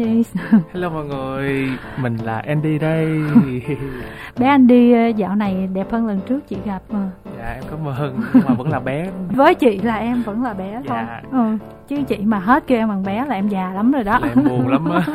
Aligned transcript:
Andy. 0.00 0.24
Hello 0.72 0.90
mọi 0.90 1.04
người, 1.04 1.68
mình 2.02 2.16
là 2.24 2.38
Andy 2.38 2.78
đây. 2.78 3.08
Bé 4.38 4.46
Andy 4.46 4.92
ờ, 4.92 5.06
dạo 5.08 5.36
này 5.36 5.68
đẹp 5.72 5.86
hơn 5.90 6.06
lần 6.06 6.20
trước 6.20 6.48
chị 6.48 6.56
gặp 6.64 6.82
mà. 6.90 7.10
Dạ 7.38 7.52
em 7.52 7.62
cảm 7.70 7.88
ơn, 7.88 8.20
nhưng 8.34 8.42
mà 8.48 8.54
vẫn 8.54 8.70
là 8.70 8.80
bé. 8.80 9.10
Với 9.30 9.54
chị 9.54 9.78
là 9.78 9.96
em 9.96 10.22
vẫn 10.22 10.42
là 10.42 10.54
bé 10.54 10.82
thôi. 10.88 10.98
Dạ. 11.00 11.22
ừ. 11.30 11.56
Chứ 11.88 11.96
chị 12.08 12.18
mà 12.24 12.38
hết 12.38 12.66
kêu 12.66 12.78
em 12.78 12.88
bằng 12.88 13.02
bé 13.02 13.24
là 13.26 13.34
em 13.34 13.48
già 13.48 13.72
lắm 13.72 13.92
rồi 13.92 14.04
đó. 14.04 14.18
Là 14.22 14.28
em 14.28 14.44
buồn 14.48 14.68
lắm 14.68 14.90
á. 14.90 15.06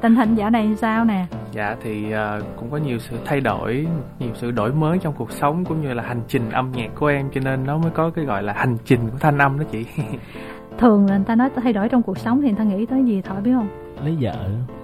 Tình 0.00 0.16
hình 0.16 0.34
dạo 0.34 0.50
này 0.50 0.76
sao 0.76 1.04
nè? 1.04 1.26
Dạ 1.52 1.76
thì 1.82 2.10
ờ, 2.12 2.42
cũng 2.56 2.70
có 2.70 2.76
nhiều 2.76 2.98
sự 2.98 3.16
thay 3.24 3.40
đổi, 3.40 3.86
nhiều 4.18 4.30
sự 4.34 4.50
đổi 4.50 4.72
mới 4.72 4.98
trong 4.98 5.14
cuộc 5.14 5.32
sống 5.32 5.64
cũng 5.64 5.80
như 5.80 5.94
là 5.94 6.02
hành 6.02 6.20
trình 6.28 6.50
âm 6.50 6.72
nhạc 6.72 6.88
của 6.94 7.06
em 7.06 7.30
Cho 7.34 7.40
nên 7.44 7.66
nó 7.66 7.78
mới 7.78 7.90
có 7.90 8.10
cái 8.10 8.24
gọi 8.24 8.42
là 8.42 8.52
hành 8.52 8.76
trình 8.84 9.00
của 9.00 9.18
thanh 9.20 9.38
âm 9.38 9.58
đó 9.58 9.64
chị. 9.70 9.86
Thường 10.78 11.06
là 11.06 11.16
người 11.16 11.26
ta 11.26 11.34
nói 11.34 11.50
thay 11.62 11.72
đổi 11.72 11.88
trong 11.88 12.02
cuộc 12.02 12.18
sống 12.18 12.42
thì 12.42 12.48
người 12.48 12.58
ta 12.58 12.64
nghĩ 12.64 12.86
tới 12.86 13.04
gì 13.04 13.22
Thỏi 13.22 13.40
biết 13.40 13.52
không 13.54 13.83
lấy 14.04 14.16
vợ 14.20 14.34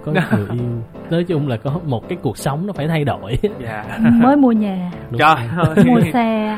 có 0.05 0.11
người 0.11 0.47
yêu. 0.53 0.63
Nói 1.09 1.23
chung 1.23 1.47
là 1.47 1.57
có 1.57 1.79
một 1.85 2.09
cái 2.09 2.17
cuộc 2.21 2.37
sống 2.37 2.67
nó 2.67 2.73
phải 2.73 2.87
thay 2.87 3.03
đổi. 3.03 3.37
Dạ. 3.63 3.85
Mới 3.99 4.35
mua 4.35 4.51
nhà, 4.51 4.91
Đúng 5.09 5.19
Trời 5.19 5.35
rồi. 5.55 5.65
ơi, 5.75 5.85
mua 5.85 5.99
xe 6.13 6.57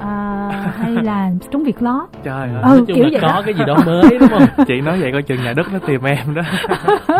à, 0.00 0.72
Hay 0.76 0.90
là 0.92 1.30
trúng 1.50 1.64
việc 1.64 1.82
lót. 1.82 2.08
Trời 2.24 2.48
ơi. 2.48 2.62
Ừ, 2.62 2.68
nói 2.68 2.76
chung 2.76 2.86
kiểu 2.96 3.04
là 3.04 3.08
vậy 3.12 3.20
có 3.22 3.28
đó. 3.28 3.42
cái 3.44 3.54
gì 3.54 3.64
đó 3.66 3.76
mới 3.86 4.18
đúng 4.20 4.28
không? 4.28 4.64
Chị 4.66 4.80
nói 4.80 5.00
vậy 5.00 5.12
coi 5.12 5.22
chừng 5.22 5.42
nhà 5.44 5.52
đất 5.52 5.66
nó 5.72 5.78
tìm 5.86 6.02
em 6.02 6.34
đó. 6.34 6.42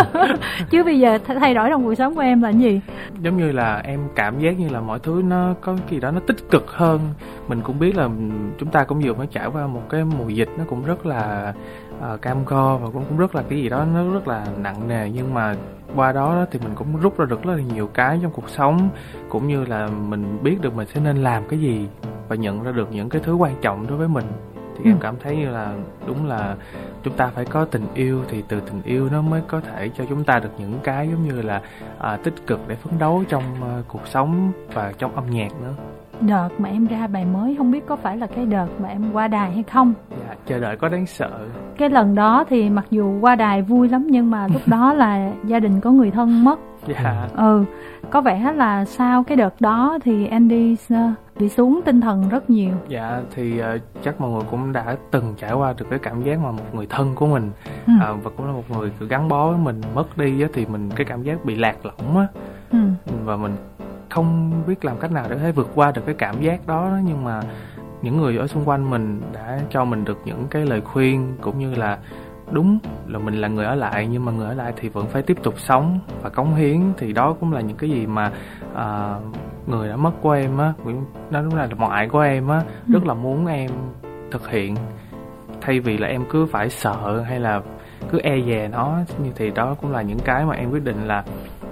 Chứ 0.70 0.84
bây 0.84 0.98
giờ 0.98 1.18
th- 1.26 1.38
thay 1.40 1.54
đổi 1.54 1.68
trong 1.70 1.84
cuộc 1.84 1.94
sống 1.94 2.14
của 2.14 2.20
em 2.20 2.42
là 2.42 2.50
cái 2.52 2.60
gì? 2.60 2.80
Giống 3.20 3.36
như 3.36 3.52
là 3.52 3.80
em 3.84 4.00
cảm 4.14 4.38
giác 4.40 4.58
như 4.58 4.68
là 4.68 4.80
mọi 4.80 4.98
thứ 4.98 5.22
nó 5.24 5.54
có 5.60 5.72
cái 5.72 5.82
gì 5.90 6.00
đó 6.00 6.10
nó 6.10 6.20
tích 6.26 6.50
cực 6.50 6.70
hơn. 6.70 7.00
Mình 7.48 7.60
cũng 7.60 7.78
biết 7.78 7.96
là 7.96 8.08
chúng 8.58 8.68
ta 8.72 8.84
cũng 8.84 9.00
vừa 9.00 9.14
mới 9.14 9.26
trải 9.26 9.46
qua 9.52 9.66
một 9.66 9.82
cái 9.90 10.04
mùa 10.04 10.28
dịch 10.28 10.48
nó 10.58 10.64
cũng 10.70 10.84
rất 10.84 11.06
là 11.06 11.52
uh, 12.14 12.22
cam 12.22 12.44
go 12.44 12.76
và 12.76 12.88
cũng 12.92 13.04
cũng 13.08 13.18
rất 13.18 13.34
là 13.34 13.42
cái 13.48 13.58
gì 13.58 13.68
đó 13.68 13.84
nó 13.94 14.12
rất 14.12 14.28
là 14.28 14.46
nặng 14.58 14.88
nề 14.88 15.10
nhưng 15.10 15.34
mà 15.34 15.54
qua 15.96 16.12
đó 16.12 16.46
thì 16.50 16.58
mình 16.58 16.74
cũng 16.74 16.96
rút 17.00 17.18
ra 17.18 17.26
được 17.26 17.42
rất 17.42 17.56
là 17.56 17.62
nhiều 17.74 17.86
cái 17.94 18.18
trong 18.22 18.32
cuộc 18.32 18.48
sống 18.50 18.88
cũng 19.28 19.48
như 19.48 19.64
là 19.64 19.88
mình 20.08 20.38
biết 20.42 20.60
được 20.60 20.74
mình 20.74 20.88
sẽ 20.94 21.00
nên 21.00 21.16
làm 21.16 21.48
cái 21.48 21.58
gì 21.60 21.88
và 22.28 22.36
nhận 22.36 22.62
ra 22.62 22.72
được 22.72 22.92
những 22.92 23.08
cái 23.08 23.20
thứ 23.24 23.34
quan 23.34 23.54
trọng 23.62 23.86
đối 23.86 23.98
với 23.98 24.08
mình 24.08 24.24
thì 24.76 24.84
Ừ. 24.84 24.90
em 24.90 24.98
cảm 25.00 25.14
thấy 25.22 25.36
như 25.36 25.50
là 25.50 25.74
đúng 26.06 26.26
là 26.26 26.56
chúng 27.02 27.14
ta 27.16 27.26
phải 27.26 27.44
có 27.44 27.64
tình 27.64 27.86
yêu 27.94 28.22
thì 28.28 28.42
từ 28.48 28.60
tình 28.60 28.82
yêu 28.84 29.08
nó 29.12 29.22
mới 29.22 29.42
có 29.48 29.60
thể 29.60 29.90
cho 29.98 30.04
chúng 30.08 30.24
ta 30.24 30.38
được 30.38 30.50
những 30.58 30.78
cái 30.84 31.08
giống 31.08 31.24
như 31.28 31.42
là 31.42 31.62
à, 31.98 32.16
tích 32.16 32.34
cực 32.46 32.60
để 32.68 32.74
phấn 32.74 32.98
đấu 32.98 33.24
trong 33.28 33.42
à, 33.62 33.82
cuộc 33.88 34.06
sống 34.06 34.52
và 34.72 34.92
trong 34.98 35.14
âm 35.14 35.30
nhạc 35.30 35.48
nữa 35.62 35.74
Đợt 36.20 36.48
mà 36.58 36.68
em 36.68 36.86
ra 36.86 37.06
bài 37.06 37.24
mới 37.24 37.54
không 37.58 37.70
biết 37.70 37.86
có 37.86 37.96
phải 37.96 38.16
là 38.16 38.26
cái 38.26 38.46
đợt 38.46 38.66
mà 38.82 38.88
em 38.88 39.12
qua 39.12 39.28
đài 39.28 39.50
hay 39.50 39.62
không. 39.62 39.94
Dạ, 40.10 40.34
chờ 40.46 40.60
đợi 40.60 40.76
có 40.76 40.88
đáng 40.88 41.06
sợ. 41.06 41.30
Cái 41.78 41.90
lần 41.90 42.14
đó 42.14 42.44
thì 42.48 42.70
mặc 42.70 42.84
dù 42.90 43.18
qua 43.20 43.34
đài 43.34 43.62
vui 43.62 43.88
lắm 43.88 44.06
nhưng 44.10 44.30
mà 44.30 44.46
lúc 44.52 44.62
đó 44.66 44.92
là 44.96 45.32
gia 45.44 45.60
đình 45.60 45.80
có 45.80 45.90
người 45.90 46.10
thân 46.10 46.44
mất. 46.44 46.58
Dạ. 46.86 47.28
Ừ, 47.36 47.64
có 48.10 48.20
vẻ 48.20 48.52
là 48.56 48.84
sau 48.84 49.24
cái 49.24 49.36
đợt 49.36 49.60
đó 49.60 49.98
thì 50.04 50.26
Andy 50.26 50.76
ờ, 50.88 51.10
bị 51.38 51.48
xuống 51.48 51.80
tinh 51.84 52.00
thần 52.00 52.28
rất 52.28 52.50
nhiều. 52.50 52.70
Dạ 52.88 53.20
thì 53.34 53.58
à, 53.58 53.76
chắc 54.02 54.20
mọi 54.20 54.30
người 54.30 54.42
cũng 54.50 54.72
đã 54.72 54.96
từng 55.10 55.34
trải 55.38 55.52
qua 55.52 55.74
được 55.78 55.86
cái 55.90 55.98
cảm 55.98 56.22
giác 56.22 56.38
mà 56.40 56.50
một 56.50 56.74
người 56.74 56.86
thân 56.90 57.14
của 57.14 57.26
mình 57.26 57.50
ừ. 57.86 57.92
à, 58.00 58.12
và 58.22 58.30
cũng 58.36 58.46
là 58.46 58.52
một 58.52 58.70
người 58.70 58.92
gắn 59.08 59.28
bó 59.28 59.48
với 59.48 59.58
mình 59.58 59.80
mất 59.94 60.18
đi 60.18 60.42
á, 60.42 60.48
thì 60.52 60.66
mình 60.66 60.90
cái 60.96 61.06
cảm 61.06 61.22
giác 61.22 61.44
bị 61.44 61.54
lạc 61.54 61.76
lõng 61.86 62.18
á. 62.18 62.26
Ừ. 62.72 62.78
và 63.24 63.36
mình 63.36 63.52
không 64.10 64.52
biết 64.66 64.84
làm 64.84 64.98
cách 64.98 65.12
nào 65.12 65.26
để 65.30 65.36
thể 65.38 65.52
vượt 65.52 65.70
qua 65.74 65.92
được 65.92 66.02
cái 66.06 66.14
cảm 66.18 66.42
giác 66.42 66.66
đó 66.66 66.98
nhưng 67.04 67.24
mà 67.24 67.40
những 68.02 68.18
người 68.18 68.36
ở 68.36 68.46
xung 68.46 68.68
quanh 68.68 68.90
mình 68.90 69.20
đã 69.32 69.60
cho 69.70 69.84
mình 69.84 70.04
được 70.04 70.18
những 70.24 70.46
cái 70.50 70.66
lời 70.66 70.80
khuyên 70.80 71.36
cũng 71.40 71.58
như 71.58 71.74
là 71.74 71.98
đúng 72.50 72.78
là 73.06 73.18
mình 73.18 73.34
là 73.34 73.48
người 73.48 73.64
ở 73.64 73.74
lại 73.74 74.08
nhưng 74.10 74.24
mà 74.24 74.32
người 74.32 74.46
ở 74.46 74.54
lại 74.54 74.72
thì 74.76 74.88
vẫn 74.88 75.06
phải 75.06 75.22
tiếp 75.22 75.36
tục 75.42 75.54
sống 75.58 76.00
và 76.22 76.30
cống 76.30 76.54
hiến. 76.54 76.80
Thì 76.98 77.12
đó 77.12 77.36
cũng 77.40 77.52
là 77.52 77.60
những 77.60 77.76
cái 77.76 77.90
gì 77.90 78.06
mà 78.06 78.32
à, 78.74 79.16
người 79.66 79.88
đã 79.88 79.96
mất 79.96 80.10
của 80.22 80.30
em 80.30 80.58
á 80.58 80.72
nó 81.30 81.42
đúng 81.42 81.54
là 81.54 81.68
ngoại 81.78 82.08
của 82.08 82.20
em 82.20 82.48
á 82.48 82.62
rất 82.88 83.06
là 83.06 83.14
muốn 83.14 83.46
em 83.46 83.70
thực 84.30 84.48
hiện. 84.48 84.76
Thay 85.60 85.80
vì 85.80 85.98
là 85.98 86.08
em 86.08 86.24
cứ 86.30 86.46
phải 86.46 86.70
sợ 86.70 87.20
hay 87.20 87.40
là 87.40 87.62
cứ 88.10 88.18
e 88.18 88.40
dè 88.46 88.68
nó 88.68 88.98
như 89.22 89.30
thì 89.36 89.50
đó 89.50 89.76
cũng 89.80 89.92
là 89.92 90.02
những 90.02 90.18
cái 90.24 90.44
mà 90.44 90.54
em 90.54 90.70
quyết 90.70 90.84
định 90.84 91.06
là 91.06 91.24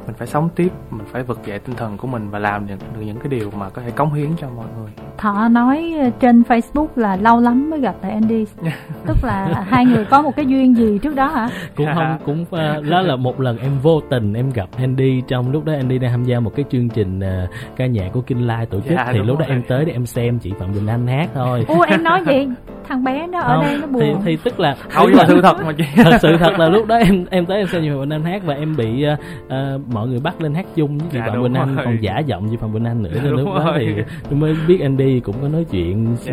mình 0.07 0.15
phải 0.19 0.27
sống 0.27 0.49
tiếp 0.57 0.69
mình 0.91 1.07
phải 1.13 1.23
vực 1.23 1.41
dậy 1.47 1.59
tinh 1.59 1.77
thần 1.77 1.97
của 1.97 2.07
mình 2.09 2.31
và 2.31 2.39
làm 2.39 2.67
được, 2.67 2.75
được 2.95 3.01
những 3.01 3.17
cái 3.19 3.29
điều 3.29 3.51
mà 3.51 3.69
có 3.71 3.83
thể 3.83 3.91
cống 3.91 4.13
hiến 4.15 4.29
cho 4.41 4.49
mọi 4.57 4.67
người 4.79 4.91
Thọ 5.19 5.49
nói 5.49 5.95
ờ, 6.01 6.11
trên 6.21 6.43
Facebook 6.43 6.87
là 6.97 7.17
lâu 7.17 7.41
lắm 7.41 7.71
mới 7.71 7.81
gặp 7.81 7.95
lại 8.03 8.13
Andy 8.13 8.45
Tức 9.07 9.17
là 9.23 9.65
hai 9.69 9.85
người 9.85 10.05
có 10.05 10.23
một 10.23 10.37
cái 10.37 10.47
duyên 10.47 10.77
gì 10.77 10.99
trước 11.03 11.15
đó 11.15 11.27
hả? 11.29 11.49
cũng 11.77 11.87
không 11.95 12.19
cũng 12.25 12.45
ờ, 12.51 12.83
đó 12.91 13.01
là 13.03 13.17
một 13.17 13.41
lần 13.41 13.59
em 13.59 13.71
vô 13.83 14.01
tình 14.11 14.35
em 14.35 14.51
gặp 14.51 14.69
Andy 14.79 15.23
trong 15.29 15.53
lúc 15.53 15.65
đó 15.65 15.73
Andy 15.73 15.99
đang 15.99 16.11
tham 16.11 16.25
gia 16.25 16.41
một 16.41 16.53
cái 16.57 16.65
chương 16.71 16.89
trình 16.89 17.21
ờ, 17.21 17.47
ca 17.77 17.87
nhạc 17.87 18.09
của 18.13 18.21
Kinh 18.21 18.47
Lai 18.47 18.67
tổ 18.67 18.81
chức 18.81 18.93
Dạ, 18.97 19.09
thì 19.13 19.19
lúc 19.19 19.39
đó 19.39 19.45
rồi. 19.49 19.57
em 19.57 19.63
tới 19.69 19.85
để 19.85 19.93
em 19.93 20.07
xem 20.07 20.39
chị 20.39 20.53
Phạm 20.61 20.73
Quỳnh 20.73 20.87
Anh 20.87 21.07
hát 21.07 21.29
thôi 21.35 21.65
Ủa 21.69 21.83
em 21.83 22.03
nói 22.03 22.23
gì? 22.27 22.49
Thằng 22.89 23.05
bé 23.05 23.27
nó 23.27 23.41
ở 23.41 23.55
Không, 23.57 23.65
đây 23.65 23.79
nó 23.81 23.87
buồn 23.87 24.03
thì 24.03 24.15
thì 24.25 24.37
tức 24.45 24.61
là 24.61 24.77
không 24.89 25.07
nhưng 25.09 25.17
mà 25.19 25.25
sự 25.29 25.41
thật 25.43 25.57
mà 25.67 25.73
chị 25.73 25.85
thật 26.05 26.19
sự 26.23 26.37
thật 26.37 26.59
là 26.59 26.69
lúc 26.69 26.87
đó 26.87 26.97
em 26.97 27.25
em 27.31 27.47
tới 27.47 27.59
em 27.59 27.67
xem 27.67 27.83
Phạm 27.89 27.99
Quỳnh 28.01 28.11
Anh 28.11 28.23
hát 28.25 28.43
và 28.45 28.55
em 28.55 28.77
bị 28.77 29.05
ờ, 29.49 29.81
mọi 29.93 30.09
người 30.09 30.21
bắt 30.21 30.41
lên 30.41 30.55
hát 30.55 30.67
chung 30.77 30.99
với 30.99 31.09
chị 31.13 31.19
Dạ, 31.19 31.27
Phạm 31.29 31.43
Quỳnh 31.43 31.55
Anh 31.55 31.77
còn 31.85 31.97
giả 32.01 32.19
giọng 32.19 32.49
chị 32.51 32.57
Phạm 32.61 32.73
Quỳnh 32.73 32.85
Anh 32.85 33.03
nữa 33.03 33.11
nên 33.15 33.31
Đúng 33.37 33.37
lúc 33.45 33.55
đó 33.55 33.73
thì 33.79 33.87
rồi. 33.95 34.05
mới 34.31 34.57
biết 34.69 34.81
Andy 34.81 35.21
cũng 35.21 35.37
có 35.43 35.49
nói 35.49 35.65
chuyện 35.71 36.17
Dạ. 36.21 36.33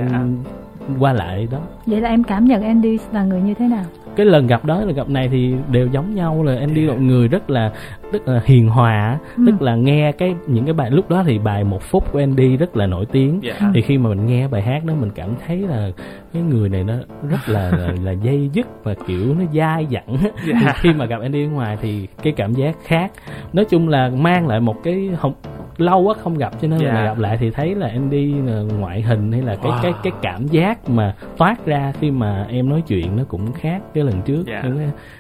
Qua 1.00 1.14
lại 1.14 1.48
đó 1.52 1.60
Vậy 1.86 2.02
là 2.02 2.10
em 2.10 2.24
cảm 2.24 2.46
nhận 2.46 2.64
Andy 2.64 2.98
là 3.14 3.24
người 3.24 3.42
như 3.42 3.54
thế 3.54 3.68
nào? 3.68 3.84
cái 4.16 4.26
lần 4.26 4.48
gặp 4.48 4.66
đó 4.66 4.80
lần 4.80 4.96
gặp 4.96 5.10
này 5.10 5.30
thì 5.30 5.56
đều 5.72 5.88
giống 5.88 6.16
nhau 6.16 6.44
là 6.44 6.56
Andy 6.60 6.82
là 6.82 6.94
một 6.94 7.00
người 7.02 7.28
rất 7.28 7.50
là 7.50 7.72
rất 8.12 8.28
là 8.28 8.42
hiền 8.46 8.70
hòa 8.70 9.18
Ừ. 9.38 9.44
tức 9.48 9.62
là 9.62 9.76
nghe 9.76 10.12
cái 10.12 10.36
những 10.48 10.66
cái 10.66 10.74
bài 10.74 10.92
lúc 10.92 11.10
đó 11.10 11.24
thì 11.26 11.40
bài 11.40 11.64
một 11.64 11.82
phút 11.82 12.12
của 12.12 12.20
Andy 12.20 12.58
rất 12.58 12.78
là 12.78 12.88
nổi 12.88 13.06
tiếng 13.12 13.40
dạ 13.44 13.54
thì 13.74 13.82
khi 13.82 13.98
mà 13.98 14.10
mình 14.10 14.26
nghe 14.26 14.48
bài 14.48 14.62
hát 14.62 14.86
đó 14.86 14.94
mình 15.02 15.10
cảm 15.16 15.30
thấy 15.48 15.58
là 15.58 15.90
cái 16.34 16.42
người 16.44 16.70
này 16.70 16.84
nó 16.84 16.94
rất 17.30 17.50
là 17.50 17.72
là, 17.72 17.92
là 18.04 18.12
dây 18.12 18.50
dứt 18.54 18.68
và 18.84 18.94
kiểu 19.08 19.36
nó 19.40 19.46
dai 19.54 19.88
dẳng 19.92 20.18
Dạ. 20.48 20.74
khi 20.76 20.94
mà 20.94 21.06
gặp 21.06 21.22
Andy 21.22 21.46
ở 21.46 21.50
ngoài 21.50 21.78
thì 21.82 22.08
cái 22.24 22.34
cảm 22.34 22.54
giác 22.54 22.76
khác 22.86 23.12
nói 23.54 23.66
chung 23.66 23.90
là 23.90 24.10
mang 24.10 24.48
lại 24.48 24.60
một 24.60 24.76
cái 24.84 25.10
không 25.20 25.34
lâu 25.78 26.02
quá 26.02 26.14
không 26.24 26.38
gặp 26.38 26.54
cho 26.62 26.68
nên 26.68 26.80
Dạ. 26.80 26.94
là 26.94 27.06
gặp 27.06 27.18
lại 27.20 27.38
thì 27.38 27.52
thấy 27.52 27.76
là 27.76 27.88
Andy 27.88 28.34
là 28.34 28.62
ngoại 28.80 29.02
hình 29.02 29.32
hay 29.32 29.42
là 29.42 29.56
cái 29.56 29.72
Wow. 29.72 29.80
cái 29.84 29.94
cái 30.04 30.14
cảm 30.22 30.48
giác 30.48 30.90
mà 30.90 31.16
toát 31.38 31.66
ra 31.66 31.94
khi 32.00 32.12
mà 32.12 32.46
em 32.50 32.70
nói 32.70 32.84
chuyện 32.88 33.16
nó 33.18 33.24
cũng 33.28 33.52
khác 33.54 33.82
cái 33.94 34.04
lần 34.04 34.22
trước 34.22 34.44
Dạ. 34.48 34.64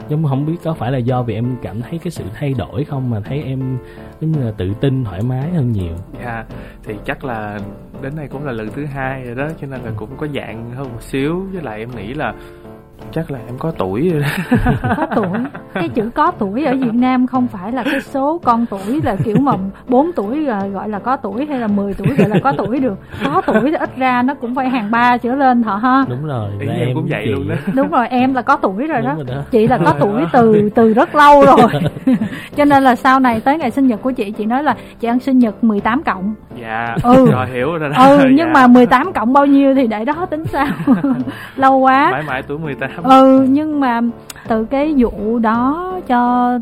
Giống 0.09 0.24
không 0.25 0.46
biết 0.46 0.56
có 0.63 0.74
phải 0.74 0.92
là 0.92 0.97
do 0.97 1.24
vì 1.24 1.34
em 1.34 1.56
cảm 1.62 1.81
thấy 1.81 2.00
cái 2.03 2.12
sự 2.12 2.24
thay 2.36 2.53
đổi 2.58 2.84
không 2.84 3.09
mà 3.09 3.19
thấy 3.19 3.44
em 3.44 3.78
giống 4.22 4.31
như 4.31 4.44
là 4.46 4.52
tự 4.58 4.74
tin 4.81 5.03
thoải 5.03 5.22
mái 5.22 5.50
hơn 5.50 5.72
nhiều 5.72 5.96
dạ 6.24 6.46
thì 6.84 6.94
chắc 7.06 7.24
là 7.25 7.59
đến 8.02 8.13
đây 8.18 8.28
cũng 8.28 8.46
là 8.46 8.52
lần 8.52 8.69
thứ 8.75 8.86
hai 8.86 9.24
rồi 9.25 9.36
đó 9.36 9.47
cho 9.62 9.68
nên 9.68 9.81
là 9.81 9.92
cũng 9.96 10.09
có 10.18 10.28
dạng 10.36 10.72
hơn 10.72 10.88
một 10.94 11.02
xíu 11.02 11.46
với 11.53 11.62
lại 11.63 11.80
em 11.80 11.90
nghĩ 11.96 12.13
là 12.13 12.34
chắc 13.13 13.31
là 13.31 13.40
em 13.47 13.57
có 13.59 13.72
tuổi 13.78 14.09
rồi 14.09 14.22
đó. 14.22 14.28
Có 14.97 15.06
tuổi. 15.16 15.38
Cái 15.74 15.90
chữ 15.90 16.09
có 16.16 16.31
tuổi 16.31 16.66
ở 16.66 16.74
Việt 16.75 16.94
Nam 16.94 17.28
không 17.28 17.47
phải 17.47 17.72
là 17.72 17.84
cái 17.84 18.01
số 18.01 18.40
con 18.44 18.66
tuổi 18.69 19.01
là 19.03 19.16
kiểu 19.24 19.35
mà 19.40 19.51
4 19.88 20.12
tuổi 20.16 20.46
gọi 20.74 20.90
là 20.90 21.00
có 21.00 21.18
tuổi 21.18 21.46
hay 21.46 21.59
là 21.59 21.68
10 21.68 21.94
tuổi 21.94 22.07
gọi 22.18 22.29
là 22.29 22.35
có 22.44 22.51
tuổi 22.57 22.79
được. 22.79 22.96
Có 23.25 23.41
tuổi 23.46 23.62
thì 23.72 23.78
ít 23.79 23.90
ra 23.97 24.22
nó 24.22 24.34
cũng 24.34 24.56
phải 24.56 24.69
hàng 24.69 24.91
ba 24.91 25.18
trở 25.18 25.35
lên 25.35 25.63
Thọ 25.63 25.75
ha. 25.75 26.06
Đúng 26.09 26.25
rồi 26.25 26.50
ý 26.59 26.68
em 26.68 26.90
cũng 26.96 27.07
vậy 27.09 27.22
chị- 27.25 27.31
luôn 27.31 27.47
đó. 27.50 27.56
Đúng 27.75 27.90
rồi 27.90 28.07
em 28.07 28.34
là 28.34 28.41
có 28.41 28.57
tuổi 28.57 28.88
rồi 28.88 28.97
đúng 29.01 29.07
đó 29.09 29.13
rồi 29.16 29.25
đó. 29.35 29.41
Chị 29.51 29.68
là 29.68 29.78
có 29.85 29.94
tuổi 30.00 30.22
từ 30.34 30.69
từ 30.75 30.94
rất 30.94 31.16
lâu 31.16 31.45
rồi. 31.45 31.57
Cho 32.56 32.66
nên 32.66 32.84
là 32.84 32.95
sau 32.95 33.19
này 33.19 33.40
tới 33.40 33.57
ngày 33.57 33.72
sinh 33.72 33.88
nhật 33.88 34.01
của 34.01 34.12
chị 34.12 34.31
chị 34.31 34.45
nói 34.45 34.63
là 34.63 34.75
chị 35.00 35.07
ăn 35.07 35.19
sinh 35.19 35.40
nhật 35.40 35.63
18 35.63 36.03
cộng. 36.03 36.34
Dạ 36.62 36.95
Ừ. 37.03 37.31
rồi 37.31 37.47
hiểu 37.47 37.78
rồi 37.78 37.90
đó. 37.90 37.95
Ừ 38.07 38.18
nhưng 38.24 38.38
Dạ. 38.38 38.51
mà 38.53 38.68
18 38.68 39.13
cộng 39.13 39.34
bao 39.34 39.45
nhiêu 39.45 39.75
thì 39.75 39.88
để 39.88 40.06
đó 40.06 40.25
tính 40.30 40.45
sao. 40.45 40.68
Lâu 41.56 41.78
quá. 41.78 42.09
Mãi 42.12 42.24
mãi 42.28 42.44
tuổi 42.47 42.57
18 42.57 43.03
ừ 43.03 43.45
nhưng 43.50 43.80
mà 43.80 44.01
từ 44.48 44.66
cái 44.66 44.94
vụ 44.98 45.39
đó 45.39 45.94
cho 46.07 46.60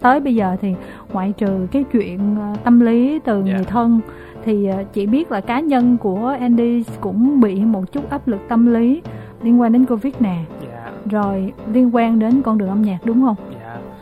tới 0.00 0.20
bây 0.20 0.34
giờ 0.34 0.56
thì 0.60 0.74
ngoại 1.12 1.32
trừ 1.36 1.66
cái 1.72 1.84
chuyện 1.92 2.36
ờ, 2.40 2.54
tâm 2.64 2.80
lý 2.80 3.18
từ 3.24 3.42
Dạ. 3.46 3.54
người 3.54 3.64
thân 3.64 4.00
thì 4.44 4.66
ờ, 4.66 4.84
chị 4.92 5.06
biết 5.06 5.32
là 5.32 5.40
cá 5.40 5.60
nhân 5.60 5.96
của 5.96 6.36
Andy 6.40 6.84
cũng 7.00 7.40
bị 7.40 7.64
một 7.64 7.92
chút 7.92 8.10
áp 8.10 8.28
lực 8.28 8.40
tâm 8.48 8.72
lý 8.74 9.02
liên 9.42 9.60
quan 9.60 9.72
đến 9.72 9.84
Covid 9.86 10.14
nè 10.20 10.36
dạ 10.62 10.90
rồi 11.10 11.52
liên 11.72 11.90
quan 11.96 12.18
đến 12.18 12.42
con 12.42 12.58
đường 12.58 12.68
âm 12.68 12.82
nhạc 12.82 12.98
đúng 13.04 13.20
không? 13.22 13.36
Dạ, 13.52 13.59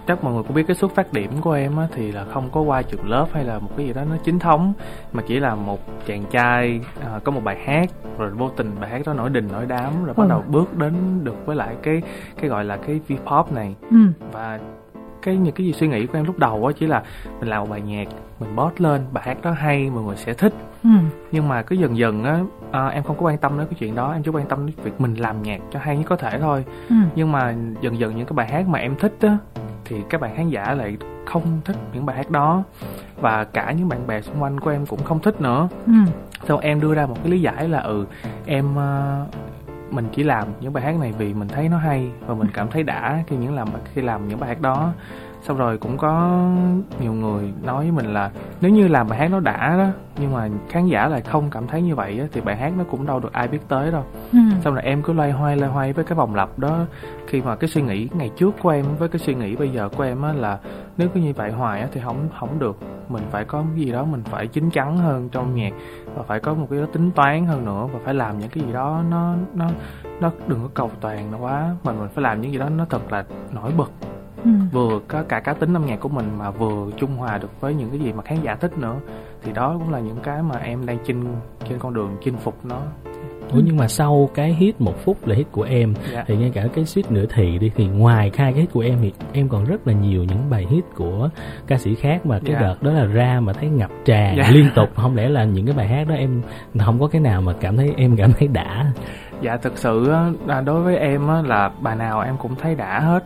chắc 0.09 0.25
mọi 0.25 0.33
người 0.35 0.43
cũng 0.43 0.55
biết 0.55 0.63
cái 0.67 0.77
xuất 0.77 0.95
phát 0.95 1.13
điểm 1.13 1.31
của 1.41 1.53
em 1.53 1.77
á 1.77 1.87
thì 1.93 2.13
là 2.13 2.25
không 2.25 2.49
có 2.53 2.61
qua 2.61 2.83
trường 2.83 3.09
lớp 3.09 3.27
hay 3.33 3.45
là 3.45 3.59
một 3.59 3.69
cái 3.77 3.87
gì 3.87 3.93
đó 3.93 4.03
nó 4.11 4.17
chính 4.25 4.39
thống 4.39 4.73
mà 5.13 5.23
chỉ 5.27 5.41
là 5.41 5.55
một 5.55 5.79
chàng 6.07 6.25
trai 6.31 6.81
à, 7.05 7.21
có 7.25 7.33
một 7.33 7.41
bài 7.45 7.57
hát 7.65 7.91
rồi 8.19 8.31
vô 8.31 8.51
tình 8.57 8.71
bài 8.81 8.91
hát 8.91 9.03
đó 9.07 9.13
nổi 9.15 9.31
đình 9.31 9.49
nổi 9.53 9.65
đám 9.69 10.05
rồi 10.05 10.15
bắt 10.15 10.25
Ừ. 10.25 10.29
đầu 10.29 10.43
bước 10.49 10.77
đến 10.77 10.95
được 11.25 11.47
với 11.47 11.57
lại 11.57 11.77
cái 11.83 12.03
cái 12.41 12.51
gọi 12.51 12.65
là 12.65 12.77
cái 12.77 13.01
V-pop 13.09 13.45
này 13.55 13.75
Ừ. 13.91 13.97
và 14.33 14.59
cái 15.23 15.37
những 15.37 15.55
cái 15.55 15.67
gì 15.67 15.73
suy 15.73 15.89
nghĩ 15.89 16.07
của 16.07 16.19
em 16.19 16.25
lúc 16.25 16.39
đầu 16.39 16.67
á 16.67 16.73
chỉ 16.79 16.87
là 16.87 17.03
mình 17.41 17.49
làm 17.49 17.61
một 17.61 17.71
bài 17.71 17.81
nhạc 17.81 18.09
mình 18.41 18.57
post 18.57 18.81
lên 18.81 19.01
bài 19.13 19.25
hát 19.27 19.39
đó 19.43 19.51
hay 19.51 19.91
mọi 19.91 20.03
người 20.05 20.17
sẽ 20.17 20.33
thích 20.35 20.53
Ừ. 20.85 20.91
nhưng 21.33 21.49
mà 21.49 21.63
cứ 21.63 21.77
dần 21.77 21.97
dần 21.97 22.25
á 22.25 22.41
à, 22.71 22.87
em 22.87 23.03
không 23.03 23.17
có 23.17 23.27
quan 23.27 23.39
tâm 23.39 23.59
đến 23.59 23.67
cái 23.67 23.75
chuyện 23.79 23.95
đó 23.95 24.13
em 24.13 24.23
chỉ 24.23 24.31
quan 24.31 24.47
tâm 24.47 24.67
đến 24.67 24.75
việc 24.85 25.01
mình 25.01 25.15
làm 25.15 25.43
nhạc 25.43 25.61
cho 25.73 25.79
hay 25.83 25.97
nhất 25.97 26.05
có 26.09 26.17
thể 26.17 26.39
thôi 26.41 26.65
Ừ. 26.89 26.95
nhưng 27.15 27.33
mà 27.33 27.55
dần 27.81 27.99
dần 27.99 28.17
những 28.17 28.27
cái 28.27 28.35
bài 28.35 28.49
hát 28.49 28.69
mà 28.69 28.79
em 28.79 28.95
thích 28.97 29.17
á 29.21 29.37
thì 29.89 29.97
các 30.11 30.21
bạn 30.21 30.37
khán 30.37 30.49
giả 30.49 30.75
lại 30.75 30.97
không 31.27 31.61
thích 31.65 31.77
những 31.95 32.07
bài 32.07 32.17
hát 32.17 32.31
đó. 32.31 32.65
Và 33.17 33.45
cả 33.45 33.73
những 33.73 33.89
bạn 33.89 34.07
bè 34.07 34.21
xung 34.21 34.43
quanh 34.43 34.61
của 34.61 34.71
em 34.71 34.87
cũng 34.87 35.03
không 35.03 35.21
thích 35.21 35.41
nữa. 35.41 35.69
Ừ. 35.87 35.93
sau 36.49 36.59
em 36.59 36.81
đưa 36.81 36.95
ra 36.95 37.07
một 37.07 37.17
cái 37.23 37.33
lý 37.33 37.41
giải 37.41 37.69
là 37.69 37.79
ừ 37.79 38.07
em 38.47 38.67
uh, 38.77 39.35
mình 39.95 40.09
chỉ 40.13 40.23
làm 40.23 40.49
những 40.61 40.73
bài 40.73 40.85
hát 40.85 41.01
này 41.01 41.13
vì 41.19 41.35
mình 41.35 41.49
thấy 41.49 41.69
nó 41.69 41.79
hay 41.79 42.11
và 42.27 42.35
mình 42.35 42.49
cảm 42.55 42.69
thấy 42.71 42.83
đã 42.83 43.25
khi 43.27 43.37
những 43.37 43.55
làm 43.55 43.69
khi 43.95 44.03
làm 44.03 44.29
những 44.29 44.41
bài 44.41 44.49
hát 44.49 44.61
đó 44.61 44.93
xong 45.43 45.57
rồi 45.57 45.79
cũng 45.79 45.97
có 45.99 46.41
nhiều 47.01 47.13
người 47.13 47.53
nói 47.63 47.85
với 47.85 47.93
mình 47.93 48.15
là 48.15 48.31
nếu 48.61 48.71
như 48.71 48.89
làm 48.89 49.09
bài 49.09 49.19
hát 49.19 49.29
nó 49.31 49.41
đã 49.41 49.77
đó 49.79 49.87
nhưng 50.21 50.33
mà 50.33 50.49
khán 50.69 50.87
giả 50.87 51.09
lại 51.09 51.21
không 51.21 51.51
cảm 51.51 51.67
thấy 51.67 51.83
như 51.83 51.95
vậy 51.95 52.21
á, 52.21 52.27
thì 52.33 52.41
bài 52.41 52.57
hát 52.57 52.73
nó 52.79 52.85
cũng 52.85 53.07
đâu 53.07 53.21
được 53.21 53.33
ai 53.33 53.49
biết 53.49 53.59
tới 53.69 53.91
đâu. 53.91 54.05
Ừ. 54.33 54.39
xong 54.65 54.75
rồi 54.75 54.83
em 54.83 55.03
cứ 55.03 55.13
loay 55.13 55.33
hoay 55.33 55.57
loay 55.57 55.73
hoay 55.73 55.93
với 55.93 56.05
cái 56.05 56.17
vòng 56.17 56.35
lặp 56.35 56.59
đó. 56.59 56.79
Khi 57.27 57.43
mà 57.43 57.57
cái 57.57 57.69
suy 57.69 57.83
nghĩ 57.83 58.09
ngày 58.13 58.31
trước 58.37 58.55
của 58.63 58.69
em 58.69 58.85
với 58.99 59.09
cái 59.09 59.19
suy 59.19 59.35
nghĩ 59.35 59.57
bây 59.57 59.69
giờ 59.69 59.89
của 59.97 60.03
em 60.03 60.23
á 60.23 60.33
là 60.33 60.59
nếu 60.97 61.09
cứ 61.15 61.21
như 61.21 61.33
vậy 61.37 61.53
hoài 61.53 61.81
á 61.81 61.89
thì 61.93 62.01
không 62.05 62.29
không 62.41 62.59
được. 62.59 62.79
Mình 63.09 63.23
phải 63.31 63.45
có 63.45 63.63
cái 63.77 63.85
gì 63.85 63.93
đó 63.93 64.05
mình 64.05 64.23
phải 64.25 64.47
chín 64.47 64.71
chắn 64.71 64.99
hơn 64.99 65.29
trong 65.29 65.55
nhạc 65.55 65.73
và 66.15 66.23
phải 66.23 66.41
có 66.41 66.55
một 66.55 66.67
cái 66.71 66.81
đó 66.81 66.87
tính 66.93 67.11
toán 67.11 67.47
hơn 67.47 67.65
nữa 67.65 67.89
và 67.93 67.99
phải 68.05 68.15
làm 68.15 68.39
những 68.39 68.49
cái 68.49 68.65
gì 68.65 68.73
đó 68.73 69.03
nó 69.11 69.35
nó 69.55 69.69
nó 70.21 70.31
đừng 70.47 70.63
có 70.63 70.69
cầu 70.75 70.91
toàn 71.01 71.31
nó 71.31 71.39
quá 71.39 71.77
mà 71.85 71.93
mình 71.93 72.09
phải 72.15 72.23
làm 72.23 72.41
những 72.41 72.53
gì 72.53 72.59
đó 72.59 72.69
nó 72.69 72.87
thật 72.91 73.13
là 73.13 73.25
nổi 73.53 73.73
bật 73.77 73.91
ừ. 74.45 74.51
vừa 74.73 75.01
có 75.09 75.23
cả 75.23 75.41
cá 75.41 75.53
tính 75.53 75.75
âm 75.77 75.87
nhạc 75.87 76.01
của 76.01 76.09
mình 76.09 76.39
mà 76.39 76.51
vừa 76.51 76.91
trung 76.97 77.17
hòa 77.17 77.39
được 77.39 77.61
với 77.61 77.75
những 77.75 77.91
cái 77.91 77.99
gì 77.99 78.13
mà 78.13 78.23
khán 78.23 78.39
giả 78.43 78.55
thích 78.55 78.79
nữa 78.79 78.97
thì 79.43 79.53
đó 79.53 79.77
cũng 79.79 79.93
là 79.93 80.01
những 80.01 80.19
cái 80.23 80.43
mà 80.43 80.59
em 80.59 80.87
đang 80.87 80.99
chinh 81.07 81.25
trên 81.69 81.79
con 81.79 81.95
đường 81.95 82.17
chinh 82.25 82.37
phục 82.37 82.65
nó 82.65 82.81
Ủa 83.53 83.61
nhưng 83.65 83.77
mà 83.77 83.89
sau 83.89 84.31
cái 84.35 84.55
hit 84.55 84.81
một 84.81 85.05
phút 85.05 85.27
là 85.27 85.35
hit 85.35 85.47
của 85.53 85.63
em 85.63 85.95
dạ. 86.13 86.25
thì 86.27 86.37
ngay 86.37 86.51
cả 86.55 86.65
cái 86.75 86.85
suýt 86.85 87.11
nửa 87.11 87.25
thì 87.35 87.59
đi 87.59 87.71
thì 87.77 87.87
ngoài 87.87 88.31
khai 88.31 88.53
cái 88.53 88.61
hit 88.61 88.73
của 88.73 88.81
em 88.81 88.99
thì 89.03 89.13
em 89.33 89.49
còn 89.49 89.65
rất 89.65 89.87
là 89.87 89.93
nhiều 89.93 90.25
những 90.25 90.51
bài 90.51 90.67
hit 90.71 90.85
của 90.95 91.29
ca 91.67 91.79
sĩ 91.79 91.95
khác 91.95 92.27
mà 92.27 92.39
cái 92.45 92.55
Dạ. 92.55 92.61
đợt 92.61 92.83
đó 92.83 92.93
là 92.93 93.05
ra 93.05 93.41
mà 93.41 93.53
thấy 93.53 93.69
ngập 93.69 93.91
tràn 94.05 94.37
Dạ. 94.37 94.51
liên 94.51 94.69
tục 94.75 94.89
không 94.97 95.17
lẽ 95.17 95.29
là 95.29 95.45
những 95.45 95.67
cái 95.67 95.75
bài 95.77 95.89
hát 95.89 96.09
đó 96.09 96.15
em 96.15 96.43
không 96.79 97.01
có 97.01 97.07
cái 97.07 97.21
nào 97.21 97.41
mà 97.41 97.53
cảm 97.61 97.77
thấy 97.77 97.93
em 97.97 98.17
cảm 98.17 98.33
thấy 98.33 98.49
đã 98.49 98.93
dạ 99.41 99.57
thực 99.57 99.79
sự 99.79 100.13
đối 100.65 100.83
với 100.83 100.97
em 100.97 101.29
á, 101.29 101.43
là 101.43 101.71
bài 101.81 101.97
nào 101.97 102.21
em 102.21 102.37
cũng 102.37 102.55
thấy 102.55 102.75
đã 102.75 103.01
hết 103.01 103.25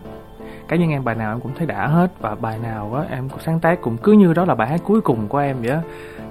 cá 0.68 0.76
nhân 0.76 0.90
em 0.90 1.04
bài 1.04 1.14
nào 1.14 1.34
em 1.34 1.40
cũng 1.40 1.52
thấy 1.56 1.66
đã 1.66 1.86
hết 1.86 2.12
và 2.20 2.34
bài 2.34 2.58
nào 2.58 2.94
á 2.94 3.04
em 3.10 3.28
cũng 3.28 3.40
sáng 3.40 3.60
tác 3.60 3.80
cũng 3.80 3.96
cứ 3.96 4.12
như 4.12 4.32
đó 4.32 4.44
là 4.44 4.54
bài 4.54 4.68
hát 4.68 4.80
cuối 4.84 5.00
cùng 5.00 5.28
của 5.28 5.38
em 5.38 5.56
vậy 5.60 5.70
á. 5.70 5.80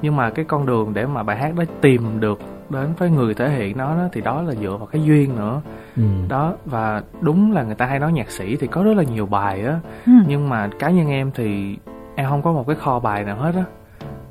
Nhưng 0.02 0.16
mà 0.16 0.30
cái 0.30 0.46
con 0.46 0.66
đường 0.66 0.94
để 0.94 1.06
mà 1.06 1.24
bài 1.24 1.38
hát 1.38 1.56
đó 1.56 1.64
tìm 1.82 2.20
được 2.20 2.40
đến 2.70 2.94
với 2.98 3.10
người 3.10 3.34
thể 3.34 3.50
hiện 3.50 3.78
nó 3.78 3.96
đó, 3.96 4.08
thì 4.12 4.22
đó 4.22 4.42
là 4.42 4.54
dựa 4.54 4.78
vào 4.78 4.86
cái 4.86 5.04
duyên 5.04 5.36
nữa. 5.36 5.62
Ừ. 5.98 6.04
đó 6.30 6.54
và 6.66 7.02
đúng 7.22 7.52
là 7.52 7.64
người 7.64 7.76
ta 7.76 7.86
hay 7.86 8.00
nói 8.00 8.12
nhạc 8.12 8.32
sĩ 8.32 8.56
thì 8.56 8.68
có 8.68 8.84
rất 8.84 8.94
là 8.98 9.04
nhiều 9.04 9.26
bài 9.26 9.66
á. 9.66 9.80
Ừ. 10.06 10.12
nhưng 10.28 10.50
mà 10.50 10.70
cá 10.80 10.90
nhân 10.90 11.10
em 11.10 11.32
thì 11.36 11.78
em 12.16 12.30
không 12.30 12.42
có 12.42 12.52
một 12.52 12.68
cái 12.68 12.76
kho 12.76 13.00
bài 13.00 13.24
nào 13.24 13.36
hết 13.36 13.56
á. 13.56 13.64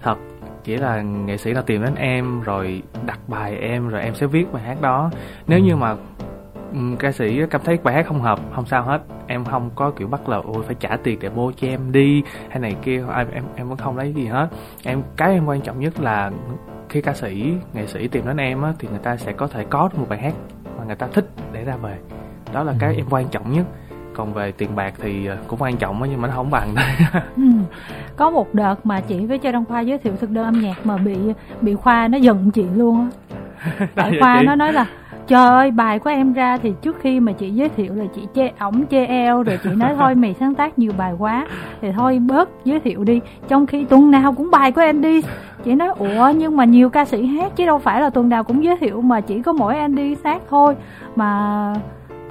Thật 0.02 0.18
chỉ 0.64 0.76
là 0.76 1.02
nghệ 1.02 1.36
sĩ 1.36 1.52
nào 1.52 1.62
tìm 1.62 1.82
đến 1.82 1.94
em 1.94 2.40
rồi 2.40 2.82
đặt 3.06 3.18
bài 3.28 3.56
em 3.56 3.88
rồi 3.88 4.02
em 4.02 4.14
sẽ 4.14 4.26
viết 4.26 4.52
bài 4.52 4.62
hát 4.62 4.80
đó. 4.80 5.10
Nếu 5.46 5.58
như 5.58 5.76
mà 5.76 5.96
ca 6.98 7.12
sĩ 7.12 7.40
cảm 7.50 7.60
thấy 7.64 7.78
bài 7.84 7.94
hát 7.94 8.06
không 8.06 8.20
hợp 8.20 8.38
không 8.54 8.66
sao 8.66 8.82
hết 8.82 9.00
em 9.26 9.44
không 9.44 9.70
có 9.74 9.90
kiểu 9.90 10.08
bắt 10.08 10.28
là 10.28 10.36
ôi 10.36 10.62
phải 10.66 10.74
trả 10.80 10.96
tiền 11.02 11.18
để 11.22 11.28
mua 11.28 11.52
cho 11.56 11.68
em 11.68 11.92
đi 11.92 12.22
hay 12.48 12.58
này 12.60 12.76
kia 12.82 13.04
em 13.16 13.26
em 13.32 13.44
em 13.56 13.68
vẫn 13.68 13.78
không 13.78 13.96
lấy 13.96 14.12
gì 14.12 14.26
hết 14.26 14.48
em 14.84 15.02
cái 15.16 15.32
em 15.34 15.46
quan 15.46 15.60
trọng 15.60 15.80
nhất 15.80 16.00
là 16.00 16.30
khi 16.88 17.00
ca 17.00 17.14
sĩ 17.14 17.52
nghệ 17.74 17.86
sĩ 17.86 18.08
tìm 18.08 18.26
đến 18.26 18.36
em 18.36 18.62
á 18.62 18.72
thì 18.78 18.88
người 18.88 18.98
ta 18.98 19.16
sẽ 19.16 19.32
có 19.32 19.46
thể 19.46 19.64
có 19.70 19.88
được 19.92 19.98
một 19.98 20.06
bài 20.08 20.18
hát 20.18 20.34
mà 20.78 20.84
người 20.84 20.96
ta 20.96 21.06
thích 21.12 21.28
để 21.52 21.64
ra 21.64 21.76
về 21.76 21.96
đó 22.52 22.62
là 22.64 22.74
cái 22.78 22.94
Ừ. 22.94 22.96
em 23.00 23.06
quan 23.10 23.28
trọng 23.28 23.52
nhất 23.52 23.66
còn 24.14 24.32
về 24.32 24.52
tiền 24.52 24.76
bạc 24.76 24.94
thì 25.02 25.26
ờ, 25.26 25.36
cũng 25.48 25.58
quan 25.62 25.76
trọng 25.76 26.02
á, 26.02 26.08
nhưng 26.10 26.20
mà 26.20 26.28
nó 26.28 26.34
không 26.34 26.50
bằng 26.50 26.74
Ừ. 27.36 27.42
Có 28.16 28.30
một 28.30 28.54
đợt 28.54 28.86
mà 28.86 29.00
chị 29.00 29.26
với 29.26 29.38
Châu 29.38 29.52
Đăng 29.52 29.64
Khoa 29.64 29.80
giới 29.80 29.98
thiệu 29.98 30.12
thực 30.20 30.30
đơn 30.30 30.44
âm 30.44 30.60
nhạc 30.60 30.86
mà 30.86 30.96
bị 30.96 31.16
bị 31.60 31.74
Khoa 31.74 32.08
nó 32.08 32.18
giận 32.18 32.50
chị 32.50 32.64
luôn 32.74 33.00
á. 33.00 33.86
Tại 33.94 34.16
Khoa 34.20 34.36
chị. 34.40 34.46
nó 34.46 34.54
nói 34.54 34.72
là 34.72 34.86
Trời 35.30 35.46
ơi, 35.46 35.70
bài 35.70 35.98
của 35.98 36.10
em 36.10 36.32
ra 36.32 36.56
thì 36.56 36.72
trước 36.82 36.96
khi 37.00 37.20
mà 37.20 37.32
chị 37.32 37.50
giới 37.50 37.68
thiệu 37.68 37.94
là 37.94 38.04
chị 38.14 38.22
chê 38.34 38.50
ổng 38.58 38.86
chê 38.90 39.04
eo 39.06 39.42
rồi 39.42 39.58
chị 39.64 39.70
nói 39.70 39.94
thôi, 39.98 40.14
mày 40.14 40.34
sáng 40.40 40.54
tác 40.54 40.78
nhiều 40.78 40.92
bài 40.98 41.12
quá, 41.18 41.46
thì 41.80 41.92
thôi 41.92 42.18
bớt 42.18 42.48
giới 42.64 42.80
thiệu 42.80 43.04
đi. 43.04 43.20
Trong 43.48 43.66
khi 43.66 43.84
tuần 43.84 44.10
nào 44.10 44.32
cũng 44.32 44.50
bài 44.50 44.72
của 44.72 44.80
em 44.80 45.02
đi 45.02 45.22
chị 45.64 45.74
nói, 45.74 45.88
ủa, 45.88 46.32
nhưng 46.36 46.56
mà 46.56 46.64
nhiều 46.64 46.90
ca 46.90 47.04
sĩ 47.04 47.26
hát 47.26 47.52
chứ 47.56 47.66
đâu 47.66 47.78
phải 47.78 48.00
là 48.00 48.10
tuần 48.10 48.28
nào 48.28 48.44
cũng 48.44 48.64
giới 48.64 48.76
thiệu, 48.76 49.00
mà 49.00 49.20
chỉ 49.20 49.42
có 49.42 49.52
mỗi 49.52 49.78
Andy 49.78 50.16
hát 50.24 50.42
thôi. 50.50 50.76
Mà 51.16 51.74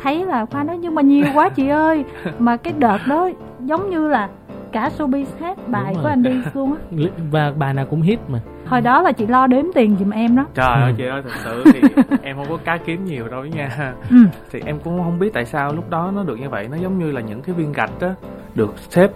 thấy 0.02 0.26
là 0.26 0.46
khoa 0.46 0.64
nói, 0.64 0.78
nhưng 0.78 0.96
mà 0.96 1.02
nhiều 1.02 1.26
quá 1.34 1.50
chị 1.50 1.68
ơi. 1.68 2.04
Mà 2.40 2.58
cái 2.58 2.74
đợt 2.78 3.00
đó 3.08 3.30
giống 3.60 3.90
như 3.90 4.08
là 4.08 4.30
cả 4.72 4.90
showbiz 4.98 5.26
hát 5.40 5.58
bài 5.68 5.94
của 5.96 6.02
rồi. 6.02 6.10
Andy 6.10 6.32
luôn 6.54 6.74
á. 6.74 6.80
Và 7.32 7.52
bài 7.58 7.74
nào 7.74 7.86
cũng 7.90 8.02
hit 8.02 8.20
mà. 8.28 8.40
Hồi 8.66 8.82
đó 8.82 9.02
là 9.02 9.12
chị 9.12 9.28
lo 9.28 9.48
đếm 9.48 9.66
tiền 9.76 9.96
giùm 10.00 10.10
em 10.10 10.36
đó. 10.36 10.46
Trời 10.54 10.66
ơi 10.82 10.92
Ừ. 10.92 10.96
chị 10.98 11.06
ơi 11.06 11.22
thật 11.24 11.34
sự 11.44 11.64
thì 11.74 11.82
em 12.24 12.36
không 12.38 12.46
có 12.50 12.58
cá 12.66 12.78
kiếm 12.78 13.06
nhiều 13.06 13.28
đâu 13.28 13.46
nha. 13.46 13.94
Ừ. 14.10 14.18
thì 14.52 14.62
em 14.66 14.80
cũng 14.84 15.04
không 15.04 15.20
biết 15.20 15.34
tại 15.34 15.46
sao 15.46 15.74
lúc 15.74 15.90
đó 15.90 16.12
nó 16.16 16.24
được 16.24 16.40
như 16.40 16.50
vậy. 16.50 16.68
Nó 16.72 16.78
giống 16.78 17.00
như 17.00 17.12
là 17.12 17.22
những 17.22 17.42
cái 17.42 17.56
viên 17.56 17.72
gạch 17.72 17.92
á 18.02 18.14
được 18.56 18.74
xếp 18.90 19.12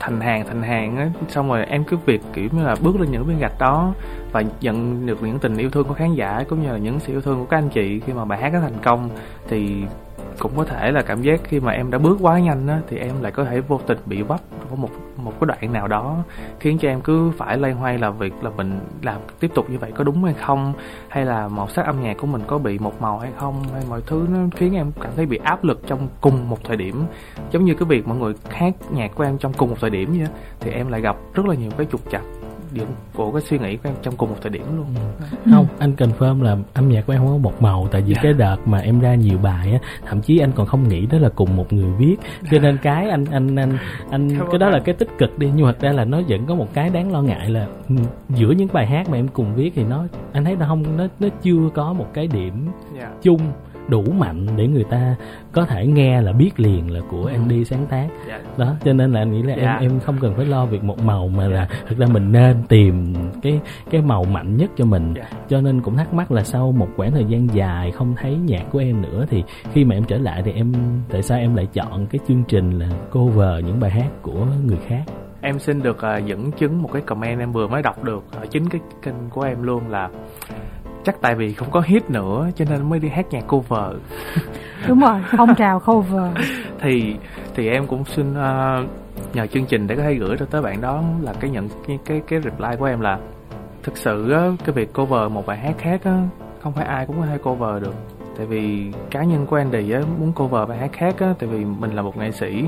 thành 0.00 0.20
hàng 0.20 0.44
thành 0.48 0.62
hàng 0.62 0.96
á. 0.96 1.08
Xong 1.28 1.48
rồi 1.48 1.64
em 1.64 1.84
cứ 1.84 1.96
việc 2.06 2.20
kiểu 2.32 2.48
như 2.52 2.64
là 2.64 2.76
bước 2.82 3.00
lên 3.00 3.10
những 3.10 3.24
viên 3.24 3.38
gạch 3.38 3.58
đó 3.58 3.92
và 4.32 4.42
nhận 4.60 5.06
được 5.06 5.22
những 5.22 5.38
tình 5.38 5.56
yêu 5.56 5.70
thương 5.70 5.84
của 5.88 5.94
khán 5.94 6.14
giả 6.14 6.44
cũng 6.48 6.62
như 6.62 6.72
là 6.72 6.78
những 6.78 7.00
sự 7.00 7.12
yêu 7.12 7.20
thương 7.20 7.38
của 7.38 7.44
các 7.44 7.56
anh 7.58 7.68
chị 7.68 8.00
khi 8.00 8.12
mà 8.12 8.24
bài 8.24 8.38
hát 8.40 8.52
nó 8.52 8.60
thành 8.60 8.78
công. 8.82 9.08
Thì 9.48 9.82
cũng 10.38 10.52
có 10.56 10.64
thể 10.64 10.90
là 10.90 11.02
cảm 11.02 11.22
giác 11.22 11.40
khi 11.44 11.60
mà 11.60 11.72
em 11.72 11.90
đã 11.90 11.98
bước 11.98 12.18
quá 12.20 12.38
nhanh 12.38 12.66
á 12.68 12.80
thì 12.88 12.98
em 12.98 13.22
lại 13.22 13.32
có 13.32 13.44
thể 13.44 13.60
vô 13.60 13.80
tình 13.86 13.98
bị 14.06 14.22
vấp 14.22 14.40
có 14.70 14.76
một 14.76 14.90
một 15.16 15.32
cái 15.40 15.46
đoạn 15.46 15.72
nào 15.72 15.88
đó 15.88 16.16
khiến 16.60 16.78
cho 16.78 16.88
em 16.88 17.00
cứ 17.00 17.30
phải 17.36 17.58
lay 17.58 17.72
hoay 17.72 17.98
là 17.98 18.10
việc 18.10 18.34
là 18.42 18.50
mình 18.56 18.80
làm 19.02 19.20
tiếp 19.40 19.50
tục 19.54 19.70
như 19.70 19.78
vậy 19.78 19.92
có 19.92 20.04
đúng 20.04 20.24
hay 20.24 20.34
không? 20.34 20.72
Hay 21.08 21.24
là 21.24 21.48
màu 21.48 21.68
sắc 21.68 21.86
âm 21.86 22.02
nhạc 22.02 22.16
của 22.18 22.26
mình 22.26 22.42
có 22.46 22.58
bị 22.58 22.78
một 22.78 23.02
màu 23.02 23.18
hay 23.18 23.30
không? 23.38 23.62
Hay 23.72 23.82
mọi 23.88 24.02
thứ 24.06 24.26
nó 24.30 24.38
khiến 24.56 24.74
em 24.74 24.92
cảm 25.00 25.12
thấy 25.16 25.26
bị 25.26 25.36
áp 25.44 25.64
lực 25.64 25.80
trong 25.86 26.08
cùng 26.20 26.48
một 26.48 26.58
thời 26.64 26.76
điểm. 26.76 27.04
Giống 27.50 27.64
như 27.64 27.74
cái 27.74 27.88
việc 27.88 28.08
mọi 28.08 28.18
người 28.18 28.34
hát 28.50 28.74
nhạc 28.90 29.14
của 29.14 29.24
em 29.24 29.38
trong 29.38 29.52
cùng 29.52 29.70
một 29.70 29.76
thời 29.80 29.90
điểm 29.90 30.10
vậy 30.10 30.20
đó, 30.20 30.32
thì 30.60 30.70
em 30.70 30.88
lại 30.88 31.00
gặp 31.00 31.16
rất 31.34 31.46
là 31.46 31.54
nhiều 31.54 31.70
cái 31.76 31.86
trục 31.90 32.10
chặt 32.10 32.22
điểm 32.72 32.86
của 33.14 33.32
cái 33.32 33.42
suy 33.42 33.58
nghĩ 33.58 33.76
của 33.76 33.88
em 33.88 33.94
trong 34.02 34.16
cùng 34.16 34.30
một 34.30 34.36
thời 34.42 34.50
điểm 34.50 34.76
luôn. 34.76 34.86
Ừ. 35.30 35.50
không 35.52 35.66
anh 35.78 35.92
confirm 35.96 36.42
là 36.42 36.56
âm 36.74 36.88
nhạc 36.88 37.06
của 37.06 37.12
em 37.12 37.18
không 37.22 37.28
có 37.32 37.36
một 37.38 37.62
màu 37.62 37.88
tại 37.90 38.02
vì 38.02 38.14
Dạ. 38.14 38.20
cái 38.22 38.32
đợt 38.32 38.56
mà 38.66 38.78
em 38.78 39.00
ra 39.00 39.14
nhiều 39.14 39.38
bài 39.38 39.72
á 39.72 39.78
thậm 40.06 40.20
chí 40.20 40.38
anh 40.38 40.52
còn 40.54 40.66
không 40.66 40.88
nghĩ 40.88 41.06
đó 41.06 41.18
là 41.18 41.28
cùng 41.28 41.56
một 41.56 41.72
người 41.72 41.90
viết. 41.98 42.16
Cho 42.50 42.58
nên 42.58 42.78
cái 42.82 43.10
anh 43.10 43.24
anh 43.30 43.56
anh 43.56 43.78
anh 44.10 44.38
Cảm 44.38 44.46
cái 44.50 44.58
đó 44.58 44.68
là 44.68 44.78
cái 44.78 44.94
tích 44.94 45.08
cực 45.18 45.38
đi 45.38 45.50
nhưng 45.56 45.66
mà 45.66 45.72
thật 45.72 45.80
ra 45.80 45.92
là 45.92 46.04
nó 46.04 46.20
vẫn 46.28 46.46
có 46.46 46.54
một 46.54 46.68
cái 46.74 46.90
đáng 46.90 47.12
lo 47.12 47.22
ngại 47.22 47.50
là 47.50 47.66
ừ, 47.88 47.94
giữa 48.28 48.50
những 48.50 48.68
bài 48.72 48.86
hát 48.86 49.08
mà 49.08 49.16
em 49.18 49.28
cùng 49.28 49.54
viết 49.54 49.72
thì 49.74 49.84
nó 49.84 50.04
anh 50.32 50.44
thấy 50.44 50.56
nó 50.56 50.66
không 50.68 50.96
nó 50.96 51.06
nó 51.20 51.28
chưa 51.42 51.70
có 51.74 51.92
một 51.92 52.06
cái 52.14 52.26
điểm 52.26 52.68
dạ. 52.98 53.10
chung 53.22 53.40
đủ 53.88 54.02
mạnh 54.18 54.46
để 54.56 54.66
người 54.66 54.84
ta 54.90 55.16
có 55.52 55.64
thể 55.64 55.86
nghe 55.86 56.20
là 56.22 56.32
biết 56.32 56.60
liền 56.60 56.90
là 56.90 57.00
của 57.10 57.24
Ừ. 57.24 57.32
Andy 57.32 57.64
sáng 57.64 57.86
tác. 57.86 58.08
Dạ. 58.28 58.40
Đó 58.56 58.74
cho 58.84 58.92
nên 58.92 59.12
là 59.12 59.20
anh 59.20 59.32
nghĩ 59.32 59.42
là 59.42 59.54
Dạ. 59.56 59.76
em 59.80 59.90
em 59.90 60.00
không 60.00 60.16
cần 60.20 60.34
phải 60.36 60.46
lo 60.46 60.66
việc 60.66 60.84
một 60.84 60.98
màu 61.04 61.28
mà 61.28 61.48
là 61.48 61.68
thực 61.88 61.98
ra 61.98 62.06
mình 62.12 62.32
nên 62.32 62.56
tìm 62.68 63.14
cái 63.42 63.60
cái 63.90 64.02
màu 64.02 64.24
mạnh 64.24 64.56
nhất 64.56 64.70
cho 64.76 64.84
mình. 64.84 65.14
Dạ. 65.16 65.24
Cho 65.48 65.60
nên 65.60 65.80
cũng 65.80 65.96
thắc 65.96 66.14
mắc 66.14 66.32
là 66.32 66.44
sau 66.44 66.72
một 66.72 66.88
quãng 66.96 67.10
thời 67.12 67.24
gian 67.24 67.54
dài 67.54 67.90
không 67.90 68.14
thấy 68.16 68.36
nhạc 68.36 68.64
của 68.70 68.78
em 68.78 69.02
nữa 69.02 69.24
thì 69.30 69.44
khi 69.72 69.84
mà 69.84 69.94
em 69.94 70.04
trở 70.04 70.18
lại 70.18 70.42
thì 70.44 70.52
em 70.52 70.72
tại 71.10 71.22
sao 71.22 71.38
em 71.38 71.54
lại 71.54 71.66
chọn 71.72 72.06
cái 72.06 72.18
chương 72.28 72.44
trình 72.48 72.78
là 72.78 72.88
cover 73.12 73.64
những 73.64 73.80
bài 73.80 73.90
hát 73.90 74.10
của 74.22 74.46
người 74.66 74.78
khác? 74.86 75.02
Em 75.40 75.58
xin 75.58 75.82
được 75.82 75.96
uh, 76.18 76.26
dẫn 76.26 76.52
chứng 76.52 76.82
một 76.82 76.90
cái 76.92 77.02
comment 77.02 77.38
em 77.40 77.52
vừa 77.52 77.66
mới 77.68 77.82
đọc 77.82 78.04
được 78.04 78.24
ở 78.40 78.46
chính 78.46 78.68
cái 78.68 78.80
kênh 79.02 79.14
của 79.30 79.42
em 79.42 79.62
luôn 79.62 79.88
là 79.88 80.08
chắc 81.04 81.16
tại 81.20 81.34
vì 81.34 81.52
không 81.52 81.70
có 81.70 81.80
hit 81.80 82.10
nữa 82.10 82.48
cho 82.56 82.64
nên 82.70 82.90
mới 82.90 82.98
đi 82.98 83.08
hát 83.08 83.26
nhạc 83.30 83.46
cover. 83.46 83.96
Đúng 84.88 85.00
rồi 85.00 85.20
phong 85.36 85.54
trào 85.54 85.80
cover. 85.80 86.32
Thì 86.80 87.16
thì 87.54 87.68
em 87.68 87.86
cũng 87.86 88.04
xin 88.04 88.34
ờ, 88.34 88.84
nhờ 89.34 89.46
chương 89.46 89.66
trình 89.66 89.86
để 89.86 89.96
có 89.96 90.02
thể 90.02 90.14
gửi 90.14 90.36
cho 90.38 90.46
tới 90.46 90.62
bạn 90.62 90.80
đó 90.80 91.02
là 91.22 91.32
cái 91.40 91.50
nhận 91.50 91.68
cái 91.86 91.98
cái, 92.04 92.22
cái 92.28 92.40
reply 92.40 92.68
của 92.78 92.84
em 92.84 93.00
là 93.00 93.18
thực 93.82 93.96
sự 93.96 94.30
á, 94.30 94.48
cái 94.64 94.72
việc 94.72 94.92
cover 94.94 95.32
một 95.32 95.46
bài 95.46 95.56
hát 95.58 95.74
khác 95.78 96.00
á, 96.04 96.22
không 96.62 96.72
phải 96.72 96.84
ai 96.84 97.06
cũng 97.06 97.20
có 97.20 97.26
thể 97.26 97.38
cover 97.38 97.82
được. 97.82 97.94
Tại 98.36 98.46
vì 98.46 98.92
cá 99.10 99.22
nhân 99.22 99.46
của 99.46 99.56
Andy 99.56 99.90
á, 99.90 100.00
muốn 100.18 100.32
cover 100.32 100.68
bài 100.68 100.78
hát 100.78 100.90
khác 100.92 101.14
á, 101.20 101.34
tại 101.38 101.48
vì 101.48 101.64
mình 101.64 101.90
là 101.90 102.02
một 102.02 102.16
nghệ 102.16 102.30
sĩ 102.30 102.64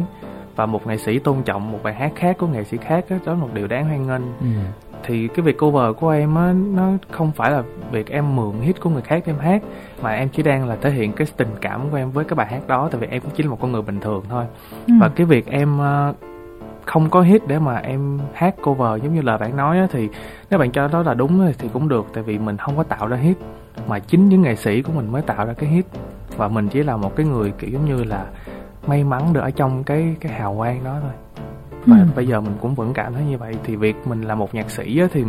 và 0.56 0.66
một 0.66 0.86
nghệ 0.86 0.96
sĩ 0.96 1.18
tôn 1.18 1.42
trọng 1.42 1.72
một 1.72 1.78
bài 1.82 1.94
hát 1.94 2.12
khác 2.16 2.36
của 2.38 2.46
nghệ 2.46 2.64
sĩ 2.64 2.76
khác 2.76 3.04
á, 3.08 3.18
đó 3.24 3.32
là 3.32 3.38
một 3.38 3.48
điều 3.54 3.66
đáng 3.66 3.84
hoan 3.84 4.06
nghênh. 4.06 4.22
Ừ. 4.40 4.46
thì 5.04 5.28
cái 5.28 5.44
việc 5.44 5.58
cover 5.58 5.96
của 5.96 6.08
em 6.08 6.34
á 6.34 6.52
nó 6.52 6.90
không 7.10 7.32
phải 7.32 7.50
là 7.50 7.62
việc 7.92 8.10
em 8.10 8.36
mượn 8.36 8.60
hit 8.60 8.80
của 8.80 8.90
người 8.90 9.02
khác 9.02 9.22
để 9.26 9.32
em 9.32 9.38
hát 9.38 9.62
mà 10.02 10.10
em 10.10 10.28
chỉ 10.28 10.42
đang 10.42 10.68
là 10.68 10.76
thể 10.80 10.90
hiện 10.90 11.12
cái 11.12 11.26
tình 11.36 11.50
cảm 11.60 11.90
của 11.90 11.96
em 11.96 12.10
với 12.10 12.24
cái 12.24 12.34
bài 12.34 12.46
hát 12.46 12.66
đó 12.66 12.88
tại 12.92 13.00
vì 13.00 13.06
em 13.06 13.22
cũng 13.22 13.30
chỉ 13.34 13.42
là 13.42 13.50
một 13.50 13.58
con 13.60 13.72
người 13.72 13.82
bình 13.82 14.00
thường 14.00 14.24
thôi. 14.28 14.44
Ừ. 14.86 14.94
và 15.00 15.08
cái 15.08 15.26
việc 15.26 15.46
em 15.46 15.78
ờ, 15.78 16.14
không 16.84 17.10
có 17.10 17.20
hit 17.20 17.48
để 17.48 17.58
mà 17.58 17.76
em 17.76 18.18
hát 18.32 18.54
cover 18.62 19.02
giống 19.02 19.14
như 19.14 19.22
lời 19.22 19.38
bạn 19.38 19.56
nói 19.56 19.78
á, 19.78 19.86
thì 19.90 20.08
nếu 20.50 20.58
bạn 20.58 20.70
cho 20.70 20.88
đó 20.88 21.02
là 21.02 21.14
đúng 21.14 21.52
thì 21.58 21.68
cũng 21.72 21.88
được 21.88 22.06
tại 22.14 22.22
vì 22.22 22.38
mình 22.38 22.56
không 22.56 22.76
có 22.76 22.82
tạo 22.82 23.06
ra 23.06 23.16
hit 23.16 23.36
mà 23.88 23.98
chính 23.98 24.28
những 24.28 24.42
nghệ 24.42 24.56
sĩ 24.56 24.82
của 24.82 24.92
mình 24.92 25.12
mới 25.12 25.22
tạo 25.22 25.46
ra 25.46 25.52
cái 25.52 25.70
hit. 25.70 25.86
Và 26.36 26.48
mình 26.48 26.68
chỉ 26.68 26.82
là 26.82 26.96
một 26.96 27.16
cái 27.16 27.26
người 27.26 27.52
kiểu 27.58 27.70
giống 27.70 27.84
như 27.84 28.04
là 28.04 28.26
may 28.86 29.04
mắn 29.04 29.32
được 29.32 29.40
ở 29.40 29.50
trong 29.50 29.84
cái 29.84 30.16
cái 30.20 30.32
hào 30.32 30.56
quang 30.56 30.84
đó 30.84 30.96
thôi 31.02 31.10
và 31.86 31.96
Ừ. 31.96 32.04
bây 32.16 32.26
giờ 32.26 32.40
mình 32.40 32.52
cũng 32.60 32.74
vẫn 32.74 32.92
cảm 32.94 33.14
thấy 33.14 33.24
như 33.24 33.38
vậy 33.38 33.54
thì 33.64 33.76
việc 33.76 33.96
mình 34.06 34.22
là 34.22 34.34
một 34.34 34.54
nhạc 34.54 34.70
sĩ 34.70 34.98
á, 35.00 35.06
thì 35.12 35.24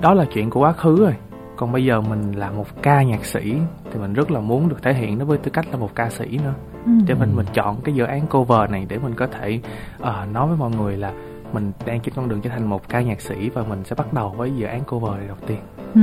đó 0.00 0.14
là 0.14 0.24
chuyện 0.34 0.50
của 0.50 0.60
quá 0.60 0.72
khứ 0.72 0.96
rồi 1.04 1.14
còn 1.56 1.72
bây 1.72 1.84
giờ 1.84 2.00
mình 2.00 2.32
là 2.32 2.50
một 2.50 2.66
ca 2.82 3.02
nhạc 3.02 3.24
sĩ 3.24 3.54
thì 3.92 3.98
mình 4.00 4.12
rất 4.12 4.30
là 4.30 4.40
muốn 4.40 4.68
được 4.68 4.82
thể 4.82 4.94
hiện 4.94 5.18
nó 5.18 5.24
với 5.24 5.38
tư 5.38 5.50
cách 5.50 5.66
là 5.70 5.76
một 5.76 5.94
ca 5.94 6.10
sĩ 6.10 6.38
nữa 6.44 6.54
Ừ. 6.86 6.92
cho 7.08 7.14
nên 7.20 7.36
mình 7.36 7.46
chọn 7.54 7.76
cái 7.84 7.94
dự 7.94 8.04
án 8.04 8.26
cover 8.26 8.70
này 8.70 8.86
để 8.88 8.98
mình 8.98 9.14
có 9.14 9.26
thể 9.26 9.60
ờ, 10.00 10.26
nói 10.32 10.48
với 10.48 10.56
mọi 10.56 10.70
người 10.70 10.96
là 10.96 11.12
mình 11.52 11.72
đang 11.86 12.00
trên 12.00 12.14
con 12.14 12.28
đường 12.28 12.40
trở 12.40 12.50
thành 12.50 12.66
một 12.66 12.88
ca 12.88 13.00
nhạc 13.00 13.20
sĩ 13.20 13.48
và 13.50 13.62
mình 13.62 13.84
sẽ 13.84 13.94
bắt 13.96 14.12
đầu 14.12 14.34
với 14.36 14.52
dự 14.56 14.66
án 14.66 14.80
cover 14.84 15.12
này 15.18 15.26
đầu 15.28 15.36
tiên 15.46 15.58
Ừ. 15.94 16.00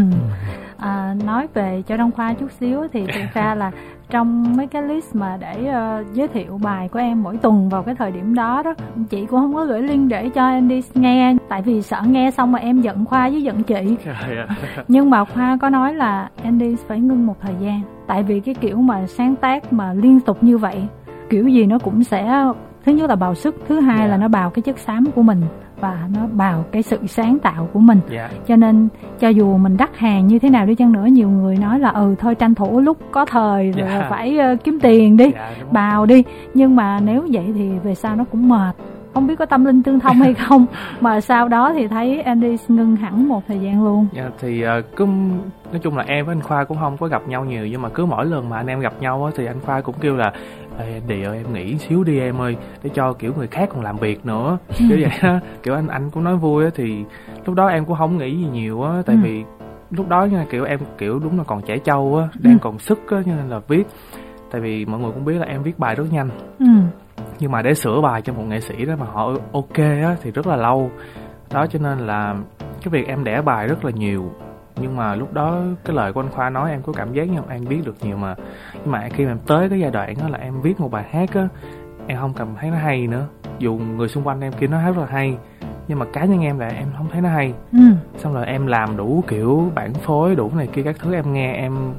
À, 0.77 1.15
nói 1.25 1.47
về 1.53 1.83
cho 1.87 1.97
Đông 1.97 2.11
Khoa 2.11 2.33
chút 2.33 2.51
xíu 2.59 2.87
thì 2.93 3.05
thực 3.13 3.33
ra 3.33 3.55
là 3.55 3.71
trong 4.09 4.57
mấy 4.57 4.67
cái 4.67 4.81
list 4.83 5.15
mà 5.15 5.37
để 5.41 5.67
ờ, 5.67 6.03
giới 6.13 6.27
thiệu 6.27 6.59
bài 6.63 6.87
của 6.87 6.99
em 6.99 7.23
mỗi 7.23 7.37
tuần 7.37 7.69
vào 7.69 7.83
cái 7.83 7.95
thời 7.95 8.11
điểm 8.11 8.35
đó 8.35 8.61
đó 8.65 8.73
chị 9.09 9.25
cũng 9.25 9.39
không 9.39 9.53
có 9.55 9.65
gửi 9.65 9.81
link 9.81 10.09
để 10.09 10.29
cho 10.29 10.45
Andy 10.47 10.81
nghe 10.93 11.35
tại 11.49 11.61
vì 11.61 11.81
sợ 11.81 12.01
nghe 12.07 12.31
xong 12.31 12.51
mà 12.51 12.59
em 12.59 12.81
giận 12.81 13.05
Khoa 13.05 13.29
với 13.29 13.43
giận 13.43 13.63
chị. 13.63 13.95
Nhưng 14.87 15.09
mà 15.09 15.25
Khoa 15.25 15.57
có 15.61 15.69
nói 15.69 15.93
là 15.93 16.29
Andy 16.43 16.75
phải 16.87 16.99
ngưng 16.99 17.25
một 17.27 17.35
thời 17.41 17.53
gian 17.59 17.81
tại 18.07 18.23
vì 18.23 18.39
cái 18.39 18.55
kiểu 18.55 18.77
mà 18.81 19.07
sáng 19.07 19.35
tác 19.35 19.73
mà 19.73 19.93
liên 19.93 20.19
tục 20.19 20.43
như 20.43 20.57
vậy 20.57 20.83
kiểu 21.29 21.47
gì 21.47 21.65
nó 21.65 21.79
cũng 21.79 22.03
sẽ 22.03 22.45
thứ 22.85 22.91
nhất 22.91 23.09
là 23.09 23.15
bào 23.15 23.35
sức 23.35 23.55
thứ 23.67 23.79
hai 23.79 23.97
Dạ. 23.99 24.05
là 24.07 24.17
nó 24.17 24.27
bào 24.27 24.49
cái 24.49 24.61
chất 24.61 24.79
xám 24.79 25.05
của 25.15 25.21
mình 25.21 25.41
và 25.79 26.07
nó 26.15 26.21
bào 26.33 26.65
cái 26.71 26.83
sự 26.83 26.99
sáng 27.07 27.39
tạo 27.39 27.69
của 27.73 27.79
mình. 27.79 27.99
Dạ. 28.09 28.29
Cho 28.47 28.55
nên 28.55 28.87
cho 29.19 29.27
dù 29.29 29.57
mình 29.57 29.77
đắt 29.77 29.97
hàng 29.97 30.27
như 30.27 30.39
thế 30.39 30.49
nào 30.49 30.65
đi 30.65 30.75
chăng 30.75 30.91
nữa 30.91 31.05
nhiều 31.05 31.29
người 31.29 31.55
nói 31.57 31.79
là 31.79 31.89
ừ 31.89 32.15
thôi 32.19 32.35
tranh 32.35 32.55
thủ 32.55 32.79
lúc 32.79 32.97
có 33.11 33.25
thời 33.25 33.71
rồi 33.71 33.87
Dạ. 33.89 34.07
phải 34.09 34.37
ờ, 34.37 34.55
kiếm 34.63 34.79
tiền 34.81 35.17
đi 35.17 35.25
dạ 35.33 35.49
đúng 35.49 35.63
rồi. 35.63 35.73
bào 35.73 36.05
đi. 36.05 36.23
Nhưng 36.53 36.75
mà 36.75 36.99
nếu 36.99 37.27
vậy 37.31 37.51
thì 37.55 37.69
về 37.83 37.95
sau 37.95 38.15
nó 38.15 38.23
cũng 38.31 38.49
mệt. 38.49 38.75
Không 39.13 39.27
biết 39.27 39.35
có 39.39 39.45
tâm 39.45 39.65
linh 39.65 39.83
tương 39.83 39.99
thông 39.99 40.15
hay 40.15 40.33
không 40.47 40.65
mà 41.01 41.21
sau 41.21 41.47
đó 41.47 41.73
thì 41.73 41.87
thấy 41.87 42.21
Andy 42.21 42.57
ngưng 42.67 42.95
hẳn 42.95 43.27
một 43.27 43.43
thời 43.47 43.59
gian 43.59 43.83
luôn. 43.83 44.07
Dạ, 44.13 44.29
thì 44.39 44.61
ờ, 44.61 44.81
cứ 44.95 45.05
nói 45.71 45.79
chung 45.83 45.97
là 45.97 46.03
em 46.07 46.25
với 46.25 46.35
anh 46.35 46.41
Khoa 46.41 46.63
cũng 46.63 46.77
không 46.77 46.97
có 46.97 47.07
gặp 47.07 47.27
nhau 47.27 47.45
nhiều 47.45 47.67
nhưng 47.67 47.81
mà 47.81 47.89
cứ 47.89 48.05
mỗi 48.05 48.25
lần 48.25 48.49
mà 48.49 48.57
anh 48.57 48.67
em 48.67 48.79
gặp 48.79 48.93
nhau 48.99 49.25
á, 49.25 49.31
thì 49.37 49.45
anh 49.45 49.59
Khoa 49.65 49.81
cũng 49.81 49.95
kêu 50.01 50.15
là 50.15 50.33
Ê, 50.79 51.01
Đi 51.07 51.23
ơi 51.23 51.37
em 51.37 51.53
nghỉ 51.53 51.77
xíu 51.77 52.03
đi 52.03 52.19
em 52.19 52.41
ơi 52.41 52.55
để 52.83 52.89
cho 52.93 53.13
kiểu 53.13 53.33
người 53.37 53.47
khác 53.47 53.69
còn 53.71 53.81
làm 53.83 53.97
việc 53.97 54.25
nữa. 54.25 54.57
Kiểu 54.77 54.97
vậy 55.01 55.11
á 55.21 55.39
kiểu 55.63 55.73
anh 55.75 55.87
anh 55.87 56.09
cũng 56.11 56.23
nói 56.23 56.35
vui 56.37 56.63
á 56.65 56.69
thì 56.75 57.03
lúc 57.45 57.55
đó 57.55 57.67
em 57.67 57.85
cũng 57.85 57.97
không 57.97 58.17
nghĩ 58.17 58.37
gì 58.37 58.47
nhiều 58.51 58.81
á 58.83 59.01
tại 59.05 59.15
Ừ. 59.15 59.19
vì 59.23 59.43
lúc 59.91 60.09
đó 60.09 60.25
nha 60.25 60.45
kiểu 60.51 60.63
em 60.63 60.79
kiểu 60.97 61.19
đúng 61.19 61.37
là 61.37 61.43
còn 61.43 61.61
trẻ 61.61 61.77
trâu 61.77 62.17
á 62.17 62.27
đang 62.39 62.53
Ừ. 62.53 62.59
còn 62.61 62.79
sức 62.79 62.99
á 63.11 63.17
cho 63.25 63.31
nên 63.35 63.49
là 63.49 63.59
viết. 63.67 63.83
Tại 64.51 64.61
vì 64.61 64.85
mọi 64.85 64.99
người 64.99 65.11
cũng 65.11 65.25
biết 65.25 65.33
là 65.39 65.45
em 65.45 65.63
viết 65.63 65.79
bài 65.79 65.95
rất 65.95 66.05
nhanh. 66.11 66.29
Ừ. 66.59 66.65
Nhưng 67.39 67.51
mà 67.51 67.61
để 67.61 67.73
sửa 67.73 68.01
bài 68.01 68.21
cho 68.21 68.33
một 68.33 68.43
nghệ 68.47 68.59
sĩ 68.59 68.85
đó 68.85 68.93
mà 68.99 69.05
họ 69.05 69.33
ok 69.51 69.77
á 69.77 70.15
thì 70.21 70.31
rất 70.31 70.47
là 70.47 70.55
lâu. 70.55 70.91
Đó 71.53 71.65
cho 71.69 71.79
nên 71.79 71.99
là 71.99 72.35
cái 72.61 72.89
việc 72.91 73.07
em 73.07 73.23
đẻ 73.23 73.41
bài 73.41 73.67
rất 73.67 73.85
là 73.85 73.91
nhiều 73.91 74.31
nhưng 74.81 74.97
mà 74.97 75.15
lúc 75.15 75.33
đó 75.33 75.61
cái 75.85 75.95
lời 75.95 76.13
của 76.13 76.19
anh 76.19 76.29
khoa 76.29 76.49
nói 76.49 76.71
em 76.71 76.81
có 76.81 76.93
cảm 76.93 77.13
giác 77.13 77.29
như 77.29 77.39
em 77.49 77.65
viết 77.65 77.85
được 77.85 77.95
nhiều 78.01 78.17
mà. 78.17 78.35
Nhưng 78.73 78.91
mà 78.91 79.09
khi 79.13 79.25
mà 79.25 79.31
em 79.31 79.39
tới 79.47 79.69
cái 79.69 79.79
giai 79.79 79.91
đoạn 79.91 80.13
đó 80.21 80.29
là 80.29 80.37
em 80.37 80.61
viết 80.61 80.79
một 80.79 80.91
bài 80.91 81.05
hát 81.09 81.33
á 81.33 81.47
em 82.07 82.17
không 82.17 82.33
cảm 82.33 82.47
thấy 82.59 82.71
nó 82.71 82.77
hay 82.77 83.07
nữa. 83.07 83.25
Dù 83.59 83.73
người 83.73 84.07
xung 84.07 84.27
quanh 84.27 84.41
em 84.41 84.53
kia 84.53 84.67
nói 84.67 84.83
rất 84.83 84.97
là 84.97 85.05
hay 85.05 85.37
nhưng 85.87 85.99
mà 85.99 86.05
cá 86.13 86.25
nhân 86.25 86.41
em 86.41 86.59
là 86.59 86.67
em 86.67 86.87
không 86.97 87.07
thấy 87.11 87.21
nó 87.21 87.29
hay. 87.29 87.53
Ừ. 87.71 87.79
Xong 88.17 88.33
rồi 88.33 88.45
em 88.45 88.67
làm 88.67 88.97
đủ 88.97 89.23
kiểu 89.27 89.71
bản 89.75 89.93
phối 89.93 90.35
đủ 90.35 90.51
này 90.55 90.67
kia 90.67 90.83
các 90.83 90.95
thứ 90.99 91.13
em 91.13 91.33
nghe 91.33 91.53
em 91.53 91.93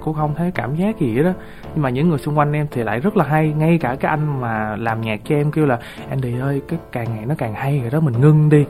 cũng 0.00 0.14
không 0.14 0.34
thấy 0.34 0.50
cảm 0.50 0.74
giác 0.74 0.98
gì 0.98 1.16
hết 1.16 1.22
đó 1.22 1.32
nhưng 1.74 1.82
mà 1.82 1.90
những 1.90 2.08
người 2.08 2.18
xung 2.18 2.38
quanh 2.38 2.52
em 2.52 2.66
thì 2.70 2.82
lại 2.82 3.00
rất 3.00 3.16
là 3.16 3.24
hay. 3.24 3.52
Ngay 3.52 3.78
cả 3.78 3.96
cái 4.00 4.10
anh 4.10 4.40
mà 4.40 4.76
làm 4.76 5.00
nhạc 5.00 5.20
cho 5.24 5.34
em 5.34 5.50
kêu 5.50 5.66
là 5.66 5.78
Andy 6.10 6.40
ơi 6.40 6.62
cái 6.68 6.78
càng 6.92 7.06
ngày 7.16 7.26
nó 7.26 7.34
càng 7.38 7.54
hay 7.54 7.80
rồi 7.80 7.90
đó 7.90 8.00
mình 8.00 8.20
ngưng 8.20 8.48
đi 8.48 8.64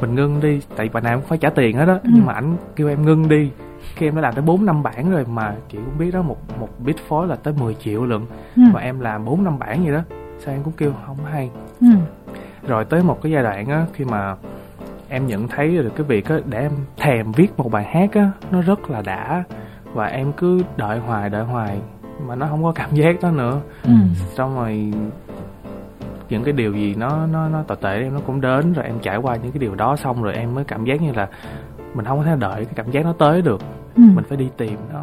mình 0.00 0.14
ngưng 0.14 0.40
đi 0.40 0.60
tại 0.76 0.88
bài 0.92 1.02
nào 1.02 1.18
cũng 1.18 1.28
phải 1.28 1.38
trả 1.38 1.50
tiền 1.50 1.76
hết 1.76 1.86
đó 1.86 1.92
Ừ. 2.04 2.10
nhưng 2.14 2.26
mà 2.26 2.32
ảnh 2.32 2.56
kêu 2.76 2.88
em 2.88 3.02
ngưng 3.02 3.28
đi. 3.28 3.50
Khi 3.94 4.08
em 4.08 4.14
đã 4.14 4.20
làm 4.20 4.34
tới 4.34 4.42
4 4.42 4.66
năm 4.66 4.82
bản 4.82 5.10
rồi 5.10 5.24
mà 5.24 5.54
chị 5.68 5.78
cũng 5.78 5.98
biết 5.98 6.10
đó 6.14 6.22
một 6.22 6.36
một 6.60 6.68
beat 6.84 6.96
phối 7.08 7.26
là 7.26 7.36
tới 7.36 7.54
10 7.60 7.74
triệu 7.74 8.04
lận. 8.04 8.20
Ừ. 8.56 8.62
Mà 8.72 8.80
em 8.80 9.00
làm 9.00 9.24
4 9.24 9.44
năm 9.44 9.58
bản 9.58 9.84
gì 9.84 9.90
đó. 9.92 10.00
Sao 10.38 10.54
em 10.54 10.62
cũng 10.62 10.72
kêu 10.76 10.92
không 11.06 11.16
hay. 11.24 11.50
Ừ. 11.80 11.86
Rồi 12.66 12.84
tới 12.84 13.02
một 13.02 13.22
cái 13.22 13.32
giai 13.32 13.42
đoạn 13.42 13.66
á 13.66 13.86
khi 13.92 14.04
mà 14.04 14.36
em 15.08 15.26
nhận 15.26 15.48
thấy 15.48 15.76
được 15.76 15.92
cái 15.96 16.06
việc 16.06 16.28
á 16.28 16.36
để 16.46 16.58
em 16.60 16.72
thèm 16.96 17.32
viết 17.32 17.58
một 17.58 17.70
bài 17.72 17.84
hát 17.84 18.12
á 18.12 18.30
nó 18.50 18.62
rất 18.62 18.90
là 18.90 19.02
đã. 19.02 19.44
Và 19.92 20.06
em 20.06 20.32
cứ 20.32 20.62
đợi 20.76 20.98
hoài 20.98 21.30
đợi 21.30 21.44
hoài. 21.44 21.78
Mà 22.26 22.34
nó 22.34 22.46
không 22.46 22.62
có 22.64 22.72
cảm 22.72 22.94
giác 22.94 23.16
đó 23.22 23.30
nữa. 23.30 23.60
Ừ. 23.82 23.90
Xong 24.34 24.54
rồi 24.56 24.92
những 26.28 26.44
cái 26.44 26.52
điều 26.52 26.72
gì 26.72 26.94
nó 26.94 27.26
nó 27.32 27.48
nó 27.48 27.62
tồi 27.62 27.76
tệ 27.80 28.00
em 28.02 28.14
nó 28.14 28.20
cũng 28.26 28.40
đến 28.40 28.72
rồi 28.72 28.84
em 28.84 28.94
trải 29.02 29.16
qua 29.16 29.36
những 29.36 29.52
cái 29.52 29.58
điều 29.58 29.74
đó 29.74 29.96
xong 29.96 30.22
rồi 30.22 30.34
em 30.34 30.54
mới 30.54 30.64
cảm 30.64 30.84
giác 30.84 31.02
như 31.02 31.12
là 31.12 31.28
mình 31.94 32.04
không 32.04 32.18
có 32.18 32.24
thể 32.24 32.36
đợi 32.38 32.64
cái 32.64 32.74
cảm 32.74 32.90
giác 32.90 33.04
nó 33.04 33.12
tới 33.12 33.42
được 33.42 33.60
ừ. 33.96 34.02
mình 34.14 34.24
phải 34.28 34.36
đi 34.36 34.48
tìm 34.56 34.76
nó 34.92 35.00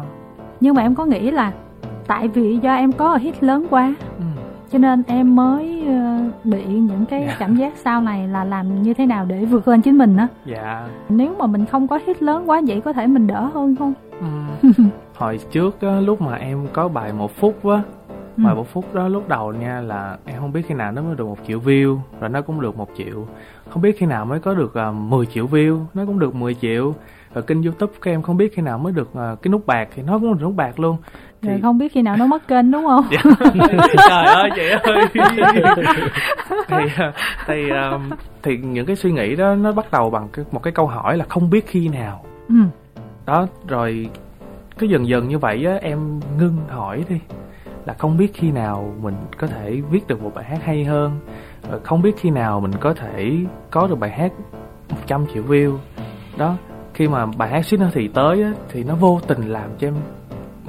nhưng 0.60 0.74
mà 0.74 0.82
em 0.82 0.94
có 0.94 1.04
nghĩ 1.04 1.30
là 1.30 1.52
tại 2.06 2.28
vì 2.28 2.56
do 2.62 2.74
em 2.74 2.92
có 2.92 3.16
hit 3.16 3.42
lớn 3.44 3.66
quá 3.70 3.94
ừ. 4.18 4.24
cho 4.72 4.78
nên 4.78 5.02
em 5.06 5.36
mới 5.36 5.84
ờ, 5.86 6.18
bị 6.44 6.64
những 6.64 7.04
cái 7.10 7.24
Dạ. 7.26 7.36
cảm 7.38 7.56
giác 7.56 7.72
sau 7.76 8.00
này 8.00 8.28
là 8.28 8.44
làm 8.44 8.82
như 8.82 8.94
thế 8.94 9.06
nào 9.06 9.24
để 9.24 9.44
vượt 9.44 9.68
lên 9.68 9.80
chính 9.80 9.98
mình 9.98 10.16
á 10.16 10.28
dạ 10.46 10.88
nếu 11.08 11.34
mà 11.38 11.46
mình 11.46 11.66
không 11.66 11.88
có 11.88 11.98
hit 12.06 12.22
lớn 12.22 12.50
quá 12.50 12.60
vậy 12.66 12.80
có 12.80 12.92
thể 12.92 13.06
mình 13.06 13.26
đỡ 13.26 13.50
hơn 13.54 13.76
không 13.76 13.94
ừ. 14.62 14.68
hồi 15.16 15.40
trước 15.50 15.80
á, 15.80 16.00
lúc 16.00 16.20
mà 16.20 16.34
em 16.36 16.66
có 16.72 16.88
bài 16.88 17.12
một 17.12 17.36
phút 17.36 17.66
á 17.66 17.82
Ừ. 18.36 18.44
Bài 18.44 18.54
một 18.54 18.72
phút 18.72 18.94
đó 18.94 19.08
lúc 19.08 19.28
đầu 19.28 19.52
nha 19.52 19.80
là 19.80 20.18
em 20.24 20.40
không 20.40 20.52
biết 20.52 20.62
khi 20.68 20.74
nào 20.74 20.92
nó 20.92 21.02
mới 21.02 21.16
được 21.16 21.26
một 21.26 21.38
triệu 21.46 21.60
view 21.60 21.98
Rồi 22.20 22.30
nó 22.30 22.42
cũng 22.42 22.60
được 22.60 22.76
một 22.76 22.88
triệu. 22.96 23.26
Không 23.70 23.82
biết 23.82 23.98
khi 23.98 24.06
nào 24.06 24.24
mới 24.24 24.40
có 24.40 24.54
được 24.54 24.74
uh, 24.88 24.94
10 24.94 25.26
triệu 25.26 25.46
view 25.46 25.84
Nó 25.94 26.06
cũng 26.06 26.18
được 26.18 26.34
10 26.34 26.54
triệu. 26.54 26.94
Rồi 27.34 27.42
kênh 27.42 27.62
youtube 27.62 27.92
của 28.04 28.10
em 28.10 28.22
không 28.22 28.36
biết 28.36 28.54
khi 28.54 28.62
nào 28.62 28.78
mới 28.78 28.92
được 28.92 29.14
à, 29.14 29.34
cái 29.42 29.50
nút 29.50 29.66
bạc 29.66 29.88
Thì 29.94 30.02
nó 30.02 30.18
cũng 30.18 30.32
được 30.32 30.42
nút 30.42 30.54
bạc 30.56 30.80
luôn. 30.80 30.96
Rồi 31.42 31.58
không 31.62 31.78
biết 31.78 31.92
khi 31.92 32.02
nào 32.02 32.16
nó 32.16 32.26
mất 32.26 32.48
kênh 32.48 32.70
đúng 32.70 32.84
không? 32.84 33.04
Dạ. 33.10 33.22
Trời 34.08 34.24
ơi 34.24 34.50
chị 34.56 34.68
ơi. 34.82 35.06
Thì, 36.68 36.76
à, 36.96 37.12
thì, 37.46 37.70
à, 37.70 37.98
thì 38.42 38.56
những 38.56 38.86
cái 38.86 38.96
suy 38.96 39.12
nghĩ 39.12 39.36
đó 39.36 39.54
nó 39.54 39.72
bắt 39.72 39.92
đầu 39.92 40.10
bằng 40.10 40.28
cái, 40.32 40.44
một 40.52 40.62
cái 40.62 40.72
câu 40.72 40.86
hỏi 40.86 41.16
là 41.16 41.24
không 41.28 41.50
biết 41.50 41.66
khi 41.66 41.88
nào. 41.88 42.24
Ừ. 42.48 42.54
Đó 43.26 43.46
rồi 43.68 44.08
cứ 44.78 44.86
dần 44.86 45.08
dần 45.08 45.28
như 45.28 45.38
vậy 45.38 45.66
á 45.66 45.74
em 45.82 46.20
ngưng 46.38 46.56
hỏi 46.68 47.04
đi 47.08 47.20
là 47.86 47.94
không 47.94 48.16
biết 48.16 48.34
khi 48.34 48.50
nào 48.50 48.94
mình 49.02 49.14
có 49.38 49.46
thể 49.46 49.80
viết 49.90 50.06
được 50.06 50.22
một 50.22 50.30
bài 50.34 50.44
hát 50.44 50.58
hay 50.64 50.84
hơn 50.84 51.18
Rồi 51.70 51.80
không 51.84 52.02
biết 52.02 52.12
khi 52.16 52.30
nào 52.30 52.60
mình 52.60 52.72
có 52.80 52.94
thể 52.94 53.32
có 53.70 53.86
được 53.86 53.98
bài 53.98 54.10
hát 54.10 54.32
100 54.90 55.26
triệu 55.34 55.42
view. 55.42 55.76
Đó 56.36 56.56
khi 56.94 57.08
mà 57.08 57.26
bài 57.26 57.48
hát 57.48 57.66
suýt 57.66 57.80
nữa 57.80 57.90
thì 57.92 58.08
tới 58.08 58.42
á, 58.42 58.52
thì 58.68 58.84
nó 58.84 58.94
vô 58.94 59.20
tình 59.26 59.48
làm 59.48 59.70
cho 59.78 59.88
em 59.88 59.94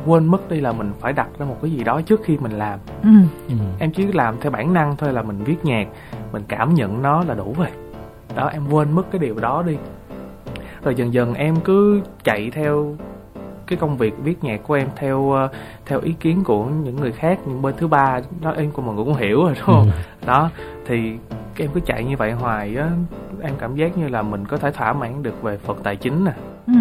quên 0.05 0.25
mất 0.25 0.49
đi 0.49 0.61
là 0.61 0.71
mình 0.71 0.91
phải 0.99 1.13
đặt 1.13 1.27
ra 1.39 1.45
một 1.45 1.57
cái 1.61 1.71
gì 1.71 1.83
đó 1.83 2.01
trước 2.01 2.21
khi 2.23 2.37
mình 2.37 2.51
làm. 2.51 2.79
Ừ. 3.03 3.09
Ừ. 3.49 3.55
em 3.79 3.91
chỉ 3.91 4.05
làm 4.05 4.35
theo 4.41 4.51
bản 4.51 4.73
năng 4.73 4.95
thôi 4.97 5.13
là 5.13 5.21
mình 5.21 5.43
viết 5.43 5.65
nhạc 5.65 5.87
mình 6.31 6.43
cảm 6.47 6.73
nhận 6.73 7.01
nó 7.01 7.23
là 7.23 7.33
đủ 7.33 7.55
rồi. 7.57 7.67
Đó 8.35 8.47
em 8.47 8.67
quên 8.71 8.91
mất 8.91 9.11
cái 9.11 9.19
điều 9.19 9.35
đó 9.35 9.63
đi. 9.67 9.77
Rồi 10.83 10.95
dần 10.95 11.13
dần 11.13 11.33
em 11.33 11.55
cứ 11.55 12.01
chạy 12.23 12.51
theo 12.51 12.95
cái 13.67 13.77
công 13.77 13.97
việc 13.97 14.13
viết 14.23 14.43
nhạc 14.43 14.59
của 14.63 14.73
em 14.73 14.87
theo 14.95 15.31
ờ, 15.31 15.49
theo 15.85 15.99
ý 15.99 16.13
kiến 16.19 16.43
của 16.43 16.65
những 16.65 16.95
người 16.95 17.11
khác 17.11 17.39
những 17.45 17.61
bên 17.61 17.75
thứ 17.77 17.87
ba 17.87 18.19
đó 18.41 18.53
em 18.57 18.71
của 18.71 18.81
mọi 18.81 18.95
người 18.95 19.05
cũng 19.05 19.15
hiểu 19.15 19.43
rồi 19.43 19.53
đúng 19.55 19.65
không? 19.65 19.91
Đó 20.25 20.49
thì 20.85 21.17
cái 21.55 21.67
em 21.67 21.69
cứ 21.73 21.79
chạy 21.85 22.03
như 22.03 22.17
vậy 22.17 22.31
hoài 22.31 22.75
á 22.75 22.89
em 23.41 23.53
cảm 23.59 23.75
giác 23.75 23.97
như 23.97 24.07
là 24.07 24.21
mình 24.21 24.45
có 24.45 24.57
thể 24.57 24.71
thỏa 24.71 24.93
mãn 24.93 25.23
được 25.23 25.43
về 25.43 25.57
phần 25.57 25.77
tài 25.83 25.95
chính 25.95 26.25
nè. 26.25 26.33
Ừ. 26.67 26.73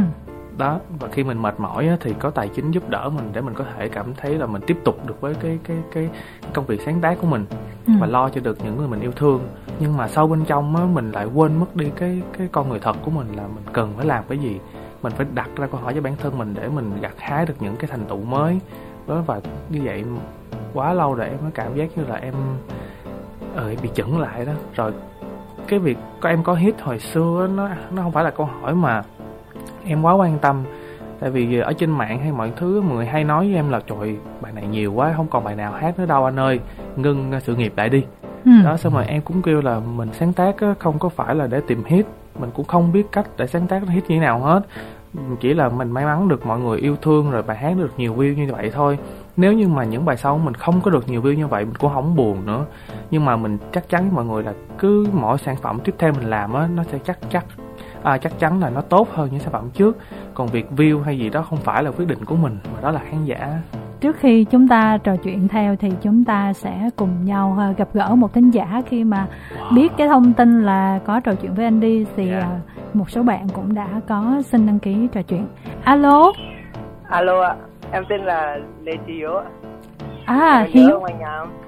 Đó 0.59 0.81
và 1.01 1.09
khi 1.09 1.25
mình 1.25 1.43
mệt 1.43 1.61
mỏi 1.61 1.89
á, 1.89 1.97
thì 2.01 2.15
có 2.19 2.31
tài 2.31 2.49
chính 2.49 2.71
giúp 2.71 2.89
đỡ 2.89 3.11
mình 3.17 3.31
để 3.33 3.41
mình 3.41 3.55
có 3.55 3.65
thể 3.77 3.89
cảm 3.89 4.15
thấy 4.17 4.35
là 4.35 4.47
mình 4.47 4.63
tiếp 4.67 4.77
tục 4.85 5.07
được 5.07 5.21
với 5.21 5.35
cái 5.35 5.59
cái 5.65 5.77
cái 5.93 6.09
công 6.53 6.67
việc 6.67 6.81
sáng 6.85 7.01
tác 7.01 7.19
của 7.21 7.27
mình 7.27 7.47
ừ. 7.87 7.93
và 8.01 8.07
lo 8.07 8.29
cho 8.29 8.41
được 8.41 8.59
những 8.65 8.77
người 8.77 8.89
mình 8.89 9.01
yêu 9.01 9.13
thương. 9.13 9.41
Nhưng 9.81 9.97
mà 9.97 10.09
sâu 10.09 10.27
bên 10.27 10.45
trong 10.45 10.77
á 10.77 10.83
mình 10.93 11.11
lại 11.11 11.27
quên 11.27 11.61
mất 11.61 11.77
đi 11.77 11.91
cái 11.97 12.23
cái 12.39 12.49
con 12.53 12.69
người 12.69 12.79
thật 12.79 12.97
của 13.05 13.11
mình 13.11 13.27
là 13.37 13.43
mình 13.43 13.65
cần 13.73 13.93
phải 13.97 14.07
làm 14.07 14.25
cái 14.29 14.39
gì 14.39 14.59
mình 15.05 15.13
phải 15.17 15.27
đặt 15.35 15.51
ra 15.57 15.67
câu 15.67 15.81
hỏi 15.81 15.95
cho 15.95 16.01
bản 16.01 16.17
thân 16.17 16.39
mình 16.39 16.55
để 16.55 16.69
mình 16.69 16.93
gặt 17.01 17.15
hái 17.19 17.47
được 17.47 17.55
những 17.61 17.77
cái 17.77 17.91
thành 17.91 18.05
tựu 18.05 18.19
mới. 18.19 18.59
Đó 19.07 19.23
và 19.27 19.41
như 19.69 19.81
vậy 19.85 20.05
quá 20.75 20.93
lâu 20.93 21.15
rồi 21.15 21.29
em 21.29 21.39
mới 21.43 21.51
cảm 21.55 21.75
giác 21.75 21.89
như 21.97 22.05
là 22.05 22.15
em 22.15 22.35
ờ 23.55 23.69
em 23.69 23.79
bị 23.83 23.89
chững 23.95 24.19
lại 24.19 24.45
đó. 24.45 24.53
Rồi 24.75 24.93
cái 25.69 25.79
việc 25.79 25.99
có 26.21 26.29
em 26.29 26.43
có 26.43 26.55
hit 26.55 26.81
hồi 26.81 26.99
xưa 26.99 27.49
nó 27.55 27.69
nó 27.91 28.03
không 28.03 28.13
phải 28.13 28.25
là 28.25 28.31
câu 28.31 28.47
hỏi 28.47 28.75
mà 28.75 29.03
em 29.85 30.03
quá 30.03 30.13
quan 30.13 30.39
tâm. 30.39 30.63
Tại 31.21 31.31
vì 31.31 31.59
ở 31.59 31.73
trên 31.73 31.91
mạng 31.91 32.19
hay 32.19 32.33
mọi 32.33 32.53
thứ 32.57 32.81
mọi 32.81 32.97
người 32.97 33.07
hay 33.07 33.25
nói 33.25 33.47
với 33.47 33.55
em 33.55 33.71
là 33.71 33.81
trời 33.87 34.17
bài 34.41 34.53
này 34.53 34.67
nhiều 34.67 34.93
quá 34.93 35.13
không 35.17 35.29
còn 35.29 35.45
bài 35.45 35.57
nào 35.57 35.73
hát 35.73 35.99
nữa 35.99 36.07
đâu 36.07 36.25
anh 36.25 36.39
ơi 36.39 36.61
ngưng 36.97 37.33
sự 37.41 37.57
nghiệp 37.57 37.73
lại 37.77 37.89
đi. 37.89 38.05
Ừ. 38.45 38.51
đó 38.65 38.77
xong 38.77 38.95
rồi 38.95 39.07
em 39.07 39.23
cũng 39.23 39.43
kêu 39.43 39.61
là 39.61 39.81
mình 39.81 40.09
sáng 40.13 40.33
tác 40.33 40.57
không 40.79 40.99
có 40.99 41.09
phải 41.09 41.35
là 41.35 41.47
để 41.47 41.61
tìm 41.67 41.85
hit 41.85 42.07
mình 42.39 42.51
cũng 42.55 42.67
không 42.67 42.93
biết 42.93 43.07
cách 43.13 43.27
để 43.37 43.47
sáng 43.47 43.67
tác 43.67 43.89
hit 43.89 44.03
như 44.03 44.17
thế 44.17 44.19
nào 44.19 44.41
hết. 44.41 44.63
Chỉ 45.41 45.55
là 45.55 45.69
mình 45.69 45.91
may 45.91 46.05
mắn 46.05 46.29
được 46.29 46.47
mọi 46.47 46.61
người 46.61 46.79
yêu 46.79 46.97
thương 47.03 47.31
rồi 47.31 47.43
bài 47.43 47.57
hát 47.57 47.77
được 47.79 47.93
nhiều 47.97 48.15
view 48.15 48.35
như 48.35 48.53
vậy 48.53 48.71
thôi. 48.75 48.99
Nếu 49.37 49.53
như 49.53 49.69
mà 49.69 49.85
những 49.85 50.05
bài 50.05 50.17
sau 50.17 50.39
mình 50.39 50.55
không 50.55 50.81
có 50.81 50.91
được 50.91 51.09
nhiều 51.09 51.23
view 51.23 51.35
như 51.35 51.47
vậy 51.47 51.65
mình 51.65 51.75
cũng 51.75 51.95
không 51.95 52.17
buồn 52.17 52.47
nữa. 52.47 52.67
Nhưng 53.11 53.25
mà 53.25 53.37
mình 53.37 53.59
chắc 53.73 53.89
chắn 53.89 54.03
với 54.03 54.13
mọi 54.13 54.25
người 54.25 54.43
là 54.43 54.53
cứ 54.79 55.07
mỗi 55.13 55.39
sản 55.39 55.57
phẩm 55.63 55.79
tiếp 55.85 55.95
theo 55.99 56.13
mình 56.13 56.31
làm 56.31 56.53
á 56.53 56.69
nó 56.75 56.85
sẽ 56.85 56.99
chắc 57.05 57.19
chắc 57.31 57.45
à, 58.03 58.19
chắc 58.19 58.39
chắn 58.39 58.61
là 58.61 58.71
nó 58.71 58.81
tốt 58.81 59.09
hơn 59.13 59.29
những 59.33 59.41
sản 59.41 59.53
phẩm 59.53 59.71
trước. 59.75 59.97
Còn 60.35 60.49
việc 60.49 60.67
view 60.77 61.03
hay 61.03 61.19
gì 61.19 61.31
đó 61.31 61.43
không 61.43 61.59
phải 61.59 61.83
là 61.83 61.91
quyết 61.91 62.09
định 62.09 62.25
của 62.25 62.37
mình 62.37 62.59
mà 62.75 62.81
đó 62.81 62.91
là 62.91 63.01
khán 63.11 63.25
giả 63.25 63.59
trước 64.05 64.17
khi 64.17 64.45
chúng 64.45 64.69
ta 64.69 64.99
trò 65.05 65.17
chuyện 65.17 65.49
theo 65.49 65.77
thì 65.77 65.93
chúng 66.03 66.25
ta 66.25 66.53
sẽ 66.53 66.91
cùng 66.97 67.25
nhau 67.25 67.57
à, 67.61 67.73
gặp 67.77 67.89
gỡ 67.93 68.15
một 68.15 68.35
thính 68.35 68.51
giả 68.51 68.83
khi 68.87 69.05
mà 69.05 69.27
wow. 69.59 69.75
biết 69.75 69.93
cái 69.97 70.09
thông 70.09 70.33
tin 70.33 70.63
là 70.63 70.99
có 71.05 71.21
trò 71.21 71.33
chuyện 71.35 71.55
với 71.55 71.65
Andy 71.65 72.05
thì 72.17 72.29
Dạ. 72.31 72.41
à, 72.41 72.61
một 72.95 73.11
số 73.11 73.23
bạn 73.23 73.47
cũng 73.55 73.75
đã 73.75 73.89
có 74.09 74.43
xin 74.45 74.67
đăng 74.67 74.79
ký 74.79 75.09
trò 75.13 75.23
chuyện 75.23 75.47
alo 75.85 76.33
Alo 77.09 77.43
ạ, 77.43 77.57
em 77.93 78.05
tên 78.09 78.21
là 78.21 78.59
Lê 78.83 78.93
Trí 79.07 79.13
Hiếu 79.13 79.37
ạ. 79.37 79.45
À 80.27 80.59
Em 80.59 80.71
hiếu 80.73 81.01
anh 81.07 81.15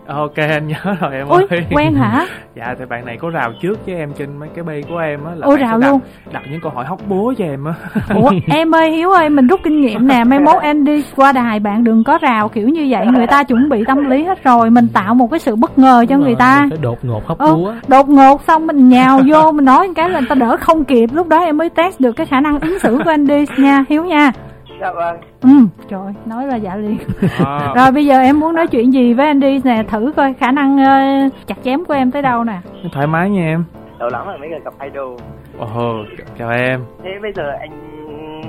ok 0.07 0.37
anh 0.37 0.69
nhớ 0.69 0.95
rồi 1.01 1.15
em 1.15 1.29
ui 1.29 1.43
ơi. 1.51 1.67
quen 1.71 1.95
hả? 1.95 2.27
Dạ 2.57 2.75
thì 2.79 2.85
bạn 2.89 3.05
này 3.07 3.17
có 3.17 3.31
rào 3.31 3.53
trước 3.63 3.87
với 3.87 3.95
em 3.95 4.13
trên 4.19 4.37
mấy 4.39 4.49
cái 4.55 4.65
bay 4.65 4.85
của 4.89 4.99
em 4.99 5.25
á 5.25 5.31
là 5.35 5.47
ôi 5.47 5.57
rào 5.57 5.79
đặt, 5.79 5.89
luôn. 5.91 6.01
đặt 6.33 6.43
những 6.51 6.61
câu 6.61 6.73
hỏi 6.75 6.85
hóc 6.85 7.01
búa 7.09 7.35
cho 7.39 7.45
em 7.45 7.65
á. 7.65 7.75
Ủa 8.15 8.31
em 8.47 8.75
ơi 8.75 8.91
hiếu 8.91 9.11
ơi 9.11 9.29
mình 9.29 9.47
rút 9.47 9.61
kinh 9.65 9.81
nghiệm 9.81 10.07
nè 10.09 10.25
mai 10.25 10.41
mốt 10.41 10.63
Andy 10.63 11.05
qua 11.17 11.33
đài 11.33 11.61
bạn 11.61 11.85
đừng 11.85 12.05
có 12.05 12.19
rào 12.19 12.49
kiểu 12.49 12.69
như 12.69 12.87
vậy 12.91 13.07
người 13.07 13.27
ta 13.27 13.43
chuẩn 13.45 13.69
bị 13.69 13.85
tâm 13.87 14.11
lý 14.11 14.25
hết 14.25 14.45
rồi 14.45 14.71
mình 14.71 14.89
tạo 14.93 15.15
một 15.15 15.31
cái 15.31 15.41
sự 15.41 15.57
bất 15.57 15.79
ngờ 15.79 16.05
cho 16.09 16.15
Đúng 16.17 16.23
người 16.25 16.33
rồi, 16.33 16.39
ta. 16.39 16.67
phải 16.71 16.79
đột 16.83 16.99
ngột 17.05 17.27
hóc 17.27 17.39
Ờ, 17.39 17.55
búa. 17.55 17.73
đột 17.89 18.09
ngột 18.09 18.43
xong 18.47 18.67
mình 18.67 18.89
nhào 18.89 19.21
vô 19.31 19.53
mình 19.53 19.65
nói 19.65 19.89
cái 19.95 20.11
là 20.11 20.19
người 20.21 20.29
ta 20.29 20.35
đỡ 20.35 20.57
không 20.61 20.85
kịp 20.85 21.11
lúc 21.13 21.29
đó 21.29 21.39
em 21.45 21.57
mới 21.57 21.71
test 21.71 22.01
được 22.01 22.13
cái 22.13 22.27
khả 22.27 22.41
năng 22.41 22.61
ứng 22.61 22.79
xử 22.79 22.99
của 23.05 23.11
Andy 23.11 23.45
nha 23.59 23.85
hiếu 23.89 24.05
nha 24.05 24.33
Dạ 24.81 24.93
vâng. 24.93 25.17
ừ 25.43 25.49
trời 25.89 26.13
nói 26.27 26.47
là 26.47 26.57
dạ 26.57 26.77
liền. 26.77 26.99
À, 27.45 27.73
rồi 27.77 27.93
bây 27.93 28.07
giờ 28.07 28.19
em 28.21 28.41
muốn 28.41 28.55
nói 28.55 28.67
chuyện 28.67 28.93
gì 28.93 29.15
với 29.15 29.27
Andy 29.27 29.61
nè 29.65 29.83
thử 29.89 30.13
coi 30.17 30.35
khả 30.35 30.51
năng 30.51 30.79
ờ, 30.85 31.01
chặt 31.47 31.55
chém 31.65 31.85
của 31.85 31.95
em 31.95 32.11
tới 32.11 32.23
đâu 32.23 32.45
nè. 32.45 32.59
Thoải 32.93 33.07
mái 33.07 33.31
nha 33.31 33.47
em. 33.47 33.65
Lâu 33.99 34.09
lắm 34.09 34.27
rồi 34.27 34.39
mới 34.39 34.49
được 34.49 34.65
gặp 34.65 34.75
idol. 34.85 35.19
ồ 35.59 35.95
chào 36.39 36.51
em. 36.51 36.81
Thế 37.05 37.11
bây 37.23 37.33
giờ 37.37 37.43
anh 37.61 37.71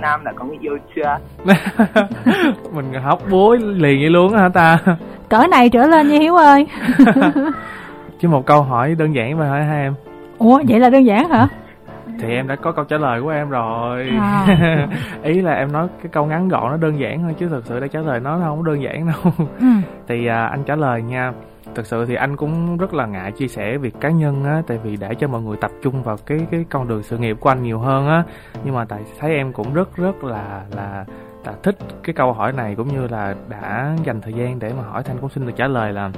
Nam 0.02 0.24
đã 0.24 0.32
có 0.36 0.46
người 0.46 0.58
yêu 0.62 0.78
chưa? 0.96 1.18
mình 2.74 2.94
hóc 3.04 3.20
búa 3.30 3.56
liền 3.56 4.00
vậy 4.02 4.10
luôn 4.10 4.34
á 4.34 4.42
hả 4.42 4.50
ta? 4.50 4.78
Cỡ 5.30 5.48
này 5.52 5.70
trở 5.70 5.88
lên 5.88 6.08
nha 6.08 6.20
hiếu 6.20 6.36
ơi. 6.36 6.68
Chứ 8.20 8.30
một 8.30 8.46
câu 8.46 8.62
hỏi 8.62 8.96
đơn 9.00 9.16
giản 9.16 9.38
mà 9.38 9.50
hỏi 9.50 9.64
hai 9.64 9.82
em. 9.82 9.94
Ủa 10.38 10.62
vậy 10.68 10.80
là 10.80 10.90
đơn 10.90 11.06
giản 11.06 11.30
hả 11.30 11.48
thì 12.20 12.36
em 12.36 12.48
đã 12.48 12.56
có 12.56 12.72
câu 12.72 12.86
trả 12.86 12.98
lời 12.98 13.22
của 13.22 13.30
em 13.30 13.50
rồi 13.50 14.10
À. 14.20 14.88
ý 15.24 15.42
là 15.42 15.54
em 15.54 15.72
nói 15.72 15.88
cái 15.98 16.08
câu 16.12 16.26
ngắn 16.26 16.48
gọn 16.48 16.72
nó 16.72 16.78
đơn 16.78 17.00
giản 17.00 17.22
thôi 17.24 17.36
chứ 17.40 17.48
thực 17.50 17.66
sự 17.66 17.80
để 17.80 17.88
trả 17.88 18.00
lời 18.00 18.20
nó 18.20 18.40
không 18.44 18.64
đơn 18.64 18.82
giản 18.84 19.08
đâu 19.08 19.34
ừ. 19.60 19.68
thì 20.08 20.28
à, 20.28 20.46
anh 20.48 20.64
trả 20.64 20.76
lời 20.76 21.02
nha 21.02 21.34
thực 21.76 21.86
sự 21.86 22.06
thì 22.06 22.16
anh 22.16 22.36
cũng 22.38 22.78
rất 22.78 22.94
là 22.94 23.06
ngại 23.06 23.32
chia 23.32 23.48
sẻ 23.48 23.78
việc 23.78 23.94
cá 24.00 24.10
nhân 24.10 24.44
á 24.46 24.62
tại 24.68 24.80
vì 24.84 24.98
để 24.98 25.16
cho 25.16 25.28
mọi 25.28 25.42
người 25.42 25.58
tập 25.62 25.72
trung 25.82 26.04
vào 26.04 26.18
cái 26.26 26.40
cái 26.52 26.66
con 26.70 26.88
đường 26.88 27.04
sự 27.04 27.18
nghiệp 27.18 27.38
của 27.40 27.50
anh 27.50 27.64
nhiều 27.64 27.80
hơn 27.80 28.08
á 28.08 28.24
nhưng 28.64 28.76
mà 28.76 28.86
tại 28.86 29.00
thấy 29.20 29.36
em 29.36 29.54
cũng 29.54 29.74
rất 29.74 29.96
rất 29.96 30.24
là 30.24 30.62
là 30.76 31.06
là 31.46 31.54
thích 31.64 31.78
cái 32.04 32.14
câu 32.14 32.34
hỏi 32.34 32.52
này 32.52 32.76
cũng 32.76 32.88
như 32.88 33.08
là 33.08 33.36
đã 33.50 33.96
dành 34.04 34.22
thời 34.22 34.34
gian 34.34 34.60
để 34.60 34.74
mà 34.78 34.84
hỏi 34.84 35.04
thanh 35.04 35.18
cũng 35.18 35.30
xin 35.30 35.46
được 35.46 35.54
trả 35.56 35.68
lời 35.68 35.94
là 35.94 36.12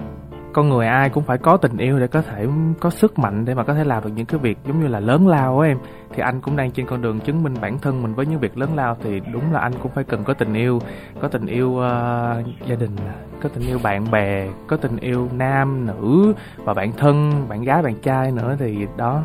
con 0.53 0.69
người 0.69 0.87
ai 0.87 1.09
cũng 1.09 1.23
phải 1.23 1.37
có 1.37 1.57
tình 1.57 1.77
yêu 1.77 1.99
để 1.99 2.07
có 2.07 2.21
thể 2.21 2.47
có 2.79 2.89
sức 2.89 3.19
mạnh 3.19 3.45
để 3.45 3.53
mà 3.53 3.63
có 3.63 3.73
thể 3.73 3.83
làm 3.83 4.03
được 4.03 4.09
những 4.15 4.25
cái 4.25 4.39
việc 4.39 4.57
giống 4.67 4.81
như 4.81 4.87
là 4.87 4.99
lớn 4.99 5.27
lao 5.27 5.59
á 5.59 5.67
em. 5.67 5.77
Thì 6.13 6.21
anh 6.23 6.41
cũng 6.41 6.55
đang 6.55 6.71
trên 6.71 6.85
con 6.85 7.01
đường 7.01 7.19
chứng 7.19 7.43
minh 7.43 7.53
bản 7.61 7.79
thân 7.79 8.03
mình 8.03 8.13
với 8.13 8.25
những 8.25 8.39
việc 8.39 8.57
lớn 8.57 8.75
lao 8.75 8.97
thì 9.03 9.21
đúng 9.33 9.53
là 9.53 9.59
anh 9.59 9.73
cũng 9.83 9.91
phải 9.91 10.03
cần 10.03 10.23
có 10.23 10.33
tình 10.33 10.53
yêu 10.53 10.79
có 11.21 11.27
tình 11.27 11.45
yêu 11.45 11.69
uh, 11.69 12.65
gia 12.67 12.75
đình 12.79 12.95
có 13.41 13.49
tình 13.49 13.67
yêu 13.67 13.79
bạn 13.83 14.11
bè 14.11 14.47
có 14.67 14.77
tình 14.77 14.97
yêu 14.97 15.29
nam 15.31 15.85
nữ 15.85 16.33
và 16.57 16.73
bạn 16.73 16.91
thân 16.97 17.45
bạn 17.49 17.63
gái 17.63 17.81
bạn 17.83 17.95
trai 18.01 18.31
nữa 18.31 18.55
thì 18.59 18.87
đó 18.97 19.23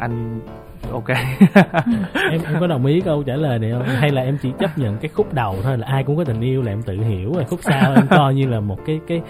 anh 0.00 0.40
ok. 0.92 1.08
Em 2.30 2.40
em 2.44 2.60
có 2.60 2.66
đồng 2.66 2.86
ý 2.86 3.00
câu 3.00 3.22
trả 3.22 3.36
lời 3.36 3.58
này 3.58 3.70
không? 3.72 3.82
Hay 3.82 4.10
là 4.10 4.22
em 4.22 4.38
chỉ 4.42 4.52
chấp 4.58 4.78
nhận 4.78 4.96
cái 4.98 5.10
khúc 5.14 5.34
đầu 5.34 5.56
thôi 5.62 5.78
là 5.78 5.86
ai 5.86 6.04
cũng 6.04 6.16
có 6.16 6.24
tình 6.24 6.40
yêu 6.40 6.62
là 6.62 6.72
em 6.72 6.82
tự 6.82 6.94
hiểu 7.02 7.32
rồi 7.34 7.44
khúc 7.44 7.60
sau 7.62 7.94
em 7.94 8.06
coi 8.10 8.34
như 8.34 8.46
là 8.46 8.60
một 8.60 8.78
cái 8.86 9.00
cái, 9.06 9.20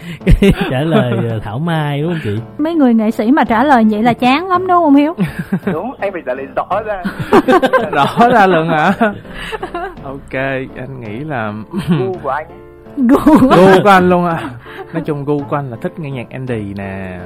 cái 0.40 0.52
trả 0.70 0.80
lời 0.80 1.12
ờ, 1.30 1.40
thảo 1.44 1.58
mai 1.58 2.02
đúng 2.02 2.12
không 2.12 2.20
chị? 2.24 2.38
Mấy 2.58 2.74
người 2.74 2.94
nghệ 2.94 3.10
sĩ 3.10 3.32
mà 3.32 3.44
trả 3.44 3.64
lời 3.64 3.84
vậy 3.90 4.02
là 4.02 4.12
chán 4.12 4.48
lắm 4.48 4.66
đúng 4.66 4.76
không 4.76 4.94
hiếu? 4.94 5.14
Đúng, 5.72 5.94
anh 5.98 6.12
phải 6.12 6.22
trả 6.26 6.34
lời 6.34 6.46
rõ 6.56 6.82
ra. 6.82 7.02
rõ 7.92 8.28
ra 8.32 8.46
luôn 8.46 8.68
hả? 8.68 8.92
Ok 10.04 10.32
anh 10.76 11.00
nghĩ 11.00 11.18
là 11.18 11.52
Gu 11.98 12.12
của 12.22 12.28
anh. 12.28 12.46
Gu. 12.96 13.34
Gu 13.40 13.82
của 13.82 13.90
anh 13.90 14.08
luôn 14.08 14.26
à 14.26 14.50
nói 14.92 15.02
chung 15.06 15.24
gu 15.24 15.38
của 15.50 15.56
anh 15.56 15.70
là 15.70 15.76
thích 15.82 15.98
nghe 15.98 16.10
nhạc 16.10 16.30
Andy 16.30 16.74
nè 16.74 17.18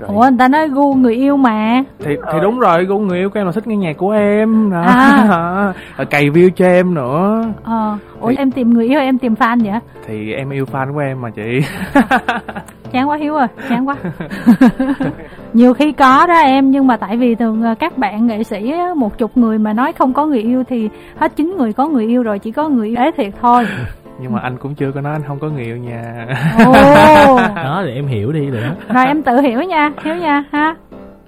rồi. 0.00 0.10
Ủa 0.14 0.20
người 0.20 0.38
ta 0.38 0.48
nói 0.48 0.68
gu 0.68 0.94
người 0.94 1.14
yêu 1.14 1.36
mà. 1.36 1.82
Thì 1.98 2.16
thì 2.32 2.38
đúng 2.42 2.58
rồi 2.60 2.84
gu 2.84 2.98
người 2.98 3.18
yêu 3.18 3.30
của 3.30 3.40
em 3.40 3.46
là 3.46 3.52
thích 3.52 3.66
nghe 3.66 3.76
nhạc 3.76 3.96
của 3.96 4.10
em 4.10 4.70
đó. 4.70 4.80
À. 4.82 5.72
Cày 6.10 6.30
view 6.30 6.50
cho 6.56 6.66
em 6.66 6.94
nữa. 6.94 7.44
Ờ 7.64 7.98
ủa 8.20 8.28
Thì- 8.30 8.36
em 8.36 8.50
tìm 8.50 8.70
người 8.74 8.86
yêu 8.88 9.00
em 9.00 9.18
tìm 9.18 9.34
fan 9.34 9.64
vậy? 9.64 9.80
Thì 10.06 10.32
em 10.32 10.50
yêu 10.50 10.64
fan 10.72 10.92
của 10.94 10.98
em 11.00 11.20
mà 11.20 11.30
chị. 11.30 11.60
Chán 12.92 13.08
quá 13.08 13.16
hiếu 13.16 13.34
ơi 13.34 13.46
chán 13.68 13.88
quá. 13.88 13.96
Nhiều 15.52 15.74
khi 15.74 15.92
có 15.92 16.26
đó 16.26 16.34
em 16.34 16.70
nhưng 16.70 16.86
mà 16.86 16.96
tại 16.96 17.16
vì 17.16 17.34
thường 17.34 17.62
ờ, 17.62 17.74
các 17.74 17.98
bạn 17.98 18.26
nghệ 18.26 18.42
sĩ 18.44 18.70
á, 18.72 18.94
một 18.96 19.18
chục 19.18 19.36
người 19.36 19.58
mà 19.58 19.72
nói 19.72 19.92
không 19.92 20.12
có 20.12 20.26
người 20.26 20.42
yêu 20.42 20.64
thì 20.68 20.88
hết 21.18 21.36
chín 21.36 21.54
người 21.58 21.72
có 21.72 21.88
người 21.88 22.06
yêu 22.06 22.22
rồi 22.22 22.38
chỉ 22.38 22.50
có 22.52 22.68
người 22.68 22.88
yêu 22.88 22.96
ế 22.98 23.10
thiệt 23.16 23.32
thôi 23.42 23.66
nhưng 24.18 24.32
mà 24.32 24.40
anh 24.40 24.56
cũng 24.56 24.74
chưa 24.74 24.92
có 24.92 25.00
nói 25.00 25.12
anh 25.12 25.22
không 25.28 25.38
có 25.38 25.48
người 25.48 25.64
yêu 25.64 25.76
nha. 25.76 26.26
Ồ. 26.66 26.72
Đó 27.56 27.82
thì 27.86 27.94
em 27.94 28.06
hiểu 28.06 28.32
đi 28.32 28.50
rồi 28.50 28.60
đó. 28.62 28.94
Rồi 28.94 29.06
em 29.06 29.22
tự 29.22 29.40
hiểu 29.40 29.62
nha 29.62 29.90
hiếu 30.04 30.14
nha 30.14 30.44
ha. 30.52 30.74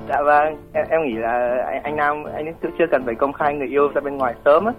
Dạ 0.09 0.23
vâng, 0.25 0.57
em, 0.73 0.87
em 0.91 1.01
nghĩ 1.05 1.15
là 1.15 1.57
anh, 1.67 1.83
anh 1.83 1.97
Nam 1.97 2.25
anh 2.37 2.47
ấy 2.47 2.55
chưa- 2.63 2.69
chưa 2.79 2.85
cần 2.91 3.03
phải 3.07 3.15
công 3.15 3.33
khai 3.33 3.55
người 3.55 3.67
yêu 3.69 3.89
ra 3.95 4.01
bên 4.01 4.17
ngoài 4.17 4.35
sớm 4.45 4.65
á. 4.65 4.73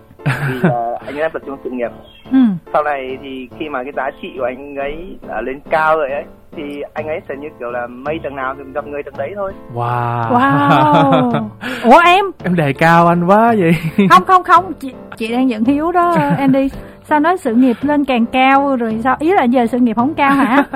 Vì 0.50 0.60
là 0.70 0.98
anh 1.06 1.16
ấy 1.16 1.22
đang 1.22 1.32
tập 1.32 1.42
trung 1.46 1.58
sự 1.64 1.70
nghiệp. 1.70 1.92
ừ. 2.32 2.38
Sau 2.74 2.84
này 2.84 3.18
thì 3.24 3.50
khi 3.60 3.70
mà 3.70 3.84
cái 3.84 3.94
giá 3.96 4.10
trị 4.22 4.28
của 4.40 4.46
anh 4.46 4.76
ấy 4.76 5.18
đã 5.28 5.42
lên 5.42 5.60
cao 5.70 5.98
rồi 5.98 6.10
ấy 6.12 6.24
thì 6.56 6.82
anh 6.94 7.08
ấy 7.08 7.20
sẽ 7.30 7.36
như 7.36 7.48
kiểu 7.60 7.72
là 7.72 7.88
mây 7.88 8.20
tầng 8.24 8.36
nào 8.36 8.56
thì 8.58 8.64
gặp 8.74 8.88
người 8.88 9.04
tầng 9.04 9.14
đấy 9.18 9.34
thôi. 9.36 9.54
wow. 9.76 10.32
Wow. 10.32 11.44
Ủa 11.84 12.00
em? 12.06 12.26
Em 12.44 12.56
đề 12.56 12.74
cao 12.74 13.08
anh 13.08 13.26
quá 13.26 13.56
vậy. 13.60 13.76
Không 14.10 14.26
không 14.26 14.44
không 14.44 14.74
chị, 14.80 14.94
chị 15.18 15.32
đang 15.32 15.50
giận 15.50 15.64
hiếu 15.66 15.92
đó 15.92 16.16
Andy 16.38 16.70
sao 17.10 17.20
nói 17.20 17.38
sự 17.38 17.56
nghiệp 17.56 17.78
lên 17.82 18.06
càng 18.06 18.26
cao 18.26 18.76
rồi 18.76 19.00
sao 19.04 19.16
ý 19.20 19.34
là 19.34 19.44
giờ 19.44 19.68
sự 19.68 19.80
nghiệp 19.80 19.96
không 19.96 20.14
cao 20.14 20.32
hả? 20.32 20.64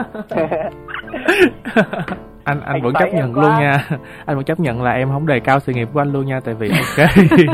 Anh 2.44 2.62
anh 2.62 2.82
vẫn 2.82 2.94
chấp 3.00 3.14
nhận 3.14 3.36
luôn 3.36 3.52
nha. 3.60 3.86
Anh 4.26 4.36
vẫn 4.36 4.46
chấp 4.46 4.60
nhận 4.60 4.84
là 4.84 4.92
em 4.92 5.10
không 5.10 5.28
đề 5.28 5.40
cao 5.40 5.60
sự 5.60 5.74
nghiệp 5.74 5.90
của 5.94 6.02
anh 6.02 6.14
luôn 6.14 6.26
nha 6.26 6.40
tại 6.46 6.54
vì 6.54 6.70
ok. 6.70 7.10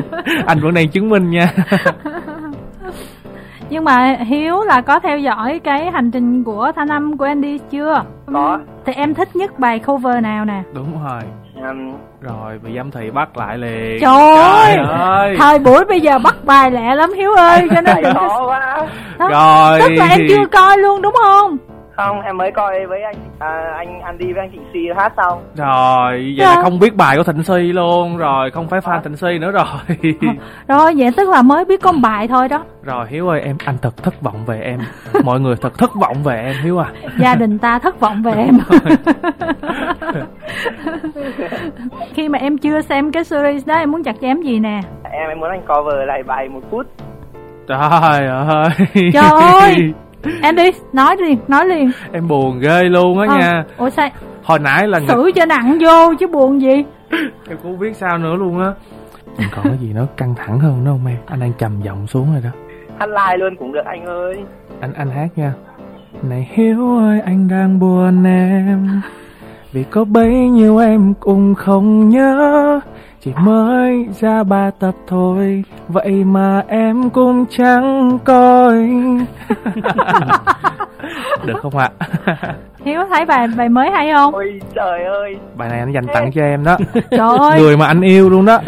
Anh 0.45 0.59
vẫn 0.59 0.73
đang 0.73 0.89
chứng 0.89 1.09
minh 1.09 1.29
nha 1.29 1.47
nhưng 3.69 3.83
mà 3.83 4.15
hiếu 4.27 4.63
là 4.63 4.81
có 4.81 4.99
theo 4.99 5.19
dõi 5.19 5.59
cái 5.63 5.91
hành 5.91 6.11
trình 6.11 6.43
của 6.43 6.71
thanh 6.75 6.87
âm 6.87 7.17
của 7.17 7.25
Andy 7.25 7.57
chưa? 7.71 8.03
Có. 8.33 8.59
thì 8.85 8.93
em 8.93 9.13
thích 9.13 9.35
nhất 9.35 9.59
bài 9.59 9.79
cover 9.79 10.23
nào 10.23 10.45
nè? 10.45 10.61
Đúng 10.73 10.87
rồi. 11.05 11.21
Um, 11.69 11.93
rồi 12.21 12.59
bị 12.63 12.75
giám 12.75 12.91
thị 12.91 13.11
bắt 13.11 13.37
lại 13.37 13.57
liền. 13.57 13.97
Trời 14.01 14.37
ơi! 14.37 14.75
ơi. 14.99 15.35
Thời 15.39 15.59
buổi 15.59 15.85
bây 15.85 16.01
giờ 16.01 16.19
bắt 16.19 16.35
bài 16.45 16.71
lẹ 16.71 16.95
lắm 16.95 17.13
hiếu 17.13 17.33
ơi 17.35 17.67
cho 17.75 17.81
nên 17.81 17.95
đừng 18.03 18.13
có 18.15 18.45
quá. 18.47 18.87
Đó, 19.17 19.29
rồi. 19.29 19.79
tức 19.81 19.89
là 19.97 20.07
em 20.07 20.17
thì- 20.19 20.27
chưa 20.35 20.45
coi 20.51 20.77
luôn 20.77 21.01
đúng 21.01 21.13
không 21.23 21.57
Không, 21.97 22.21
em 22.21 22.37
mới 22.37 22.51
coi 22.51 22.85
với 22.85 23.01
anh 23.03 23.15
à, 23.39 23.73
anh 23.77 24.01
Andy 24.01 24.33
với 24.33 24.41
anh 24.43 24.51
Trịnh 24.51 24.63
Si 24.73 24.79
hát 24.97 25.13
xong. 25.17 25.39
rồi 25.55 26.11
vậy 26.13 26.35
Dạ. 26.37 26.55
là 26.55 26.61
không 26.61 26.79
biết 26.79 26.95
bài 26.95 27.17
của 27.17 27.23
thịnh 27.23 27.43
si 27.43 27.53
luôn 27.73 28.17
rồi 28.17 28.51
không 28.51 28.67
phải 28.67 28.79
fan 28.79 29.01
thịnh 29.01 29.15
si 29.17 29.37
nữa 29.41 29.51
rồi 29.51 29.65
rồi 30.67 30.93
vậy 30.97 31.11
tức 31.17 31.29
là 31.29 31.41
mới 31.41 31.65
biết 31.65 31.81
có 31.81 31.91
một 31.91 31.99
bài 32.03 32.27
thôi 32.27 32.47
đó 32.47 32.63
rồi 32.83 33.05
hiếu 33.09 33.27
ơi 33.29 33.41
em 33.41 33.57
anh 33.65 33.75
thật 33.81 34.03
thất 34.03 34.21
vọng 34.21 34.45
về 34.45 34.61
em 34.61 34.79
mọi 35.23 35.39
người 35.39 35.55
thật 35.61 35.77
thất 35.77 35.95
vọng 35.95 36.23
về 36.23 36.41
em 36.43 36.55
hiếu 36.63 36.77
à 36.79 36.91
gia 37.19 37.35
đình 37.35 37.57
ta 37.59 37.79
thất 37.79 37.99
vọng 37.99 38.23
về 38.23 38.33
em 38.33 38.57
khi 42.13 42.29
mà 42.29 42.39
em 42.39 42.57
chưa 42.57 42.81
xem 42.81 43.11
cái 43.11 43.23
series 43.23 43.67
đó 43.67 43.75
em 43.75 43.91
muốn 43.91 44.03
chặt 44.03 44.15
chém 44.21 44.41
gì 44.41 44.59
nè 44.59 44.79
Em 45.03 45.29
em 45.29 45.39
muốn 45.39 45.49
anh 45.49 45.61
cover 45.67 46.07
lại 46.07 46.23
bài 46.23 46.49
một 46.49 46.61
phút. 46.71 46.85
trời 47.67 47.77
ơi 48.27 48.71
Trời 49.13 49.29
ơi! 49.61 49.93
Andy 50.41 50.71
nói 50.93 51.15
liền 51.17 51.37
nói 51.47 51.65
liền 51.65 51.91
em 52.11 52.27
buồn 52.27 52.59
ghê 52.59 52.83
luôn 52.83 53.19
á 53.19 53.27
Ờ, 53.29 53.37
nha. 53.37 53.63
ủa 53.77 53.89
sao? 53.89 54.09
Hồi 54.43 54.59
nãy 54.59 54.87
là 54.87 54.99
xử 55.07 55.31
cho 55.35 55.45
nặng 55.45 55.77
vô 55.81 56.13
chứ 56.19 56.27
buồn 56.27 56.61
gì. 56.61 56.83
Em 57.49 57.57
cũng 57.63 57.79
biết 57.79 57.95
sao 57.95 58.17
nữa 58.17 58.35
luôn 58.35 58.59
á. 58.59 58.73
Còn 59.55 59.63
cái 59.63 59.77
gì 59.81 59.93
nó 59.95 60.05
căng 60.17 60.35
thẳng 60.35 60.59
hơn 60.59 60.83
nữa 60.83 60.91
không 60.91 61.07
em? 61.07 61.17
Anh 61.25 61.39
đang 61.39 61.51
trầm 61.57 61.81
giọng 61.83 62.07
xuống 62.07 62.27
rồi 62.33 62.41
đó. 62.43 62.49
Hát 62.99 63.09
live 63.09 63.37
luôn 63.37 63.55
cũng 63.59 63.71
được 63.71 63.85
anh 63.85 64.05
ơi. 64.05 64.35
anh 64.79 64.93
anh 64.93 65.09
hát 65.09 65.27
nha. 65.35 65.53
Này 66.23 66.49
hiếu 66.51 66.97
ơi 66.97 67.19
anh 67.25 67.47
đang 67.47 67.79
buồn 67.79 68.23
em. 68.25 69.01
Vì 69.73 69.83
có 69.83 70.03
bấy 70.05 70.33
nhiêu 70.33 70.77
em 70.77 71.13
cũng 71.19 71.55
không 71.55 72.09
nhớ 72.09 72.79
chỉ 73.27 73.33
mới 73.43 74.07
ra 74.19 74.43
ba 74.43 74.71
tập 74.79 74.95
thôi 75.07 75.63
vậy 75.87 76.23
mà 76.25 76.63
em 76.67 77.09
cũng 77.09 77.45
chẳng 77.49 78.19
coi. 78.23 78.73
Được 81.45 81.53
không 81.61 81.77
ạ? 81.77 81.89
Hiếu 82.85 83.01
thấy 83.09 83.25
bài 83.25 83.47
bài 83.57 83.69
mới 83.69 83.91
hay 83.91 84.11
không? 84.13 84.33
Ôi 84.33 84.59
trời 84.75 85.03
ơi. 85.03 85.37
Bài 85.55 85.69
này 85.69 85.79
anh 85.79 85.91
dành 85.91 86.07
tặng 86.13 86.31
cho 86.31 86.41
em 86.41 86.63
đó. 86.63 86.77
Trời 86.93 87.37
ơi. 87.39 87.59
Người 87.59 87.77
mà 87.77 87.85
anh 87.87 88.01
yêu 88.01 88.29
luôn 88.29 88.45
đó. 88.45 88.59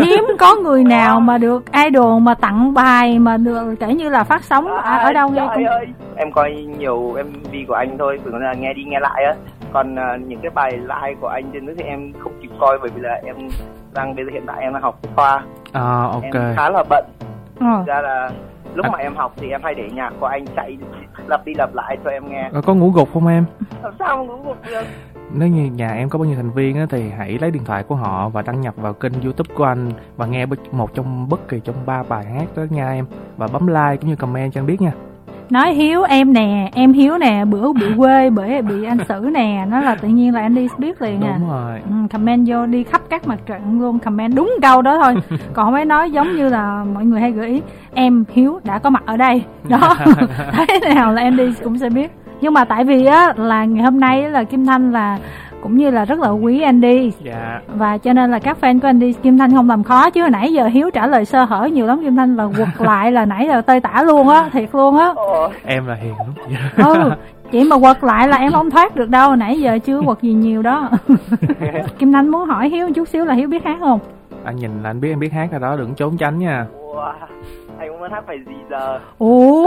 Hiếm 0.00 0.24
có 0.38 0.56
người 0.56 0.84
nào 0.84 1.20
mà 1.20 1.38
được 1.38 1.62
idol 1.84 2.22
mà 2.22 2.34
tặng 2.34 2.74
bài 2.74 3.18
mà 3.18 3.36
được 3.36 3.74
kể 3.80 3.94
như 3.94 4.08
là 4.08 4.24
phát 4.24 4.44
sóng 4.44 4.66
ở, 4.66 4.98
ở 4.98 5.12
đâu 5.12 5.28
nghe 5.28 5.46
trời 5.46 5.48
cũng 5.54 5.66
ơi. 5.66 5.86
Em 6.16 6.32
coi 6.32 6.50
nhiều 6.78 7.16
MV 7.26 7.54
của 7.68 7.74
anh 7.74 7.96
thôi 7.98 8.18
thường 8.24 8.36
là 8.36 8.52
nghe 8.58 8.72
đi 8.72 8.82
nghe 8.84 9.00
lại 9.00 9.24
á. 9.24 9.34
Còn 9.72 9.98
à, 9.98 10.16
những 10.26 10.40
cái 10.42 10.50
bài 10.54 10.72
live 10.72 11.14
của 11.20 11.28
anh 11.28 11.44
trên 11.52 11.66
nước 11.66 11.74
thì 11.78 11.84
em 11.84 12.12
không 12.18 12.32
kịp 12.42 12.50
coi 12.60 12.78
bởi 12.80 12.90
vì 12.94 13.00
là 13.00 13.20
em 13.26 13.36
đang 13.98 14.16
bây 14.16 14.24
giờ 14.24 14.30
hiện 14.32 14.46
tại 14.46 14.60
em 14.60 14.72
đang 14.72 14.82
học 14.82 14.98
khoa. 15.16 15.44
À 15.72 16.02
em 16.02 16.32
ok. 16.32 16.56
khá 16.56 16.70
là 16.70 16.84
bận. 16.90 17.04
Ờ. 17.60 17.84
Ra 17.86 18.00
là 18.00 18.30
lúc 18.74 18.86
mà 18.92 18.98
em 18.98 19.14
học 19.16 19.32
thì 19.36 19.50
em 19.50 19.60
hay 19.64 19.74
để 19.74 19.88
nhạc 19.94 20.12
của 20.20 20.26
anh 20.26 20.44
chạy 20.56 20.78
lặp 21.26 21.44
đi 21.44 21.52
lặp 21.54 21.74
lại 21.74 21.96
cho 22.04 22.10
em 22.10 22.30
nghe. 22.30 22.48
Rồi 22.52 22.62
có 22.62 22.74
ngủ 22.74 22.90
gục 22.90 23.08
không 23.14 23.26
em? 23.26 23.44
Làm 23.82 23.92
sao 23.98 24.16
mà 24.16 24.22
ngủ 24.22 24.36
gục 24.44 24.56
được? 24.66 24.82
Nếu 25.32 25.48
như 25.48 25.70
nhà 25.70 25.92
em 25.92 26.08
có 26.08 26.18
bao 26.18 26.26
nhiêu 26.26 26.36
thành 26.36 26.50
viên 26.50 26.76
á, 26.76 26.86
thì 26.90 27.10
hãy 27.10 27.38
lấy 27.40 27.50
điện 27.50 27.64
thoại 27.64 27.82
của 27.82 27.94
họ 27.94 28.28
và 28.28 28.42
đăng 28.42 28.60
nhập 28.60 28.74
vào 28.76 28.92
kênh 28.92 29.22
youtube 29.22 29.54
của 29.54 29.64
anh 29.64 29.90
và 30.16 30.26
nghe 30.26 30.46
một 30.72 30.94
trong 30.94 31.28
bất 31.28 31.48
kỳ 31.48 31.60
trong 31.60 31.74
ba 31.86 32.02
bài 32.08 32.24
hát 32.24 32.46
đó 32.56 32.62
nha 32.70 32.90
em. 32.90 33.06
Và 33.36 33.48
bấm 33.52 33.66
like 33.66 33.96
cũng 33.96 34.10
như 34.10 34.16
comment 34.16 34.52
cho 34.52 34.60
anh 34.60 34.66
biết 34.66 34.80
nha 34.80 34.92
nói 35.50 35.74
hiếu 35.74 36.02
em 36.02 36.32
nè 36.32 36.70
em 36.74 36.92
hiếu 36.92 37.18
nè 37.18 37.44
bữa 37.44 37.72
bị 37.72 37.86
quê 37.96 38.30
bởi 38.30 38.62
bị 38.62 38.84
anh 38.84 38.98
xử 39.08 39.30
nè 39.32 39.64
nó 39.68 39.80
là 39.80 39.94
tự 39.94 40.08
nhiên 40.08 40.34
là 40.34 40.40
anh 40.40 40.54
đi 40.54 40.68
biết 40.78 41.02
liền 41.02 41.20
à. 41.20 41.36
Đúng 41.38 41.50
rồi. 41.50 41.80
Ừ, 41.84 41.94
comment 42.12 42.44
vô 42.48 42.66
đi 42.66 42.84
khắp 42.84 43.02
các 43.10 43.28
mặt 43.28 43.38
trận 43.46 43.80
luôn 43.80 43.98
comment 43.98 44.34
đúng 44.34 44.56
câu 44.62 44.82
đó 44.82 44.98
thôi. 45.04 45.14
Còn 45.54 45.74
không 45.74 45.88
nói 45.88 46.10
giống 46.10 46.36
như 46.36 46.48
là 46.48 46.84
mọi 46.94 47.04
người 47.04 47.20
hay 47.20 47.32
gợi 47.32 47.48
ý 47.48 47.62
em 47.94 48.24
hiếu 48.32 48.60
đã 48.64 48.78
có 48.78 48.90
mặt 48.90 49.02
ở 49.06 49.16
đây. 49.16 49.44
Đó. 49.68 49.96
Thế 50.82 50.94
nào 50.94 51.12
là 51.12 51.22
Andy 51.22 51.52
cũng 51.64 51.78
sẽ 51.78 51.90
biết. 51.90 52.10
Nhưng 52.40 52.54
mà 52.54 52.64
tại 52.64 52.84
vì 52.84 53.04
á 53.04 53.32
là 53.36 53.64
ngày 53.64 53.84
hôm 53.84 54.00
nay 54.00 54.30
là 54.30 54.44
Kim 54.44 54.66
Thanh 54.66 54.92
là 54.92 55.18
cũng 55.62 55.76
như 55.76 55.90
là 55.90 56.04
rất 56.04 56.18
là 56.18 56.28
quý 56.30 56.60
Andy. 56.62 57.12
Dạ. 57.22 57.60
Và 57.66 57.98
cho 57.98 58.12
nên 58.12 58.30
là 58.30 58.38
các 58.38 58.58
fan 58.60 58.80
của 58.80 58.86
Andy 58.86 59.12
Kim 59.12 59.38
Thanh 59.38 59.52
không 59.52 59.68
làm 59.68 59.84
khó. 59.84 60.10
Chứ 60.10 60.20
hồi 60.20 60.30
nãy 60.30 60.52
giờ 60.52 60.66
Hiếu 60.66 60.90
trả 60.90 61.06
lời 61.06 61.24
sơ 61.24 61.44
hở 61.44 61.64
nhiều 61.72 61.86
lắm 61.86 62.00
Kim 62.02 62.16
Thanh 62.16 62.36
là 62.36 62.48
quật 62.56 62.68
lại 62.78 63.12
là 63.12 63.24
nãy 63.24 63.46
giờ 63.48 63.60
tơi 63.60 63.80
tả 63.80 64.02
luôn 64.02 64.28
á 64.28 64.50
thiệt 64.52 64.68
luôn 64.72 64.98
á. 64.98 65.14
Em 65.64 65.86
là 65.86 65.94
hiền 65.94 66.14
lắm. 66.18 66.34
Ừ 66.76 67.10
chị 67.52 67.64
mà 67.64 67.78
quật 67.78 68.04
lại 68.04 68.28
là 68.28 68.36
em 68.36 68.52
không 68.52 68.70
thoát 68.70 68.96
được 68.96 69.08
đâu 69.08 69.36
nãy 69.36 69.60
giờ 69.60 69.78
chưa 69.78 70.02
quật 70.02 70.22
gì 70.22 70.32
nhiều 70.32 70.62
đó. 70.62 70.90
Kim 71.98 72.12
Thanh 72.12 72.28
muốn 72.28 72.48
hỏi 72.48 72.68
Hiếu 72.68 72.86
một 72.86 72.92
chút 72.96 73.08
xíu 73.08 73.24
là 73.24 73.34
Hiếu 73.34 73.48
biết 73.48 73.64
hát 73.64 73.76
không? 73.80 74.00
Anh 74.44 74.56
nhìn 74.56 74.82
là 74.82 74.90
anh 74.90 75.00
biết 75.00 75.08
em 75.08 75.20
biết 75.20 75.32
hát 75.32 75.48
rồi 75.50 75.60
đó 75.60 75.76
đừng 75.76 75.94
trốn 75.94 76.16
tránh 76.16 76.38
nha. 76.38 76.66
Wow. 76.82 77.12
anh 77.78 78.00
muốn 78.00 78.10
hát 78.12 78.26
bài 78.26 78.38
gì 78.46 78.54
giờ? 78.70 78.98
Ồ 79.18 79.66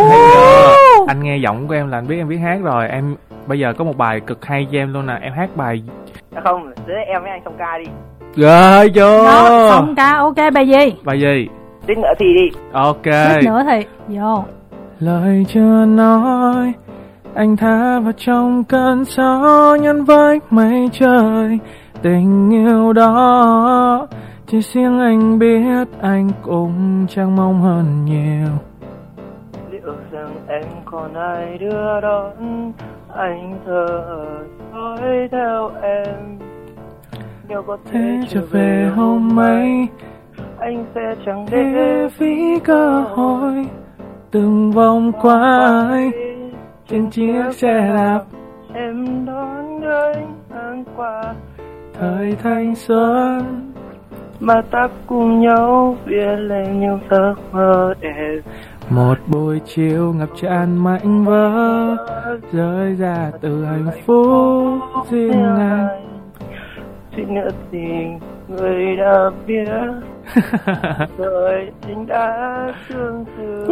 anh 1.07 1.23
nghe 1.23 1.37
giọng 1.37 1.67
của 1.67 1.73
em 1.73 1.87
là 1.87 1.97
anh 1.97 2.07
biết 2.07 2.17
em 2.17 2.27
biết 2.27 2.37
hát 2.37 2.59
rồi 2.63 2.87
em 2.87 3.15
bây 3.47 3.59
giờ 3.59 3.73
có 3.77 3.83
một 3.83 3.97
bài 3.97 4.19
cực 4.19 4.45
hay 4.45 4.67
cho 4.71 4.77
em 4.77 4.93
luôn 4.93 5.05
nè 5.05 5.17
em 5.21 5.33
hát 5.33 5.49
bài 5.55 5.83
À 6.35 6.41
không 6.43 6.71
dưới 6.87 6.97
em 7.07 7.21
với 7.21 7.31
anh 7.31 7.41
song 7.45 7.55
ca 7.59 7.77
đi. 7.77 7.91
Chưa? 8.35 9.25
Đó 9.25 9.67
xong 9.69 9.95
ca 9.95 10.15
ok 10.17 10.53
bài 10.53 10.67
gì? 10.67 10.95
Bài 11.03 11.21
gì? 11.21 11.47
Tiếp 11.87 11.95
nữa 11.97 12.13
thì 12.19 12.25
đi. 12.33 12.59
Ok. 12.73 13.03
Thích 13.03 13.45
nữa 13.45 13.63
thì 13.67 13.85
vô. 14.07 14.43
Lời 14.99 15.45
chưa 15.47 15.85
nói 15.85 16.73
anh 17.33 17.57
tha 17.57 17.99
vào 17.99 18.11
trong 18.17 18.63
cơn 18.63 19.03
gió 19.05 19.77
nhân 19.81 20.03
vách 20.03 20.53
mây 20.53 20.89
trời. 20.91 21.59
Tình 22.01 22.49
yêu 22.49 22.93
đó 22.93 24.07
chỉ 24.47 24.61
riêng 24.61 24.99
anh 24.99 25.39
biết 25.39 25.87
anh 26.01 26.29
cũng 26.41 27.05
chẳng 27.09 27.35
mong 27.35 27.61
hơn 27.61 28.05
nhiều. 28.05 28.49
Liệu 29.71 29.95
rằng 30.11 30.35
em 30.47 30.63
còn 30.85 31.13
ai 31.13 31.57
đưa 31.57 32.01
đón 32.01 32.71
Anh 33.15 33.59
thờ 33.65 34.17
dõi 34.73 35.27
theo 35.31 35.71
em. 35.81 36.39
Nếu 37.47 37.63
có 37.67 37.77
thể 37.91 38.19
trở 38.29 38.41
về 38.51 38.91
hôm 38.95 39.39
ấy 39.39 39.87
Anh 40.59 40.85
sẽ 40.95 41.15
chẳng 41.25 41.45
để 41.51 42.07
phí 42.09 42.59
cơ 42.63 43.01
hội. 43.01 43.67
Từng 44.31 44.71
vòng 44.71 45.11
quay 45.21 46.11
trên 46.87 47.09
chiếc 47.09 47.43
xe 47.51 47.91
đạp. 47.93 48.21
Em 48.73 49.25
đón 49.25 49.81
anh 49.81 50.33
ngang 50.49 50.83
qua. 50.95 51.33
Thời 51.99 52.35
thanh 52.43 52.75
xuân. 52.75 53.71
Mà 54.39 54.61
ta 54.71 54.87
cùng 55.07 55.41
nhau 55.41 55.97
viết 56.05 56.35
lên 56.37 56.79
những 56.79 56.99
giấc 57.09 57.35
mơ 57.51 57.93
đẹp 58.01 58.41
một 58.95 59.17
buổi 59.27 59.59
chiều 59.65 60.13
ngập 60.13 60.29
tràn 60.41 60.83
mảnh 60.83 61.25
vỡ 61.25 61.95
rơi 62.51 62.95
ra 62.95 63.31
từ 63.41 63.65
hạnh 63.65 63.89
phúc 64.05 64.79
riêng 65.09 65.43
anh 65.57 65.87
Suýt 67.15 67.25
nữa 67.29 67.49
thì 67.71 67.79
người 68.47 68.95
đã 68.95 69.29
biết. 69.47 69.67
Rồi 71.17 71.71
anh 71.87 72.07
đã 72.07 72.57
thương 72.89 73.25
thương 73.37 73.67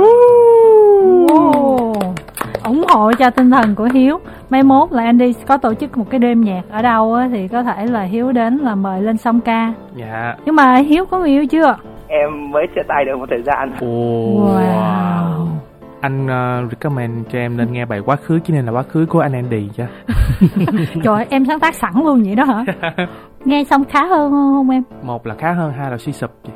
Ồ, 1.28 1.94
ủng 2.64 2.84
hộ 2.90 3.12
cho 3.14 3.30
tinh 3.30 3.52
thần 3.52 3.76
của 3.76 3.90
Hiếu. 3.94 4.20
Mai 4.50 4.64
mốt 4.64 4.92
là 4.92 5.04
Andy 5.04 5.34
có 5.34 5.58
tổ 5.58 5.74
chức 5.74 5.98
một 5.98 6.06
cái 6.10 6.20
đêm 6.20 6.42
nhạc 6.42 6.62
ở 6.72 6.82
đâu 6.82 7.14
á, 7.14 7.30
thì 7.32 7.48
có 7.48 7.64
thể 7.64 7.86
là 7.86 8.02
Hiếu 8.02 8.32
đến 8.32 8.58
là 8.58 8.76
mời 8.76 9.02
lên 9.02 9.18
song 9.18 9.42
ca. 9.42 9.74
Dạ. 9.96 10.36
Nhưng 10.46 10.56
mà 10.56 10.76
Hiếu 10.76 11.06
có 11.06 11.20
người 11.20 11.30
yêu 11.30 11.46
chưa? 11.46 11.76
Em 12.08 12.52
mới 12.52 12.68
chia 12.76 12.82
tay 12.88 13.06
được 13.06 13.18
một 13.18 13.26
thời 13.30 13.42
gian. 13.42 13.72
Ồ. 13.80 13.88
Wow 13.88 14.99
anh 16.02 16.26
uh, 16.26 16.72
recommend 16.72 17.28
cho 17.32 17.40
em 17.40 17.58
nên 17.58 17.72
nghe 17.74 17.86
bài 17.86 18.00
quá 18.06 18.16
khứ 18.16 18.40
chứ 18.46 18.54
nên 18.54 18.66
là 18.66 18.72
quá 18.72 18.84
khứ 18.84 19.06
của 19.10 19.20
anh 19.20 19.34
Andy 19.34 19.70
chứ 19.78 19.84
Trời 21.04 21.16
ơi, 21.16 21.26
em 21.30 21.46
sáng 21.46 21.60
tác 21.60 21.76
sẵn 21.76 21.94
luôn 22.04 22.24
vậy 22.24 22.36
đó 22.36 22.44
hả? 22.44 22.66
Nghe 23.46 23.64
xong 23.64 23.84
khá 23.86 24.06
hơn 24.06 24.32
không 24.32 24.70
em? 24.70 24.84
một 25.04 25.28
là 25.28 25.36
khá 25.36 25.52
hơn 25.52 25.74
hai 25.74 25.92
là 25.92 25.98
suy 25.98 26.12
sụp 26.12 26.32
chị 26.44 26.52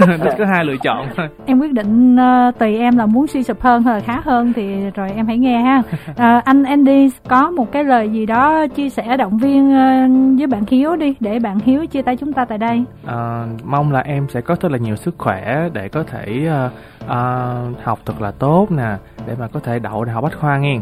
có 0.38 0.44
hai 0.46 0.64
lựa 0.64 0.76
chọn 0.82 1.08
thôi 1.16 1.28
Em 1.46 1.60
quyết 1.60 1.72
định 1.72 2.16
ờ, 2.16 2.50
tùy 2.58 2.78
em 2.78 2.96
là 2.96 3.06
muốn 3.06 3.26
suy 3.26 3.42
sụp 3.42 3.60
hơn 3.60 3.82
hay 3.82 3.94
là 3.94 4.00
khá 4.00 4.20
hơn 4.24 4.52
thì 4.52 4.90
rồi 4.94 5.10
em 5.16 5.26
hãy 5.26 5.38
nghe 5.38 5.60
ha. 5.60 5.82
Ờ, 6.16 6.40
anh 6.44 6.64
Andy 6.64 7.10
có 7.28 7.50
một 7.50 7.72
cái 7.72 7.84
lời 7.84 8.08
gì 8.08 8.26
đó 8.26 8.66
chia 8.66 8.88
sẻ 8.88 9.16
động 9.16 9.38
viên 9.38 9.74
ờ, 9.74 10.08
với 10.38 10.46
bạn 10.46 10.62
Hiếu 10.68 10.96
đi 10.96 11.14
để 11.20 11.38
bạn 11.38 11.58
Hiếu 11.58 11.86
chia 11.86 12.02
tay 12.02 12.16
chúng 12.16 12.32
ta 12.32 12.44
tại 12.44 12.58
đây. 12.58 12.84
Ờ, 13.06 13.46
mong 13.64 13.92
là 13.92 14.00
em 14.00 14.26
sẽ 14.28 14.40
có 14.40 14.54
thật 14.54 14.70
là 14.72 14.78
nhiều 14.78 14.96
sức 14.96 15.14
khỏe 15.18 15.68
để 15.72 15.88
có 15.88 16.02
thể 16.02 16.46
ờ, 16.48 16.70
ờ, 17.06 17.56
học 17.82 17.98
thật 18.06 18.20
là 18.20 18.30
tốt 18.30 18.66
nè 18.70 18.96
để 19.26 19.34
mà 19.38 19.48
có 19.48 19.60
thể 19.60 19.78
đậu 19.78 20.04
đại 20.04 20.14
học 20.14 20.24
bách 20.24 20.38
khoa 20.40 20.58
nghe 20.58 20.78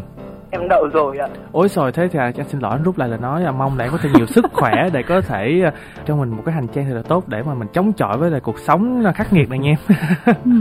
Em 0.51 0.67
đậu 0.67 0.87
rồi 0.93 1.17
ạ 1.17 1.27
ôi 1.51 1.67
rồi 1.69 1.91
thế 1.91 2.07
thì 2.07 2.19
à, 2.19 2.23
anh 2.23 2.47
xin 2.49 2.61
lỗi 2.61 2.71
anh 2.71 2.83
rút 2.83 2.97
lại 2.97 3.09
là 3.09 3.17
nói 3.17 3.41
là 3.41 3.51
mong 3.51 3.77
là 3.77 3.85
em 3.85 3.91
có 3.91 3.97
thêm 4.01 4.13
nhiều 4.13 4.25
sức 4.25 4.45
khỏe 4.53 4.89
để 4.93 5.03
có 5.03 5.21
thể 5.21 5.61
ờ, 5.63 5.71
cho 6.05 6.15
mình 6.15 6.29
một 6.29 6.43
cái 6.45 6.55
hành 6.55 6.67
trang 6.67 6.85
thật 6.85 6.95
là 6.95 7.01
tốt 7.01 7.23
để 7.27 7.43
mà 7.43 7.53
mình 7.53 7.67
chống 7.73 7.93
chọi 7.93 8.17
với 8.17 8.31
lại 8.31 8.39
cuộc 8.39 8.59
sống 8.59 9.03
khắc 9.15 9.33
nghiệt 9.33 9.49
này 9.49 9.59
nha 9.59 9.75
em 10.25 10.35
Ừ. 10.45 10.51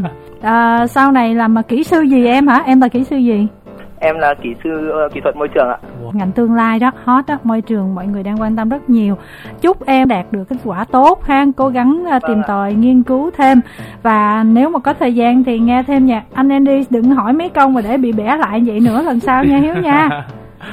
À, 0.42 0.86
sau 0.86 1.12
này 1.12 1.34
làm 1.34 1.54
mà 1.54 1.62
kỹ 1.62 1.84
sư 1.84 2.00
gì 2.00 2.26
em 2.26 2.46
hả? 2.46 2.62
Em 2.66 2.80
là 2.80 2.88
kỹ 2.88 3.04
sư 3.04 3.16
gì? 3.16 3.46
Em 4.04 4.18
là 4.18 4.34
kỹ 4.42 4.54
sư 4.64 4.90
ờ, 4.90 5.08
kỹ 5.14 5.20
thuật 5.20 5.36
môi 5.36 5.48
trường 5.48 5.68
ạ 5.68 5.76
Ngành 6.12 6.32
tương 6.32 6.54
lai 6.54 6.78
đó, 6.78 6.90
hot 7.04 7.26
đó, 7.26 7.36
môi 7.44 7.60
trường 7.60 7.94
mọi 7.94 8.06
người 8.06 8.22
đang 8.22 8.40
quan 8.40 8.56
tâm 8.56 8.68
rất 8.68 8.90
nhiều. 8.90 9.16
Chúc 9.60 9.86
em 9.86 10.08
đạt 10.08 10.26
được 10.30 10.44
kết 10.48 10.56
quả 10.64 10.84
tốt 10.84 11.24
ha, 11.24 11.46
cố 11.56 11.68
gắng 11.68 12.04
à, 12.10 12.18
tìm 12.28 12.42
tòi, 12.46 12.74
nghiên 12.74 13.02
cứu 13.02 13.30
thêm. 13.36 13.60
Và 14.02 14.44
nếu 14.46 14.70
mà 14.70 14.78
có 14.78 14.94
thời 14.94 15.14
gian 15.14 15.44
thì 15.44 15.58
nghe 15.58 15.82
thêm 15.82 16.06
nhạc 16.06 16.22
anh 16.34 16.48
Andy 16.48 16.84
đừng 16.90 17.04
hỏi 17.10 17.32
mấy 17.32 17.48
câu 17.48 17.68
mà 17.68 17.80
để 17.80 17.96
bị 17.96 18.12
bẻ 18.12 18.36
lại 18.36 18.62
vậy 18.66 18.80
nữa 18.80 19.02
lần 19.02 19.20
sau 19.20 19.44
nha 19.44 19.58
Hiếu 19.58 19.74
nha. 19.74 20.08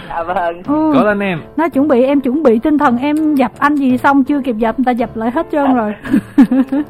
Dạ 0.09 0.23
vâng 0.23 0.61
Ừ. 0.67 0.91
cố 0.93 1.03
lên 1.05 1.19
em 1.19 1.41
nó 1.57 1.69
chuẩn 1.69 1.87
bị 1.87 2.03
em 2.03 2.21
chuẩn 2.21 2.43
bị 2.43 2.59
tinh 2.59 2.77
thần 2.77 2.97
em 2.97 3.35
dập 3.35 3.51
anh 3.59 3.75
gì 3.75 3.97
xong 3.97 4.23
chưa 4.23 4.41
kịp 4.41 4.55
dập 4.57 4.79
người 4.79 4.85
ta 4.85 4.91
dập 4.91 5.09
lại 5.17 5.31
hết 5.31 5.47
trơn 5.51 5.73
rồi 5.75 5.93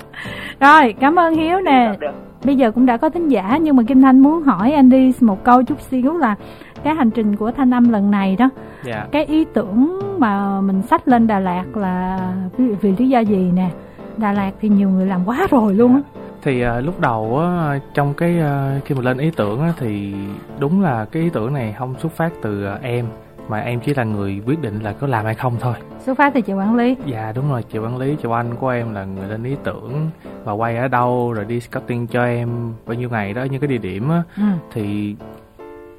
rồi 0.59 0.95
cảm 0.99 1.19
ơn 1.19 1.33
hiếu 1.33 1.59
nè 1.61 1.93
Được. 1.99 2.07
Bây 2.43 2.55
giờ 2.55 2.71
cũng 2.71 2.85
đã 2.85 2.97
có 2.97 3.09
thính 3.09 3.27
giả 3.27 3.57
nhưng 3.61 3.75
mà 3.75 3.83
kim 3.87 4.01
thanh 4.01 4.19
muốn 4.19 4.43
hỏi 4.43 4.71
anh 4.71 4.89
đi 4.89 5.13
một 5.21 5.43
câu 5.43 5.63
chút 5.63 5.81
xíu 5.81 6.17
là 6.17 6.35
cái 6.83 6.95
hành 6.95 7.09
trình 7.09 7.35
của 7.35 7.51
thanh 7.51 7.73
âm 7.73 7.89
lần 7.89 8.11
này 8.11 8.35
đó. 8.35 8.49
Dạ. 8.83 9.07
Cái 9.11 9.25
ý 9.25 9.45
tưởng 9.53 9.99
mà 10.19 10.61
mình 10.61 10.81
sách 10.81 11.07
lên 11.07 11.27
đà 11.27 11.39
lạt 11.39 11.65
là 11.77 12.19
vì, 12.57 12.65
vì 12.81 12.95
lý 12.97 13.09
do 13.09 13.19
gì 13.19 13.51
nè? 13.53 13.69
Đà 14.17 14.31
lạt 14.31 14.51
thì 14.61 14.69
nhiều 14.69 14.89
người 14.89 15.05
làm 15.05 15.25
quá 15.25 15.47
rồi 15.51 15.73
luôn 15.73 15.95
á. 15.95 16.01
Thì 16.41 16.61
ờ, 16.61 16.81
lúc 16.81 16.99
đầu 16.99 17.39
á, 17.39 17.79
trong 17.93 18.13
cái 18.13 18.39
ờ, 18.39 18.79
khi 18.85 18.95
mà 18.95 19.01
lên 19.01 19.17
ý 19.17 19.31
tưởng 19.35 19.61
á, 19.61 19.73
thì 19.77 20.13
đúng 20.59 20.81
là 20.81 21.05
cái 21.05 21.23
ý 21.23 21.29
tưởng 21.29 21.53
này 21.53 21.75
không 21.79 21.95
xuất 21.99 22.11
phát 22.11 22.33
từ 22.41 22.65
ờ, 22.65 22.79
em 22.81 23.05
mà 23.49 23.59
em 23.59 23.79
chỉ 23.79 23.93
là 23.93 24.03
người 24.03 24.41
quyết 24.45 24.61
định 24.61 24.79
là 24.79 24.93
có 24.93 25.07
làm 25.07 25.25
hay 25.25 25.35
không 25.35 25.55
thôi 25.59 25.73
xuất 25.99 26.17
phát 26.17 26.33
từ 26.33 26.41
chị 26.41 26.53
quản 26.53 26.75
lý 26.75 26.95
dạ 27.05 27.31
đúng 27.35 27.49
rồi 27.49 27.63
chị 27.63 27.79
quản 27.79 27.97
lý 27.97 28.15
chị 28.23 28.29
anh 28.31 28.55
của 28.55 28.69
em 28.69 28.93
là 28.93 29.03
người 29.05 29.27
lên 29.27 29.43
ý 29.43 29.55
tưởng 29.63 30.09
và 30.43 30.51
quay 30.53 30.77
ở 30.77 30.87
đâu 30.87 31.33
rồi 31.33 31.45
đi 31.45 31.59
scouting 31.59 32.07
cho 32.07 32.23
em 32.25 32.49
bao 32.85 32.95
nhiêu 32.95 33.09
ngày 33.09 33.33
đó 33.33 33.43
những 33.43 33.61
cái 33.61 33.67
địa 33.67 33.77
điểm 33.77 34.09
á 34.09 34.23
ừ. 34.37 34.43
thì 34.73 35.15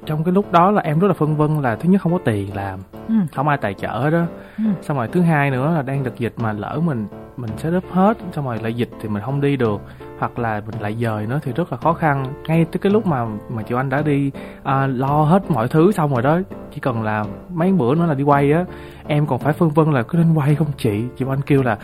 trong 0.05 0.23
cái 0.23 0.31
lúc 0.33 0.51
đó 0.51 0.71
là 0.71 0.81
em 0.81 0.99
rất 0.99 1.07
là 1.07 1.13
phân 1.13 1.35
vân 1.37 1.61
là 1.61 1.75
thứ 1.75 1.89
nhất 1.89 2.01
không 2.01 2.11
có 2.11 2.19
tiền 2.25 2.55
làm 2.55 2.79
Ừ. 3.07 3.15
không 3.35 3.47
ai 3.47 3.57
tài 3.57 3.73
trợ 3.73 4.09
đó 4.09 4.21
Ừ. 4.57 4.63
xong 4.81 4.97
rồi 4.97 5.07
thứ 5.07 5.21
hai 5.21 5.51
nữa 5.51 5.71
là 5.75 5.81
đang 5.81 6.03
đợt 6.03 6.17
dịch 6.17 6.33
mà 6.37 6.53
lỡ 6.53 6.79
mình 6.85 7.07
mình 7.37 7.49
sẽ 7.57 7.69
up 7.77 7.83
hết 7.91 8.17
xong 8.35 8.45
rồi 8.45 8.59
lại 8.63 8.73
dịch 8.73 8.89
thì 9.01 9.09
mình 9.09 9.23
không 9.25 9.41
đi 9.41 9.55
được 9.55 9.81
hoặc 10.21 10.39
là 10.39 10.61
mình 10.65 10.81
lại 10.81 10.95
dời 11.01 11.27
nữa 11.27 11.39
thì 11.43 11.51
rất 11.51 11.71
là 11.71 11.77
khó 11.77 11.93
khăn. 11.93 12.25
Ngay 12.47 12.65
tới 12.65 12.79
cái 12.79 12.91
lúc 12.91 13.05
mà 13.07 13.25
mà 13.49 13.61
chị 13.61 13.75
anh 13.75 13.89
đã 13.89 14.01
đi 14.01 14.31
à, 14.63 14.87
lo 14.87 15.23
hết 15.23 15.51
mọi 15.51 15.67
thứ 15.67 15.91
xong 15.91 16.13
rồi 16.13 16.21
đó 16.21 16.39
chỉ 16.73 16.79
cần 16.79 17.03
là 17.03 17.25
mấy 17.53 17.71
bữa 17.71 17.95
nữa 17.95 18.05
là 18.05 18.13
đi 18.13 18.23
quay 18.23 18.51
á 18.51 18.65
em 19.07 19.25
còn 19.25 19.39
phải 19.39 19.53
phân 19.53 19.69
vân 19.69 19.91
là 19.91 20.03
có 20.03 20.19
nên 20.19 20.33
quay 20.33 20.55
không 20.55 20.67
chị? 20.77 21.03
Chị 21.17 21.25
anh 21.29 21.41
kêu 21.41 21.63
là 21.63 21.77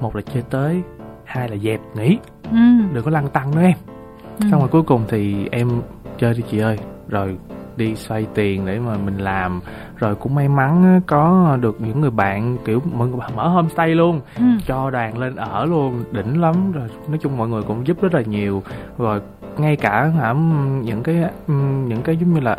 một 0.00 0.16
là 0.16 0.22
chơi 0.34 0.42
tới 0.50 0.82
hai 1.24 1.48
là 1.48 1.56
dẹp 1.56 1.80
nghỉ. 1.94 2.18
Ừ. 2.50 2.58
đừng 2.92 3.04
có 3.04 3.10
lăn 3.10 3.28
tăng 3.28 3.54
nữa 3.54 3.62
em. 3.62 3.76
Ừ. 4.40 4.46
xong 4.50 4.60
rồi 4.60 4.68
cuối 4.68 4.82
cùng 4.82 5.04
thì 5.08 5.48
em 5.52 5.82
chơi 6.18 6.34
đi 6.34 6.42
chị 6.50 6.58
ơi. 6.58 6.78
Rồi 7.08 7.36
đi 7.76 7.94
xoay 7.94 8.26
tiền 8.34 8.66
để 8.66 8.78
mà 8.78 8.96
mình 9.04 9.18
làm. 9.18 9.60
Rồi 9.96 10.14
cũng 10.14 10.34
may 10.34 10.48
mắn 10.48 11.00
có 11.06 11.56
được 11.60 11.80
những 11.80 12.00
người 12.00 12.10
bạn 12.10 12.56
kiểu 12.64 12.82
mọi 12.92 13.08
người 13.08 13.18
mở 13.36 13.48
homestay 13.48 13.94
luôn 13.94 14.20
ừ. 14.36 14.44
cho 14.66 14.90
đoàn 14.90 15.18
lên 15.18 15.36
ở 15.36 15.64
luôn 15.64 16.04
đỉnh 16.12 16.40
lắm. 16.40 16.72
Rồi 16.72 16.88
nói 17.08 17.18
chung 17.22 17.36
mọi 17.36 17.48
người 17.48 17.62
cũng 17.62 17.86
giúp 17.86 18.02
rất 18.02 18.14
là 18.14 18.22
nhiều. 18.22 18.62
Rồi 18.98 19.20
ngay 19.58 19.76
cả 19.76 20.04
hả 20.04 20.34
những 20.82 21.02
cái 21.02 21.24
những 21.86 22.02
cái 22.04 22.16
giống 22.16 22.34
như 22.34 22.40
là 22.40 22.56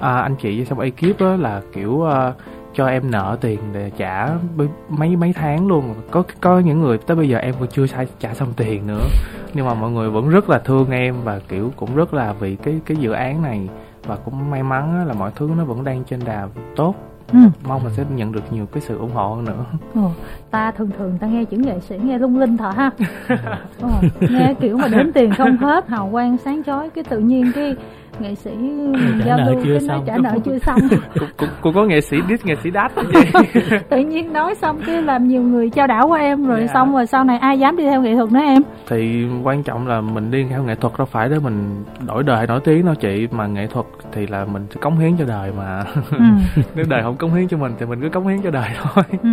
à, 0.00 0.20
anh 0.20 0.36
chị 0.36 0.64
trong 0.64 0.80
ekip 0.80 1.20
á 1.20 1.36
là 1.36 1.60
kiểu 1.72 2.04
à, 2.04 2.32
cho 2.74 2.86
em 2.86 3.10
nợ 3.10 3.38
tiền 3.40 3.58
để 3.72 3.90
trả 3.96 4.28
mấy 4.88 5.16
mấy 5.16 5.32
tháng 5.32 5.68
luôn. 5.68 5.94
Có 6.10 6.22
có 6.40 6.58
những 6.58 6.80
người 6.80 6.98
tới 6.98 7.16
bây 7.16 7.28
giờ 7.28 7.38
em 7.38 7.54
còn 7.60 7.68
chưa 7.68 7.86
sai 7.86 8.06
trả 8.20 8.34
xong 8.34 8.52
tiền 8.56 8.86
nữa. 8.86 9.06
Nhưng 9.54 9.66
mà 9.66 9.74
mọi 9.74 9.90
người 9.90 10.10
vẫn 10.10 10.28
rất 10.28 10.50
là 10.50 10.58
thương 10.58 10.90
em 10.90 11.14
và 11.24 11.40
kiểu 11.48 11.72
cũng 11.76 11.96
rất 11.96 12.14
là 12.14 12.32
vì 12.32 12.56
cái 12.56 12.80
cái 12.86 12.96
dự 12.96 13.12
án 13.12 13.42
này 13.42 13.68
và 14.06 14.16
cũng 14.16 14.50
may 14.50 14.62
mắn 14.62 15.06
là 15.08 15.14
mọi 15.14 15.30
thứ 15.36 15.50
nó 15.58 15.64
vẫn 15.64 15.84
đang 15.84 16.04
trên 16.04 16.20
đà 16.24 16.48
tốt 16.76 16.94
ừ. 17.32 17.38
mong 17.64 17.84
mình 17.84 17.92
sẽ 17.96 18.04
nhận 18.14 18.32
được 18.32 18.52
nhiều 18.52 18.66
cái 18.66 18.82
sự 18.82 18.98
ủng 18.98 19.12
hộ 19.14 19.34
hơn 19.34 19.44
nữa 19.44 19.64
ừ. 19.94 20.00
ta 20.50 20.70
thường 20.70 20.90
thường 20.98 21.18
ta 21.20 21.26
nghe 21.26 21.44
chữ 21.44 21.56
nghệ 21.56 21.80
sĩ 21.80 21.98
nghe 22.02 22.18
lung 22.18 22.38
linh 22.38 22.56
thở 22.56 22.70
ha 22.70 22.90
ừ. 23.80 23.88
nghe 24.20 24.54
kiểu 24.60 24.76
mà 24.76 24.88
đến 24.88 25.12
tiền 25.12 25.34
không 25.34 25.56
hết 25.56 25.88
hào 25.88 26.08
quang 26.12 26.36
sáng 26.44 26.62
chói 26.64 26.90
cái 26.90 27.04
tự 27.04 27.18
nhiên 27.18 27.52
cái 27.54 27.76
nghệ 28.22 28.34
sĩ 28.34 28.50
giao 29.26 29.38
lưu 29.46 29.60
chưa 29.64 29.78
xong. 29.78 30.04
trả 30.06 30.16
nợ 30.18 30.34
chưa 30.44 30.58
xong 30.58 30.78
cũng, 31.18 31.28
cũng, 31.36 31.48
cũng 31.60 31.74
có 31.74 31.84
nghệ 31.84 32.00
sĩ 32.00 32.16
đít 32.28 32.46
nghệ 32.46 32.54
sĩ 32.62 32.70
đắt 32.70 32.92
tự 33.90 33.98
nhiên 33.98 34.32
nói 34.32 34.54
xong 34.54 34.80
cái 34.86 35.02
làm 35.02 35.28
nhiều 35.28 35.42
người 35.42 35.70
trao 35.70 35.86
đảo 35.86 36.08
qua 36.08 36.20
em 36.20 36.46
rồi 36.46 36.58
yeah. 36.58 36.70
Dạ. 36.70 36.74
xong 36.74 36.92
rồi 36.92 37.06
sau 37.06 37.24
này 37.24 37.38
ai 37.38 37.58
dám 37.58 37.76
đi 37.76 37.84
theo 37.84 38.02
nghệ 38.02 38.14
thuật 38.16 38.32
nữa 38.32 38.40
em 38.40 38.62
thì 38.88 39.26
quan 39.42 39.62
trọng 39.62 39.86
là 39.86 40.00
mình 40.00 40.30
đi 40.30 40.44
theo 40.50 40.62
nghệ 40.62 40.74
thuật 40.74 40.98
đâu 40.98 41.06
phải 41.06 41.28
để 41.28 41.38
mình 41.38 41.84
đổi 42.06 42.22
đời 42.22 42.46
nổi 42.46 42.60
tiếng 42.64 42.86
đâu 42.86 42.94
chị 42.94 43.28
mà 43.30 43.46
nghệ 43.46 43.66
thuật 43.66 43.86
thì 44.12 44.26
là 44.26 44.44
mình 44.44 44.66
cống 44.80 44.98
hiến 44.98 45.16
cho 45.16 45.24
đời 45.24 45.52
mà 45.58 45.84
ừ. 46.10 46.24
nếu 46.74 46.84
đời 46.88 47.02
không 47.02 47.16
cống 47.16 47.34
hiến 47.34 47.48
cho 47.48 47.56
mình 47.56 47.72
thì 47.78 47.86
mình 47.86 48.00
cứ 48.00 48.08
cống 48.08 48.26
hiến 48.26 48.42
cho 48.42 48.50
đời 48.50 48.68
thôi 48.82 49.04
ừ. 49.22 49.28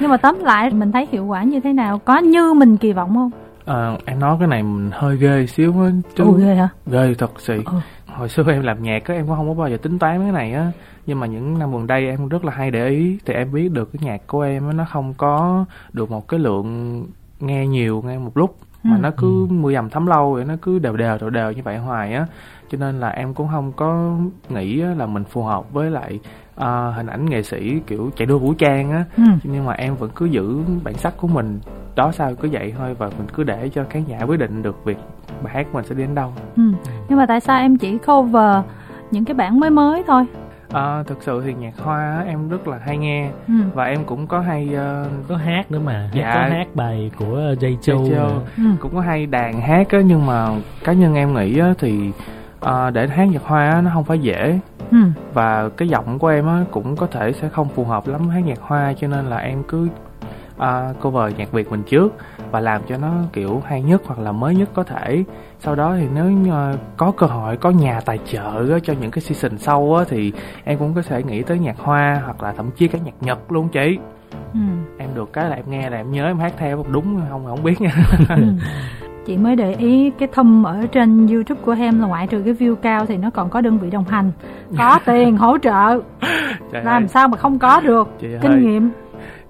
nhưng 0.00 0.10
mà 0.10 0.16
tóm 0.16 0.38
lại 0.44 0.70
mình 0.70 0.92
thấy 0.92 1.06
hiệu 1.12 1.26
quả 1.26 1.42
như 1.42 1.60
thế 1.60 1.72
nào 1.72 1.98
có 1.98 2.18
như 2.18 2.54
mình 2.54 2.76
kỳ 2.76 2.92
vọng 2.92 3.14
không 3.14 3.30
à, 3.68 3.98
em 4.04 4.18
nói 4.18 4.36
cái 4.38 4.48
này 4.48 4.62
mình 4.62 4.90
hơi 4.92 5.16
ghê 5.16 5.46
xíu 5.46 5.82
á 5.82 5.90
chứ 6.16 6.24
Ủa, 6.24 6.32
ghê 6.32 6.54
hả? 6.54 6.68
Ghê 6.86 7.14
thật 7.18 7.32
sự. 7.38 7.62
Ừ 7.66 7.72
hồi 8.18 8.28
xưa 8.28 8.44
em 8.46 8.62
làm 8.62 8.82
nhạc 8.82 9.04
á 9.04 9.14
em 9.14 9.26
cũng 9.26 9.36
không 9.36 9.48
có 9.48 9.54
bao 9.54 9.70
giờ 9.70 9.76
tính 9.76 9.98
toán 9.98 10.20
cái 10.20 10.32
này 10.32 10.52
á. 10.52 10.72
Nhưng 11.06 11.20
mà 11.20 11.26
những 11.26 11.58
năm 11.58 11.72
gần 11.72 11.86
đây 11.86 12.06
em 12.06 12.28
rất 12.28 12.44
là 12.44 12.52
hay 12.52 12.70
để 12.70 12.88
ý 12.88 13.18
thì 13.24 13.34
em 13.34 13.52
biết 13.52 13.72
được 13.72 13.92
cái 13.92 14.00
nhạc 14.02 14.26
của 14.26 14.40
em 14.40 14.66
á 14.66 14.72
nó 14.72 14.84
không 14.90 15.14
có 15.14 15.64
được 15.92 16.10
một 16.10 16.28
cái 16.28 16.40
lượng 16.40 17.06
nghe 17.40 17.66
nhiều 17.66 18.02
nghe 18.06 18.18
một 18.18 18.36
lúc. 18.36 18.56
Mà 18.82 18.96
ừ. 18.96 19.00
nó 19.00 19.10
cứ 19.16 19.46
ừ. 19.48 19.52
mưa 19.52 19.72
dầm 19.72 19.90
thấm 19.90 20.06
lâu 20.06 20.32
vậy 20.32 20.44
nó 20.44 20.54
cứ 20.62 20.78
đều 20.78 20.96
đều 20.96 21.18
đều 21.18 21.30
đều 21.30 21.52
như 21.52 21.62
vậy 21.64 21.78
hoài 21.78 22.14
á. 22.14 22.26
Cho 22.70 22.78
nên 22.78 23.00
là 23.00 23.08
em 23.08 23.34
cũng 23.34 23.48
không 23.48 23.72
có 23.72 24.16
nghĩ 24.48 24.76
là 24.76 25.06
mình 25.06 25.24
phù 25.24 25.42
hợp 25.42 25.72
với 25.72 25.90
lại 25.90 26.20
uh, 26.58 26.94
hình 26.96 27.06
ảnh 27.06 27.26
nghệ 27.26 27.42
sĩ 27.42 27.80
kiểu 27.86 28.10
chạy 28.16 28.26
đua 28.26 28.38
vũ 28.38 28.54
trang 28.54 28.90
á. 28.90 29.04
Ừ. 29.16 29.22
nhưng 29.44 29.64
mà 29.64 29.72
em 29.72 29.96
vẫn 29.96 30.10
cứ 30.14 30.26
giữ 30.26 30.60
bản 30.84 30.94
sắc 30.94 31.16
của 31.16 31.28
mình. 31.28 31.60
Đó 31.96 32.12
sao 32.12 32.34
cứ 32.34 32.48
vậy 32.52 32.74
thôi 32.78 32.94
và 32.94 33.06
mình 33.18 33.26
cứ 33.34 33.44
để 33.44 33.68
cho 33.74 33.84
khán 33.90 34.04
giả 34.04 34.18
quyết 34.22 34.38
định 34.38 34.62
được 34.62 34.84
việc 34.84 34.98
bài 35.42 35.54
hát 35.54 35.66
mình 35.72 35.84
sẽ 35.84 35.94
đến 35.94 36.14
đâu. 36.14 36.32
Ừ. 36.56 36.62
nhưng 37.08 37.18
mà 37.18 37.26
tại 37.26 37.40
sao 37.40 37.60
em 37.60 37.76
chỉ 37.76 37.98
cover 37.98 38.64
những 39.10 39.24
cái 39.24 39.34
bản 39.34 39.60
mới 39.60 39.70
mới 39.70 40.02
thôi? 40.06 40.26
À, 40.72 41.02
thực 41.02 41.22
sự 41.22 41.42
thì 41.44 41.54
nhạc 41.54 41.78
hoa 41.78 42.24
em 42.26 42.48
rất 42.48 42.68
là 42.68 42.78
hay 42.86 42.98
nghe. 42.98 43.30
Ừ. 43.48 43.54
và 43.74 43.84
em 43.84 44.04
cũng 44.04 44.26
có 44.26 44.40
hay 44.40 44.68
uh, 44.72 45.28
có 45.28 45.36
hát 45.36 45.70
nữa 45.70 45.80
mà. 45.84 46.10
Dạ, 46.14 46.32
có 46.34 46.40
hát 46.40 46.66
bài 46.74 47.10
của 47.18 47.54
Jay 47.60 47.76
Châu, 47.80 48.08
ừ. 48.56 48.62
cũng 48.80 48.94
có 48.94 49.00
hay 49.00 49.26
đàn 49.26 49.60
hát 49.60 49.88
á 49.90 50.00
nhưng 50.00 50.26
mà 50.26 50.48
cá 50.84 50.92
nhân 50.92 51.14
em 51.14 51.34
nghĩ 51.34 51.58
á, 51.58 51.74
thì 51.78 52.10
uh, 52.64 52.92
để 52.92 53.08
hát 53.08 53.24
nhạc 53.24 53.42
hoa 53.42 53.70
á, 53.70 53.80
nó 53.80 53.90
không 53.94 54.04
phải 54.04 54.18
dễ 54.18 54.60
ừ. 54.90 54.98
và 55.34 55.68
cái 55.68 55.88
giọng 55.88 56.18
của 56.18 56.28
em 56.28 56.46
á, 56.46 56.64
cũng 56.70 56.96
có 56.96 57.06
thể 57.06 57.32
sẽ 57.32 57.48
không 57.48 57.68
phù 57.68 57.84
hợp 57.84 58.08
lắm 58.08 58.28
hát 58.28 58.40
nhạc 58.40 58.60
hoa 58.60 58.92
cho 58.92 59.08
nên 59.08 59.26
là 59.26 59.36
em 59.36 59.62
cứ 59.68 59.88
uh, 60.58 61.00
cover 61.00 61.36
nhạc 61.36 61.52
Việt 61.52 61.70
mình 61.70 61.82
trước 61.82 62.16
và 62.50 62.60
làm 62.60 62.82
cho 62.88 62.96
nó 62.96 63.12
kiểu 63.32 63.62
hay 63.66 63.82
nhất 63.82 64.02
hoặc 64.06 64.18
là 64.18 64.32
mới 64.32 64.54
nhất 64.54 64.68
có 64.74 64.84
thể 64.84 65.24
sau 65.60 65.74
đó 65.74 65.96
thì 65.96 66.06
nếu 66.14 66.32
uh, 66.48 66.78
có 66.96 67.12
cơ 67.16 67.26
hội 67.26 67.56
có 67.56 67.70
nhà 67.70 68.00
tài 68.00 68.18
trợ 68.26 68.76
uh, 68.76 68.82
cho 68.84 68.94
những 69.00 69.10
cái 69.10 69.22
season 69.22 69.58
sau 69.58 69.80
uh, 69.80 70.08
thì 70.08 70.32
em 70.64 70.78
cũng 70.78 70.94
có 70.94 71.02
thể 71.02 71.22
nghĩ 71.22 71.42
tới 71.42 71.58
nhạc 71.58 71.78
hoa 71.78 72.22
hoặc 72.24 72.42
là 72.42 72.52
thậm 72.52 72.70
chí 72.76 72.88
cả 72.88 72.98
nhạc 73.04 73.14
nhật 73.20 73.52
luôn 73.52 73.68
chị 73.68 73.98
ừ. 74.52 74.60
em 74.98 75.10
được 75.14 75.32
cái 75.32 75.50
là 75.50 75.56
em 75.56 75.64
nghe 75.68 75.90
là 75.90 75.96
em 75.96 76.12
nhớ 76.12 76.26
em 76.26 76.38
hát 76.38 76.52
theo 76.56 76.84
đúng 76.92 77.20
không 77.30 77.46
không 77.46 77.62
biết 77.62 77.80
nha 77.80 77.92
ừ. 78.28 78.42
Chị 79.28 79.36
mới 79.36 79.56
để 79.56 79.74
ý 79.78 80.10
cái 80.18 80.28
thâm 80.32 80.62
ở 80.62 80.86
trên 80.92 81.26
youtube 81.26 81.60
của 81.64 81.74
em 81.78 82.00
là 82.00 82.06
ngoại 82.06 82.26
trừ 82.26 82.42
cái 82.44 82.54
view 82.54 82.74
cao 82.74 83.06
thì 83.06 83.16
nó 83.16 83.30
còn 83.30 83.50
có 83.50 83.60
đơn 83.60 83.78
vị 83.78 83.90
đồng 83.90 84.04
hành 84.04 84.32
có 84.78 84.98
tiền 85.06 85.36
hỗ 85.36 85.58
trợ 85.58 86.00
Trời 86.72 86.84
làm 86.84 87.02
ơi. 87.02 87.08
sao 87.08 87.28
mà 87.28 87.36
không 87.36 87.58
có 87.58 87.80
được 87.80 88.08
chị 88.20 88.28
kinh 88.42 88.50
ơi. 88.52 88.60
nghiệm 88.60 88.90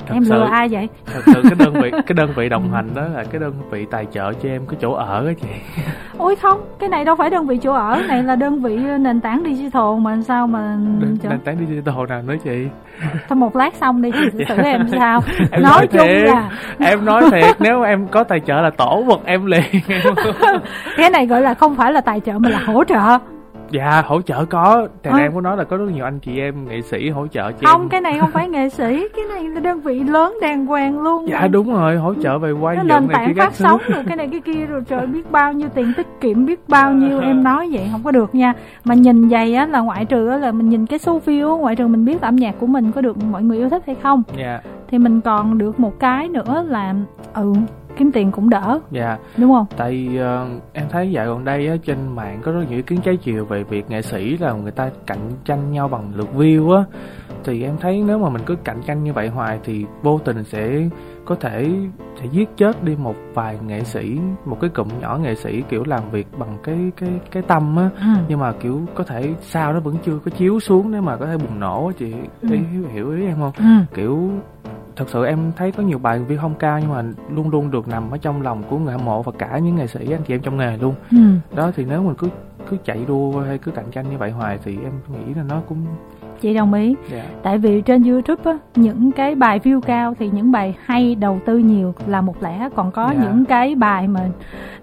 thật 0.09 0.15
em 0.15 0.25
sự, 0.25 0.35
lừa 0.35 0.49
ai 0.51 0.69
vậy? 0.69 0.89
Thật 1.07 1.21
sự 1.27 1.43
cái 1.43 1.55
đơn 1.59 1.75
vị 1.83 1.91
cái 2.07 2.15
đơn 2.15 2.31
vị 2.37 2.49
đồng 2.49 2.73
hành 2.73 2.89
đó 2.95 3.03
là 3.15 3.25
cái 3.25 3.41
đơn 3.41 3.53
vị 3.71 3.87
tài 3.91 4.07
trợ 4.13 4.33
cho 4.33 4.49
em 4.49 4.67
cái 4.67 4.79
chỗ 4.81 4.93
ở 4.93 5.25
đó 5.27 5.33
chị. 5.41 5.83
Ôi 6.19 6.37
không 6.37 6.61
cái 6.79 6.89
này 6.89 7.05
đâu 7.05 7.17
phải 7.17 7.31
đơn 7.31 7.47
vị 7.47 7.59
chỗ 7.63 7.73
ở 7.73 8.03
này 8.09 8.23
là 8.23 8.37
đơn 8.37 8.63
vị 8.63 8.77
nền 8.77 9.21
tảng 9.21 9.43
digital 9.47 9.99
mà 10.01 10.19
sao 10.23 10.47
mà 10.47 10.77
nền, 11.01 11.19
nền 11.23 11.41
tảng 11.41 11.57
digital 11.59 11.95
nào 12.09 12.23
nữa 12.23 12.35
chị? 12.45 12.67
Thôi 13.29 13.37
một 13.37 13.57
lát 13.57 13.75
xong 13.75 14.03
đi 14.03 14.11
chị 14.33 14.45
xử 14.49 14.57
em 14.57 14.89
sao. 14.89 15.21
Em 15.51 15.63
nói, 15.63 15.73
nói 15.73 15.87
chung 15.87 16.07
thiệt, 16.07 16.25
là 16.27 16.51
em 16.79 17.05
nói 17.05 17.23
thiệt 17.31 17.57
nếu 17.59 17.83
em 17.83 18.09
có 18.09 18.25
tài 18.25 18.41
trợ 18.41 18.61
là 18.61 18.71
tổ 18.71 19.03
vật 19.07 19.21
em 19.25 19.47
liền. 19.47 19.63
Cái 20.97 21.11
này 21.11 21.27
gọi 21.27 21.43
là 21.43 21.55
không 21.55 21.77
phải 21.77 21.93
là 21.93 22.01
tài 22.01 22.21
trợ 22.21 22.33
mà 22.39 22.49
là 22.49 22.59
hỗ 22.67 22.85
trợ 22.85 23.19
dạ 23.71 24.03
hỗ 24.07 24.21
trợ 24.23 24.45
có. 24.45 24.89
Thì 25.03 25.11
à. 25.15 25.19
em 25.19 25.35
có 25.35 25.41
nói 25.41 25.57
là 25.57 25.65
có 25.65 25.77
rất 25.77 25.91
nhiều 25.95 26.05
anh 26.05 26.19
chị 26.21 26.39
em 26.39 26.69
nghệ 26.69 26.83
sĩ 26.83 27.11
hỗ 27.11 27.27
trợ 27.27 27.53
cho 27.53 27.69
không 27.69 27.83
em. 27.83 27.89
cái 27.89 28.01
này 28.01 28.19
không 28.21 28.31
phải 28.31 28.49
nghệ 28.49 28.69
sĩ 28.69 29.09
cái 29.17 29.25
này 29.29 29.45
là 29.45 29.61
đơn 29.61 29.81
vị 29.81 30.01
lớn 30.01 30.37
đàng 30.43 30.67
hoàng 30.67 31.01
luôn. 31.01 31.29
Dạ 31.29 31.49
đúng 31.49 31.73
rồi 31.73 31.97
hỗ 31.97 32.15
trợ 32.15 32.39
về 32.39 32.53
quay 32.53 32.77
nó 32.77 32.83
nền 32.83 33.09
tảng 33.09 33.35
phát 33.35 33.55
sóng 33.55 33.81
rồi 33.89 34.05
cái 34.07 34.17
này 34.17 34.29
cái 34.31 34.41
kia 34.41 34.67
rồi 34.67 34.83
trời 34.89 35.07
biết 35.07 35.31
bao 35.31 35.53
nhiêu 35.53 35.69
tiền 35.75 35.93
tiết 35.97 36.07
kiệm 36.21 36.47
biết 36.47 36.69
bao 36.69 36.93
nhiêu 36.93 37.21
em 37.21 37.45
nói 37.45 37.69
vậy 37.73 37.89
không 37.93 38.03
có 38.03 38.11
được 38.11 38.35
nha. 38.35 38.55
Mà 38.85 38.95
nhìn 38.95 39.29
vậy 39.29 39.55
á 39.55 39.67
là 39.67 39.81
ngoại 39.81 40.05
trừ 40.05 40.29
á 40.29 40.37
là 40.37 40.53
mình 40.53 40.69
nhìn 40.69 40.87
cái 40.87 40.99
số 40.99 41.21
view 41.27 41.57
ngoại 41.57 41.77
trừ 41.77 41.87
mình 41.87 42.05
biết 42.05 42.21
âm 42.21 42.37
nhạc 42.37 42.55
của 42.59 42.67
mình 42.67 42.93
có 42.93 43.01
được 43.01 43.17
mọi 43.25 43.43
người 43.43 43.59
yêu 43.59 43.71
thích 43.71 43.83
hay 43.87 43.97
không. 44.03 44.23
Dạ. 44.37 44.61
Thì 44.91 44.99
mình 44.99 45.21
còn 45.21 45.59
được 45.59 45.81
một 45.81 46.01
cái 46.01 46.29
nữa 46.29 46.65
là 46.69 46.95
ừ 47.35 47.53
kiếm 47.99 48.13
tiền 48.13 48.33
cũng 48.33 48.51
đỡ 48.51 48.81
dạ 48.91 49.19
đúng 49.37 49.53
không 49.53 49.67
tại 49.77 50.09
uh, 50.15 50.63
em 50.73 50.87
thấy 50.91 51.11
dạo 51.11 51.27
gần 51.27 51.45
đây 51.45 51.69
á 51.69 51.77
trên 51.85 51.99
mạng 52.15 52.41
có 52.45 52.53
rất 52.53 52.65
nhiều 52.69 52.77
ý 52.77 52.83
kiến 52.83 53.01
trái 53.01 53.17
chiều 53.17 53.45
về 53.45 53.63
việc 53.63 53.91
nghệ 53.91 54.03
sĩ 54.03 54.37
là 54.37 54.53
người 54.53 54.73
ta 54.73 54.91
cạnh 55.07 55.31
tranh 55.45 55.73
nhau 55.73 55.89
bằng 55.89 56.13
lượt 56.15 56.29
view 56.37 56.77
á 56.77 56.85
thì 57.45 57.63
em 57.63 57.77
thấy 57.81 58.03
nếu 58.07 58.19
mà 58.19 58.29
mình 58.29 58.43
cứ 58.47 58.57
cạnh 58.65 58.81
tranh 58.87 59.05
như 59.05 59.13
vậy 59.13 59.29
hoài 59.29 59.59
thì 59.65 59.85
vô 60.03 60.21
tình 60.25 60.45
sẽ 60.45 60.89
có 61.25 61.35
thể 61.35 61.71
sẽ 62.21 62.27
giết 62.33 62.49
chết 62.57 62.85
đi 62.85 62.97
một 62.97 63.15
vài 63.35 63.59
nghệ 63.67 63.85
sĩ 63.85 64.19
một 64.45 64.59
cái 64.61 64.71
cụm 64.71 64.89
nhỏ 65.01 65.19
nghệ 65.23 65.35
sĩ 65.35 65.63
kiểu 65.69 65.85
làm 65.87 66.11
việc 66.11 66.27
bằng 66.39 66.59
cái 66.63 66.77
cái 66.97 67.11
cái 67.31 67.43
tâm 67.43 67.77
á 67.77 67.91
ừ. 68.01 68.21
nhưng 68.29 68.39
mà 68.39 68.53
kiểu 68.53 68.81
có 68.95 69.05
thể 69.05 69.35
sao 69.41 69.73
nó 69.73 69.81
vẫn 69.81 69.97
chưa 70.05 70.19
có 70.25 70.31
chiếu 70.31 70.61
xuống 70.61 70.93
để 70.93 71.01
mà 71.01 71.17
có 71.17 71.27
thể 71.27 71.37
bùng 71.37 71.61
nổ 71.61 71.87
á 71.87 71.93
chị 71.99 72.13
ừ. 72.43 72.49
ý 72.53 72.59
hiểu 72.93 73.11
ý 73.11 73.27
em 73.27 73.37
không 73.39 73.53
ừ. 73.59 73.95
kiểu 73.95 74.31
thật 74.99 75.05
sự 75.09 75.25
em 75.25 75.53
thấy 75.57 75.73
có 75.73 75.83
nhiều 75.83 75.99
bài 75.99 76.21
view 76.29 76.39
không 76.39 76.55
cao 76.55 76.81
nhưng 76.81 76.91
mà 76.91 77.03
luôn 77.31 77.51
luôn 77.51 77.71
được 77.71 77.89
nằm 77.89 78.11
ở 78.11 78.19
trong 78.19 78.43
lòng 78.43 78.63
của 78.71 78.79
người 78.79 78.93
hâm 78.93 79.05
mộ 79.05 79.23
và 79.23 79.33
cả 79.39 79.59
những 79.59 79.77
nghệ 79.77 79.87
sĩ 79.87 80.13
anh 80.13 80.23
chị 80.27 80.35
em 80.35 80.41
trong 80.43 80.57
nghề 80.57 80.77
luôn 80.77 80.95
ừ. 81.11 81.17
đó 81.57 81.71
thì 81.77 81.85
nếu 81.85 82.03
mình 82.03 82.15
cứ 82.19 82.29
cứ 82.71 82.77
chạy 82.85 83.05
đua 83.09 83.41
hay 83.41 83.59
cứ 83.59 83.71
cạnh 83.71 83.91
tranh 83.91 84.11
như 84.11 84.19
vậy 84.19 84.31
hoài 84.31 84.59
thì 84.65 84.79
em 84.85 84.93
nghĩ 85.09 85.35
là 85.35 85.43
nó 85.43 85.63
cũng 85.69 85.87
chị 86.41 86.55
đồng 86.55 86.75
ý 86.75 86.87
yeah. 86.87 86.97
Dạ. 87.11 87.23
tại 87.43 87.59
vì 87.59 87.81
trên 87.81 88.03
youtube 88.03 88.53
á 88.53 88.59
những 88.75 89.13
cái 89.13 89.35
bài 89.35 89.61
view 89.65 89.81
cao 89.81 90.15
thì 90.19 90.31
những 90.33 90.53
bài 90.53 90.77
hay 90.85 91.15
đầu 91.15 91.41
tư 91.47 91.59
nhiều 91.59 91.95
là 92.07 92.21
một 92.21 92.43
lẽ 92.43 92.69
còn 92.77 92.91
có 92.91 93.05
yeah. 93.05 93.17
Dạ. 93.17 93.23
những 93.23 93.45
cái 93.45 93.75
bài 93.75 94.09
mà 94.09 94.21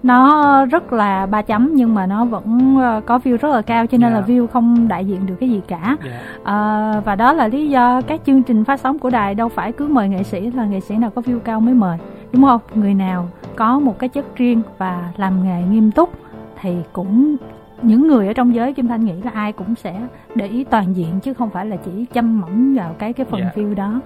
nó 0.03 0.65
rất 0.65 0.93
là 0.93 1.25
ba 1.25 1.41
chấm 1.41 1.71
nhưng 1.73 1.95
mà 1.95 2.05
nó 2.05 2.25
vẫn 2.25 2.77
ờ, 2.81 3.01
có 3.05 3.17
view 3.17 3.37
rất 3.37 3.49
là 3.49 3.61
cao 3.61 3.87
cho 3.87 3.97
nên 3.97 4.11
yeah. 4.11 4.13
là 4.13 4.27
dạ. 4.27 4.33
view 4.33 4.47
không 4.47 4.87
đại 4.87 5.05
diện 5.05 5.25
được 5.25 5.35
cái 5.39 5.49
gì 5.49 5.61
cả 5.67 5.97
yeah. 6.03 6.21
à, 6.43 7.01
và 7.05 7.15
đó 7.15 7.33
là 7.33 7.47
lý 7.47 7.69
do 7.69 8.01
các 8.01 8.21
chương 8.25 8.43
trình 8.43 8.63
phát 8.63 8.79
sóng 8.79 8.99
của 8.99 9.09
đài 9.09 9.35
đâu 9.35 9.49
phải 9.49 9.71
cứ 9.71 9.87
mời 9.87 10.09
nghệ 10.09 10.23
sĩ 10.23 10.51
là 10.51 10.65
nghệ 10.65 10.79
sĩ 10.79 10.95
nào 10.95 11.09
có 11.15 11.21
view 11.21 11.39
cao 11.39 11.59
mới 11.59 11.73
mời 11.73 11.97
đúng 12.31 12.43
không 12.43 12.61
người 12.75 12.93
nào 12.93 13.27
có 13.55 13.79
một 13.79 13.99
cái 13.99 14.09
chất 14.09 14.35
riêng 14.35 14.61
và 14.77 15.09
làm 15.17 15.43
nghề 15.43 15.61
nghiêm 15.61 15.91
túc 15.91 16.09
thì 16.61 16.75
cũng 16.93 17.35
những 17.81 18.07
người 18.07 18.27
ở 18.27 18.33
trong 18.33 18.55
giới 18.55 18.73
Kim 18.73 18.87
Thanh 18.87 19.05
nghĩ 19.05 19.13
là 19.23 19.31
ai 19.33 19.51
cũng 19.51 19.75
sẽ 19.75 19.95
để 20.35 20.47
ý 20.47 20.63
toàn 20.63 20.95
diện 20.95 21.19
chứ 21.23 21.33
không 21.33 21.49
phải 21.49 21.65
là 21.65 21.75
chỉ 21.85 22.05
chăm 22.13 22.41
mỏng 22.41 22.75
vào 22.75 22.95
cái 22.99 23.13
cái 23.13 23.25
phần 23.31 23.39
Dạ. 23.41 23.49
view 23.55 23.75
đó. 23.75 23.99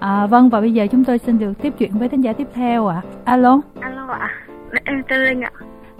À, 0.00 0.26
vâng 0.26 0.48
và 0.48 0.60
bây 0.60 0.72
giờ 0.72 0.86
chúng 0.92 1.04
tôi 1.04 1.18
xin 1.18 1.38
được 1.38 1.52
tiếp 1.62 1.72
chuyện 1.78 1.90
với 1.98 2.08
thính 2.08 2.20
giả 2.20 2.32
tiếp 2.32 2.46
theo 2.54 2.86
ạ. 2.86 3.00
Alo, 3.24 3.60
Alo 3.80 4.06
ạ, 4.12 4.30
em 4.84 5.02
tên 5.08 5.20
Linh 5.24 5.40
ạ. 5.40 5.50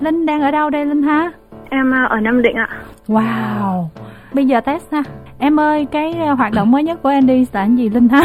Linh 0.01 0.27
đang 0.27 0.41
ở 0.43 0.51
đâu 0.51 0.71
đây 0.71 0.87
Linh 0.87 1.03
ha? 1.03 1.33
Em 1.71 1.95
à, 1.95 2.05
ở 2.11 2.21
Nam 2.21 2.43
Định 2.43 2.57
ạ. 2.57 2.69
Wow. 3.09 3.85
Bây 4.33 4.47
giờ 4.47 4.61
test 4.61 4.93
ha. 4.93 5.03
Em 5.39 5.61
ơi, 5.61 5.87
cái 5.93 6.13
ờ, 6.13 6.35
hoạt 6.35 6.53
động 6.53 6.71
mới 6.71 6.83
nhất 6.83 7.03
của 7.03 7.09
Andy 7.09 7.39
là 7.39 7.47
cái 7.53 7.71
gì 7.77 7.89
Linh 7.89 8.09
ha? 8.09 8.23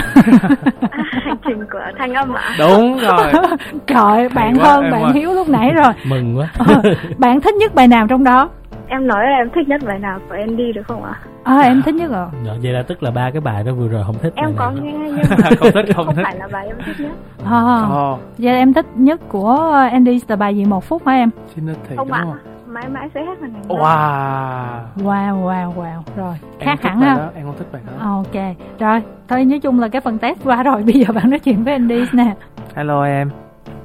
À, 0.92 1.04
hành 1.12 1.38
trình 1.46 1.66
của 1.72 1.80
thanh 1.98 2.14
âm 2.14 2.34
ạ. 2.34 2.56
đúng 2.60 2.98
rồi 3.00 3.32
Trời, 3.88 4.30
bạn 4.30 4.56
hơn 4.56 4.92
bạn. 4.92 5.14
Hiếu 5.14 5.34
lúc 5.34 5.50
nãy 5.50 5.72
rồi. 5.74 5.94
mừng 6.10 6.38
quá 6.38 6.48
Ờ, 6.58 6.82
bạn 7.18 7.42
thích 7.42 7.56
nhất 7.56 7.76
bài 7.76 7.88
nào 7.88 8.08
trong 8.08 8.24
đó? 8.24 8.50
Em 8.93 9.08
nói 9.08 9.23
là 9.30 9.38
em 9.38 9.49
thích 9.56 9.67
nhất 9.67 9.82
bài 9.86 9.99
nào 9.99 10.19
của 10.30 10.36
Andy 10.36 10.71
được 10.73 10.82
không 10.88 11.04
ạ? 11.04 11.13
À, 11.43 11.58
em 11.60 11.82
thích 11.86 11.95
nhất 11.95 12.12
rồi. 12.12 12.27
Rồi, 12.45 12.58
vậy 12.63 12.73
là 12.73 12.84
tức 12.84 13.04
là 13.04 13.12
ba 13.12 13.32
cái 13.32 13.41
bài 13.41 13.63
đó 13.63 13.71
vừa 13.73 13.88
rồi 13.88 14.04
không 14.06 14.15
thích 14.21 14.34
Em 14.36 14.54
có 14.56 14.71
nghe 14.71 14.91
nhưng 14.93 15.15
mà 15.30 15.49
không 15.60 15.71
thích 15.73 15.86
không 15.95 16.06
không 16.06 16.15
thích 16.15 16.23
phải 16.23 16.36
là 16.38 16.47
bài 16.51 16.67
em 16.67 16.75
thích 16.86 16.95
nhất. 16.99 17.12
À, 17.45 17.82
Ồ, 17.89 18.17
vậy 18.38 18.56
em 18.56 18.73
thích 18.73 18.86
nhất 18.95 19.19
của 19.30 19.58
Andy 19.91 20.19
là 20.27 20.36
bài 20.36 20.56
gì 20.58 20.65
một 20.65 20.84
phút 20.84 21.08
hả 21.08 21.13
em? 21.13 21.30
xin 21.56 21.65
thì 21.89 21.95
Không 21.95 22.12
ạ. 22.12 22.21
không 22.23 22.36
Mãi 22.67 22.89
mãi 22.89 23.10
sẽ 23.13 23.21
hết 23.25 23.41
lần 23.41 23.54
này. 23.54 23.62
wow 23.67 24.80
Wow, 24.97 25.43
wow, 25.43 25.73
wow. 25.75 26.01
Rồi, 26.17 26.36
em 26.60 26.65
khác 26.67 26.82
hẳn 26.84 26.99
ha. 27.01 27.15
đó, 27.17 27.30
em 27.36 27.45
không 27.45 27.56
thích 27.58 27.67
bài 27.71 27.82
đó 27.88 28.06
Ok, 28.12 28.43
rồi. 28.80 29.01
Thôi 29.27 29.45
nói 29.45 29.60
chung 29.60 29.80
là 29.80 29.88
cái 29.88 30.01
phần 30.01 30.17
test 30.17 30.39
qua 30.43 30.63
rồi. 30.63 30.84
Bây 30.86 30.93
giờ 30.93 31.13
bạn 31.13 31.30
nói 31.30 31.39
chuyện 31.39 31.63
với 31.63 31.73
Andy 31.73 32.06
nè. 32.13 32.36
hello 32.75 33.04
em 33.04 33.30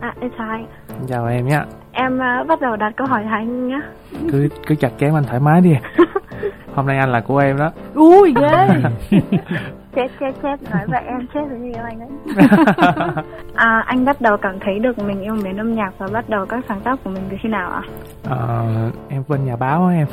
À, 0.01 0.15
em 0.21 0.31
chào 0.39 0.49
anh. 0.49 0.67
chào 1.09 1.27
em 1.27 1.49
nhé 1.49 1.61
Em 1.99 2.19
à, 2.23 2.45
bắt 2.49 2.61
đầu 2.61 2.77
đặt 2.77 2.93
câu 2.97 3.07
hỏi 3.07 3.25
anh 3.31 3.69
nhé. 3.69 3.81
cứ 4.33 4.49
cứ 4.67 4.75
chặt 4.75 4.91
chém 5.01 5.15
anh 5.17 5.25
thoải 5.25 5.41
mái 5.41 5.61
đi 5.61 5.77
hôm 6.75 6.87
nay 6.87 6.99
anh 6.99 7.13
là 7.13 7.21
của 7.21 7.39
em 7.39 7.57
đó 7.59 7.71
Ui, 7.95 8.35
ghê. 8.41 8.69
Chết 9.95 10.07
chết 10.21 10.33
chết, 10.43 10.57
nói 10.71 10.83
vậy 10.87 11.03
em 11.07 11.27
chết 11.35 11.41
rồi 11.51 11.59
yêu 11.63 11.85
anh 11.85 11.99
đấy. 11.99 12.09
À, 13.55 13.85
anh 13.87 14.05
bắt 14.05 14.21
đầu 14.21 14.37
cảm 14.43 14.59
thấy 14.61 14.79
được 14.79 14.99
mình 14.99 15.23
yêu 15.23 15.35
mến 15.45 15.57
âm 15.57 15.75
nhạc 15.75 15.91
và 15.99 16.07
bắt 16.13 16.29
đầu 16.29 16.47
các 16.47 16.65
sáng 16.69 16.81
tác 16.81 16.99
của 17.05 17.11
mình 17.11 17.23
từ 17.31 17.37
khi 17.43 17.49
nào 17.49 17.71
ạ? 17.71 17.83
Ờ, 18.29 18.65
em 19.09 19.23
bên 19.29 19.45
nhà 19.45 19.57
báo 19.57 19.87
á 19.87 19.95
em 19.95 20.07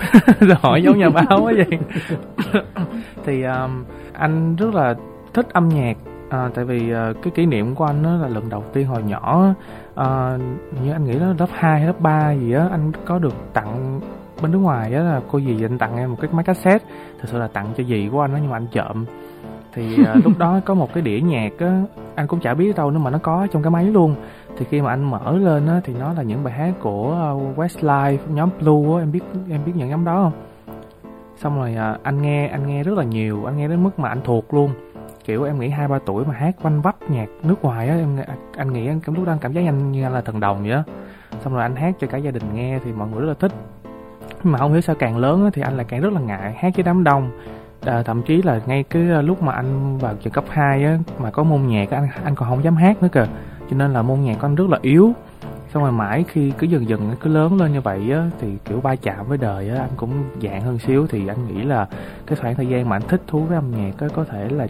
hỏi 0.61 0.83
giống 0.83 0.97
nhà 0.97 1.09
báo 1.09 1.39
quá 1.43 1.53
vậy 1.55 1.79
thì 3.25 3.43
um, 3.43 3.83
anh 4.13 4.55
rất 4.55 4.73
là 4.73 4.93
thích 5.33 5.47
âm 5.53 5.69
nhạc 5.69 5.97
à, 6.29 6.49
tại 6.55 6.65
vì 6.65 6.91
ờ, 6.91 7.13
cái 7.23 7.31
kỷ 7.35 7.45
niệm 7.45 7.75
của 7.75 7.85
anh 7.85 8.03
đó 8.03 8.09
là 8.21 8.27
lần 8.27 8.49
đầu 8.49 8.63
tiên 8.73 8.87
hồi 8.87 9.03
nhỏ 9.03 9.53
à, 9.95 10.37
như 10.83 10.91
anh 10.91 11.05
nghĩ 11.05 11.19
đó 11.19 11.33
lớp 11.39 11.49
2 11.51 11.79
hay 11.79 11.87
lớp 11.87 11.99
3 11.99 12.31
gì 12.31 12.53
á 12.53 12.67
anh 12.71 12.91
có 13.05 13.19
được 13.19 13.33
tặng 13.53 13.99
bên 14.41 14.51
nước 14.51 14.57
ngoài 14.57 14.93
á 14.93 15.01
là 15.01 15.21
cô 15.31 15.39
dì 15.39 15.65
anh 15.65 15.77
tặng 15.77 15.97
em 15.97 16.11
một 16.11 16.17
cái 16.21 16.29
máy 16.33 16.43
cassette. 16.43 16.85
Thật 17.19 17.25
sự 17.31 17.37
là 17.37 17.47
tặng 17.47 17.67
cho 17.77 17.83
dì 17.83 18.09
của 18.11 18.21
anh 18.21 18.31
đó 18.31 18.37
nhưng 18.41 18.49
mà 18.49 18.57
anh 18.57 18.67
trộm. 18.71 19.05
Thì 19.73 20.03
ờ, 20.05 20.15
lúc 20.23 20.37
đó 20.37 20.59
có 20.65 20.73
một 20.73 20.93
cái 20.93 21.03
đĩa 21.03 21.19
nhạc 21.19 21.51
á 21.59 21.81
anh 22.15 22.27
cũng 22.27 22.39
chả 22.39 22.53
biết 22.53 22.75
đâu 22.75 22.91
nữa 22.91 22.99
mà 22.99 23.09
nó 23.09 23.17
có 23.17 23.47
trong 23.51 23.63
cái 23.63 23.71
máy 23.71 23.85
luôn. 23.85 24.15
Thì 24.57 24.65
khi 24.69 24.81
mà 24.81 24.89
anh 24.89 25.03
mở 25.11 25.37
lên 25.37 25.67
á 25.67 25.81
thì 25.83 25.93
nó 25.99 26.13
là 26.13 26.23
những 26.23 26.43
bài 26.43 26.53
hát 26.53 26.73
của 26.81 27.33
uh, 27.35 27.59
Westlife 27.59 28.17
nhóm 28.27 28.49
Blue 28.59 28.95
á 28.95 29.03
em 29.03 29.11
biết 29.11 29.23
em 29.49 29.61
biết 29.65 29.71
những 29.75 29.89
nhóm 29.89 30.05
đó 30.05 30.23
không? 30.23 30.33
Xong 31.37 31.55
rồi 31.55 31.75
à, 31.75 31.97
anh 32.03 32.21
nghe 32.21 32.47
anh 32.47 32.67
nghe 32.67 32.83
rất 32.83 32.97
là 32.97 33.03
nhiều 33.03 33.45
anh 33.45 33.57
nghe 33.57 33.67
đến 33.67 33.83
mức 33.83 33.99
mà 33.99 34.09
anh 34.09 34.21
thuộc 34.23 34.53
luôn 34.53 34.69
kiểu 35.23 35.43
em 35.43 35.59
nghĩ 35.59 35.69
hai 35.69 35.87
ba 35.87 35.99
tuổi 36.05 36.25
mà 36.25 36.33
hát 36.33 36.55
quanh 36.61 36.81
vấp 36.81 36.95
nhạc 37.09 37.25
nước 37.43 37.63
ngoài 37.63 37.89
á 37.89 37.95
em 37.95 38.17
anh 38.57 38.73
nghĩ 38.73 38.87
anh 38.87 38.99
lúc 39.05 39.25
đó 39.25 39.31
anh 39.31 39.39
cảm 39.39 39.53
giác 39.53 39.61
anh 39.65 39.91
như 39.91 40.03
anh 40.03 40.13
là 40.13 40.21
thần 40.21 40.39
đồng 40.39 40.63
vậy 40.63 40.71
á. 40.71 40.83
Xong 41.43 41.53
rồi 41.53 41.61
anh 41.61 41.75
hát 41.75 41.95
cho 41.99 42.07
cả 42.07 42.17
gia 42.17 42.31
đình 42.31 42.43
nghe 42.53 42.79
thì 42.85 42.91
mọi 42.91 43.07
người 43.09 43.21
rất 43.21 43.27
là 43.27 43.33
thích. 43.33 43.51
Nhưng 44.43 44.53
mà 44.53 44.59
không 44.59 44.71
hiểu 44.71 44.81
sao 44.81 44.95
càng 44.99 45.17
lớn 45.17 45.43
á, 45.43 45.49
thì 45.53 45.61
anh 45.61 45.77
lại 45.77 45.85
càng 45.89 46.01
rất 46.01 46.13
là 46.13 46.19
ngại 46.21 46.53
hát 46.57 46.73
với 46.75 46.83
đám 46.83 47.03
đông. 47.03 47.31
À, 47.85 48.03
thậm 48.03 48.21
chí 48.23 48.41
là 48.41 48.61
ngay 48.65 48.83
cái 48.83 49.09
à, 49.11 49.21
lúc 49.21 49.41
mà 49.41 49.53
anh 49.53 49.97
vào 49.97 50.15
trường 50.21 50.33
cấp 50.33 50.43
2 50.49 50.85
á 50.85 50.97
mà 51.19 51.31
có 51.31 51.43
môn 51.43 51.67
nhạc 51.67 51.89
anh 51.89 52.07
anh 52.23 52.35
còn 52.35 52.49
không 52.49 52.63
dám 52.63 52.75
hát 52.75 53.03
nữa 53.03 53.09
kìa. 53.11 53.27
Cho 53.69 53.77
nên 53.77 53.93
là 53.93 54.01
môn 54.01 54.21
nhạc 54.21 54.35
của 54.39 54.47
anh 54.47 54.55
rất 54.55 54.69
là 54.69 54.79
yếu 54.81 55.13
xong 55.73 55.83
rồi 55.83 55.91
mãi 55.91 56.25
khi 56.27 56.51
cứ 56.57 56.67
dần 56.67 56.89
dần 56.89 57.11
cứ 57.21 57.29
lớn 57.29 57.57
lên 57.57 57.73
như 57.73 57.81
vậy 57.81 58.11
á 58.11 58.29
thì 58.39 58.47
kiểu 58.65 58.79
va 58.79 58.95
chạm 58.95 59.27
với 59.27 59.37
đời 59.37 59.69
á 59.69 59.75
anh 59.79 59.89
cũng 59.97 60.11
dạng 60.41 60.61
hơn 60.61 60.79
xíu 60.79 61.07
thì 61.07 61.27
anh 61.27 61.47
nghĩ 61.47 61.63
là 61.63 61.87
cái 62.27 62.35
khoảng 62.41 62.55
thời 62.55 62.67
gian 62.67 62.89
mà 62.89 62.95
anh 62.95 63.01
thích 63.07 63.21
thú 63.27 63.39
với 63.39 63.55
âm 63.55 63.71
nhạc 63.71 63.91
á 63.99 64.07
có 64.15 64.23
thể 64.23 64.49
là 64.49 64.67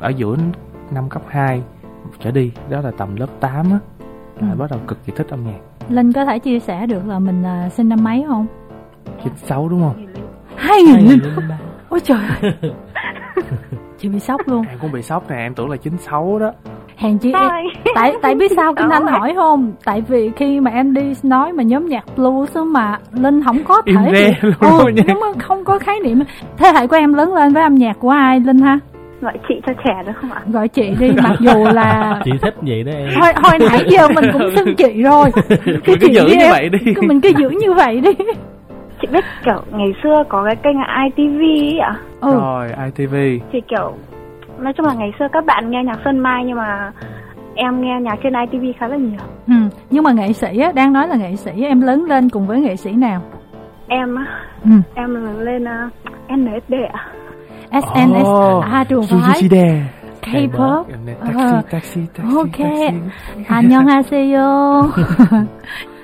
ở 0.00 0.08
giữa 0.08 0.36
năm 0.90 1.08
cấp 1.08 1.22
2 1.28 1.62
trở 2.20 2.30
đi 2.30 2.52
đó 2.70 2.80
là 2.80 2.90
tầm 2.98 3.16
lớp 3.16 3.26
8 3.40 3.70
á 3.70 3.78
là 4.40 4.50
Ừ. 4.50 4.56
bắt 4.58 4.70
đầu 4.70 4.80
cực 4.86 5.04
kỳ 5.06 5.12
thích 5.16 5.26
âm 5.30 5.44
nhạc 5.44 5.58
Linh 5.88 6.12
có 6.12 6.24
thể 6.24 6.38
chia 6.38 6.58
sẻ 6.58 6.86
được 6.86 7.06
là 7.06 7.18
mình 7.18 7.42
à, 7.42 7.68
sinh 7.68 7.88
năm 7.88 8.04
mấy 8.04 8.24
không? 8.28 8.46
96 9.24 9.68
đúng 9.68 9.80
không 9.80 10.06
Hai 10.56 10.82
nghìn 10.82 11.18
Ôi 11.88 12.00
trời 12.04 12.18
ơi. 12.42 12.52
Chị 13.98 14.08
bị 14.08 14.20
sốc 14.20 14.40
luôn 14.48 14.64
em 14.68 14.78
cũng 14.80 14.92
bị 14.92 15.02
sốc 15.02 15.30
nè 15.30 15.36
em 15.36 15.54
tưởng 15.54 15.70
là 15.70 15.76
96 15.76 16.38
đó 16.38 16.52
Hèn 16.96 17.18
chi 17.18 17.32
em, 17.32 17.42
anh? 17.50 17.66
tại 17.94 18.12
tại 18.22 18.34
biết 18.34 18.52
sao 18.56 18.74
Kim 18.74 18.88
Thanh 18.90 19.06
Đó. 19.06 19.12
hỏi 19.12 19.32
không 19.36 19.72
tại 19.84 20.00
vì 20.08 20.30
khi 20.36 20.60
mà 20.60 20.70
Andy 20.70 21.12
nói 21.22 21.52
mà 21.52 21.62
nhóm 21.62 21.86
nhạc 21.88 22.04
blues 22.16 22.56
mà 22.66 22.98
Linh 23.12 23.42
không 23.44 23.58
có 23.64 23.82
thể 23.86 24.34
luôn 24.42 24.52
ừ, 24.60 24.88
nha. 24.88 25.02
nhưng 25.06 25.20
mà 25.20 25.26
không 25.38 25.64
có 25.64 25.78
khái 25.78 26.00
niệm 26.00 26.22
thế 26.58 26.72
hệ 26.74 26.86
của 26.86 26.96
em 26.96 27.12
lớn 27.12 27.34
lên 27.34 27.52
với 27.54 27.62
âm 27.62 27.74
nhạc 27.74 27.96
của 28.00 28.10
ai 28.10 28.40
Linh 28.40 28.58
ha 28.58 28.78
Gọi 29.20 29.32
chị 29.48 29.54
cho 29.66 29.72
trẻ 29.84 30.02
được 30.06 30.12
không 30.20 30.32
ạ? 30.32 30.40
gọi 30.52 30.68
chị 30.68 30.90
đi 31.00 31.10
mặc 31.22 31.36
dù 31.40 31.64
là 31.64 32.20
chị 32.24 32.30
thích 32.42 32.54
vậy 32.62 32.82
đó 32.82 32.92
em 32.92 33.08
hồi, 33.20 33.32
hồi 33.42 33.58
nãy 33.58 33.84
giờ 33.88 34.08
mình 34.14 34.24
cũng 34.32 34.56
xưng 34.56 34.76
chị 34.76 35.02
rồi 35.02 35.30
mình 35.66 35.80
cứ 35.84 35.94
chị 36.00 36.14
giữ 36.14 36.26
như 36.26 36.34
em, 36.44 36.50
vậy 36.50 36.68
đi 36.68 36.78
cứ 36.94 37.02
mình 37.02 37.20
cứ 37.20 37.28
giữ 37.38 37.48
như 37.50 37.72
vậy 37.72 38.00
đi 38.00 38.10
Chị 39.02 39.08
biết 39.12 39.24
kiểu 39.44 39.60
ngày 39.72 39.88
xưa 40.02 40.22
có 40.28 40.44
cái 40.44 40.56
kênh 40.56 40.76
ITV 41.04 41.40
ấy 41.40 41.78
ạ? 41.78 41.94
ừ 42.20 42.34
rồi 42.34 42.68
ITV 42.86 43.14
Thì 43.52 43.60
kiểu 43.68 43.92
nói 44.59 44.73
chung 44.73 44.85
là 44.85 44.93
ngày 44.93 45.11
xưa 45.19 45.27
các 45.33 45.45
bạn 45.45 45.71
nghe 45.71 45.83
nhạc 45.83 45.99
Xuân 46.03 46.19
Mai 46.19 46.43
nhưng 46.45 46.57
mà 46.57 46.91
em 47.55 47.81
nghe 47.81 47.99
nhạc 48.01 48.15
trên 48.23 48.33
ITV 48.33 48.65
khá 48.79 48.87
là 48.87 48.97
nhiều. 48.97 49.19
ừ. 49.47 49.53
nhưng 49.89 50.03
mà 50.03 50.11
nghệ 50.11 50.33
sĩ 50.33 50.59
á 50.59 50.71
đang 50.71 50.93
nói 50.93 51.07
là 51.07 51.15
nghệ 51.15 51.35
sĩ 51.35 51.51
em 51.63 51.81
lớn 51.81 52.05
lên 52.05 52.29
cùng 52.29 52.47
với 52.47 52.59
nghệ 52.59 52.75
sĩ 52.75 52.91
nào 52.91 53.21
Em 53.87 54.15
á, 54.15 54.25
ừ. 54.63 54.71
em 54.95 55.15
lớn 55.25 55.39
lên 55.39 55.63
uh, 55.63 55.93
SNSD 56.29 56.73
ạ. 56.93 57.05
SNS 57.81 58.27
Oh, 58.27 58.63
à 58.63 58.83
trường 58.89 59.03
phái 59.09 59.19
Sujishide 59.41 59.81
K-pop 60.21 60.83
taxi 61.19 61.37
Ờ. 61.37 61.61
taxi 61.71 62.01
taxi 62.13 62.35
Ok. 62.37 62.57
taxi 62.57 62.97
안녕하세요. 63.47 64.41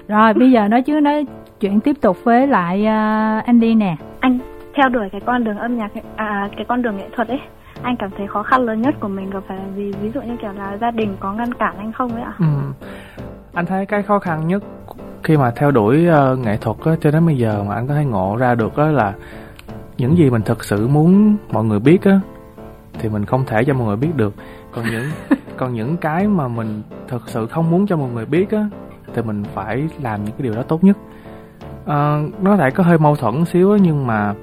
Rồi 0.07 0.33
bây 0.33 0.51
giờ 0.51 0.67
nói 0.67 0.81
chứ 0.81 0.99
nói 0.99 1.25
chuyện 1.60 1.79
tiếp 1.79 1.95
tục 2.01 2.17
với 2.23 2.47
lại 2.47 2.81
uh, 2.81 3.45
Andy 3.45 3.73
nè. 3.75 3.95
Anh 4.19 4.39
theo 4.77 4.89
đuổi 4.89 5.10
cái 5.12 5.21
con 5.25 5.43
đường 5.43 5.57
âm 5.57 5.77
nhạc 5.77 5.93
ấy- 5.93 6.03
à 6.15 6.47
cái 6.55 6.65
con 6.67 6.81
đường 6.81 6.97
nghệ 6.97 7.07
thuật 7.15 7.27
ấy 7.27 7.39
anh 7.82 7.96
cảm 7.96 8.10
thấy 8.16 8.26
khó 8.26 8.42
khăn 8.42 8.62
lớn 8.62 8.82
nhất 8.82 8.94
của 9.00 9.08
mình 9.08 9.30
gặp 9.30 9.40
phải 9.48 9.56
là 9.56 9.64
gì? 9.76 9.92
Ví 10.02 10.10
dụ 10.14 10.22
như 10.22 10.36
kiểu 10.42 10.52
là 10.52 10.76
gia 10.80 10.90
đình 10.90 11.16
có 11.20 11.32
ngăn 11.32 11.54
cản 11.54 11.78
anh 11.78 11.92
không 11.92 12.12
ấy 12.14 12.22
ạ? 12.22 12.34
Ừ. 12.38 12.46
Anh 13.52 13.66
thấy 13.66 13.86
cái 13.86 14.02
khó 14.02 14.18
khăn 14.18 14.48
nhất 14.48 14.62
khi 15.22 15.36
mà 15.36 15.50
theo 15.56 15.70
đuổi 15.70 16.06
ờ, 16.06 16.36
nghệ 16.36 16.56
thuật 16.56 16.76
á, 16.84 16.92
cho 17.00 17.10
đến 17.10 17.26
bây 17.26 17.36
giờ 17.36 17.64
mà 17.68 17.74
anh 17.74 17.86
có 17.86 17.94
thể 17.94 18.04
ngộ 18.04 18.36
ra 18.36 18.54
được 18.54 18.76
đó 18.76 18.86
là 18.86 19.14
những 19.98 20.16
gì 20.16 20.30
mình 20.30 20.42
thực 20.42 20.64
sự 20.64 20.88
muốn 20.88 21.36
mọi 21.52 21.64
người 21.64 21.80
biết 21.80 22.04
á 22.04 22.20
thì 22.98 23.08
mình 23.08 23.24
không 23.24 23.44
thể 23.46 23.64
cho 23.64 23.74
mọi 23.74 23.86
người 23.86 23.96
biết 23.96 24.16
được. 24.16 24.34
Còn 24.72 24.84
những 24.90 25.04
còn 25.56 25.74
những 25.74 25.96
cái 25.96 26.28
mà 26.28 26.48
mình 26.48 26.82
thực 27.08 27.28
sự 27.28 27.46
không 27.46 27.70
muốn 27.70 27.86
cho 27.86 27.96
mọi 27.96 28.10
người 28.10 28.26
biết 28.26 28.50
á 28.50 28.68
thì 29.14 29.22
mình 29.22 29.44
phải 29.54 29.88
làm 30.02 30.24
những 30.24 30.32
cái 30.32 30.42
điều 30.42 30.54
đó 30.54 30.62
tốt 30.62 30.84
nhất. 30.84 30.96
Ờ, 31.84 32.22
nó 32.42 32.56
thể 32.56 32.70
có 32.70 32.84
hơi 32.84 32.98
mâu 32.98 33.16
thuẫn 33.16 33.44
xíu 33.44 33.72
á 33.72 33.78
nhưng 33.82 34.06
mà 34.06 34.34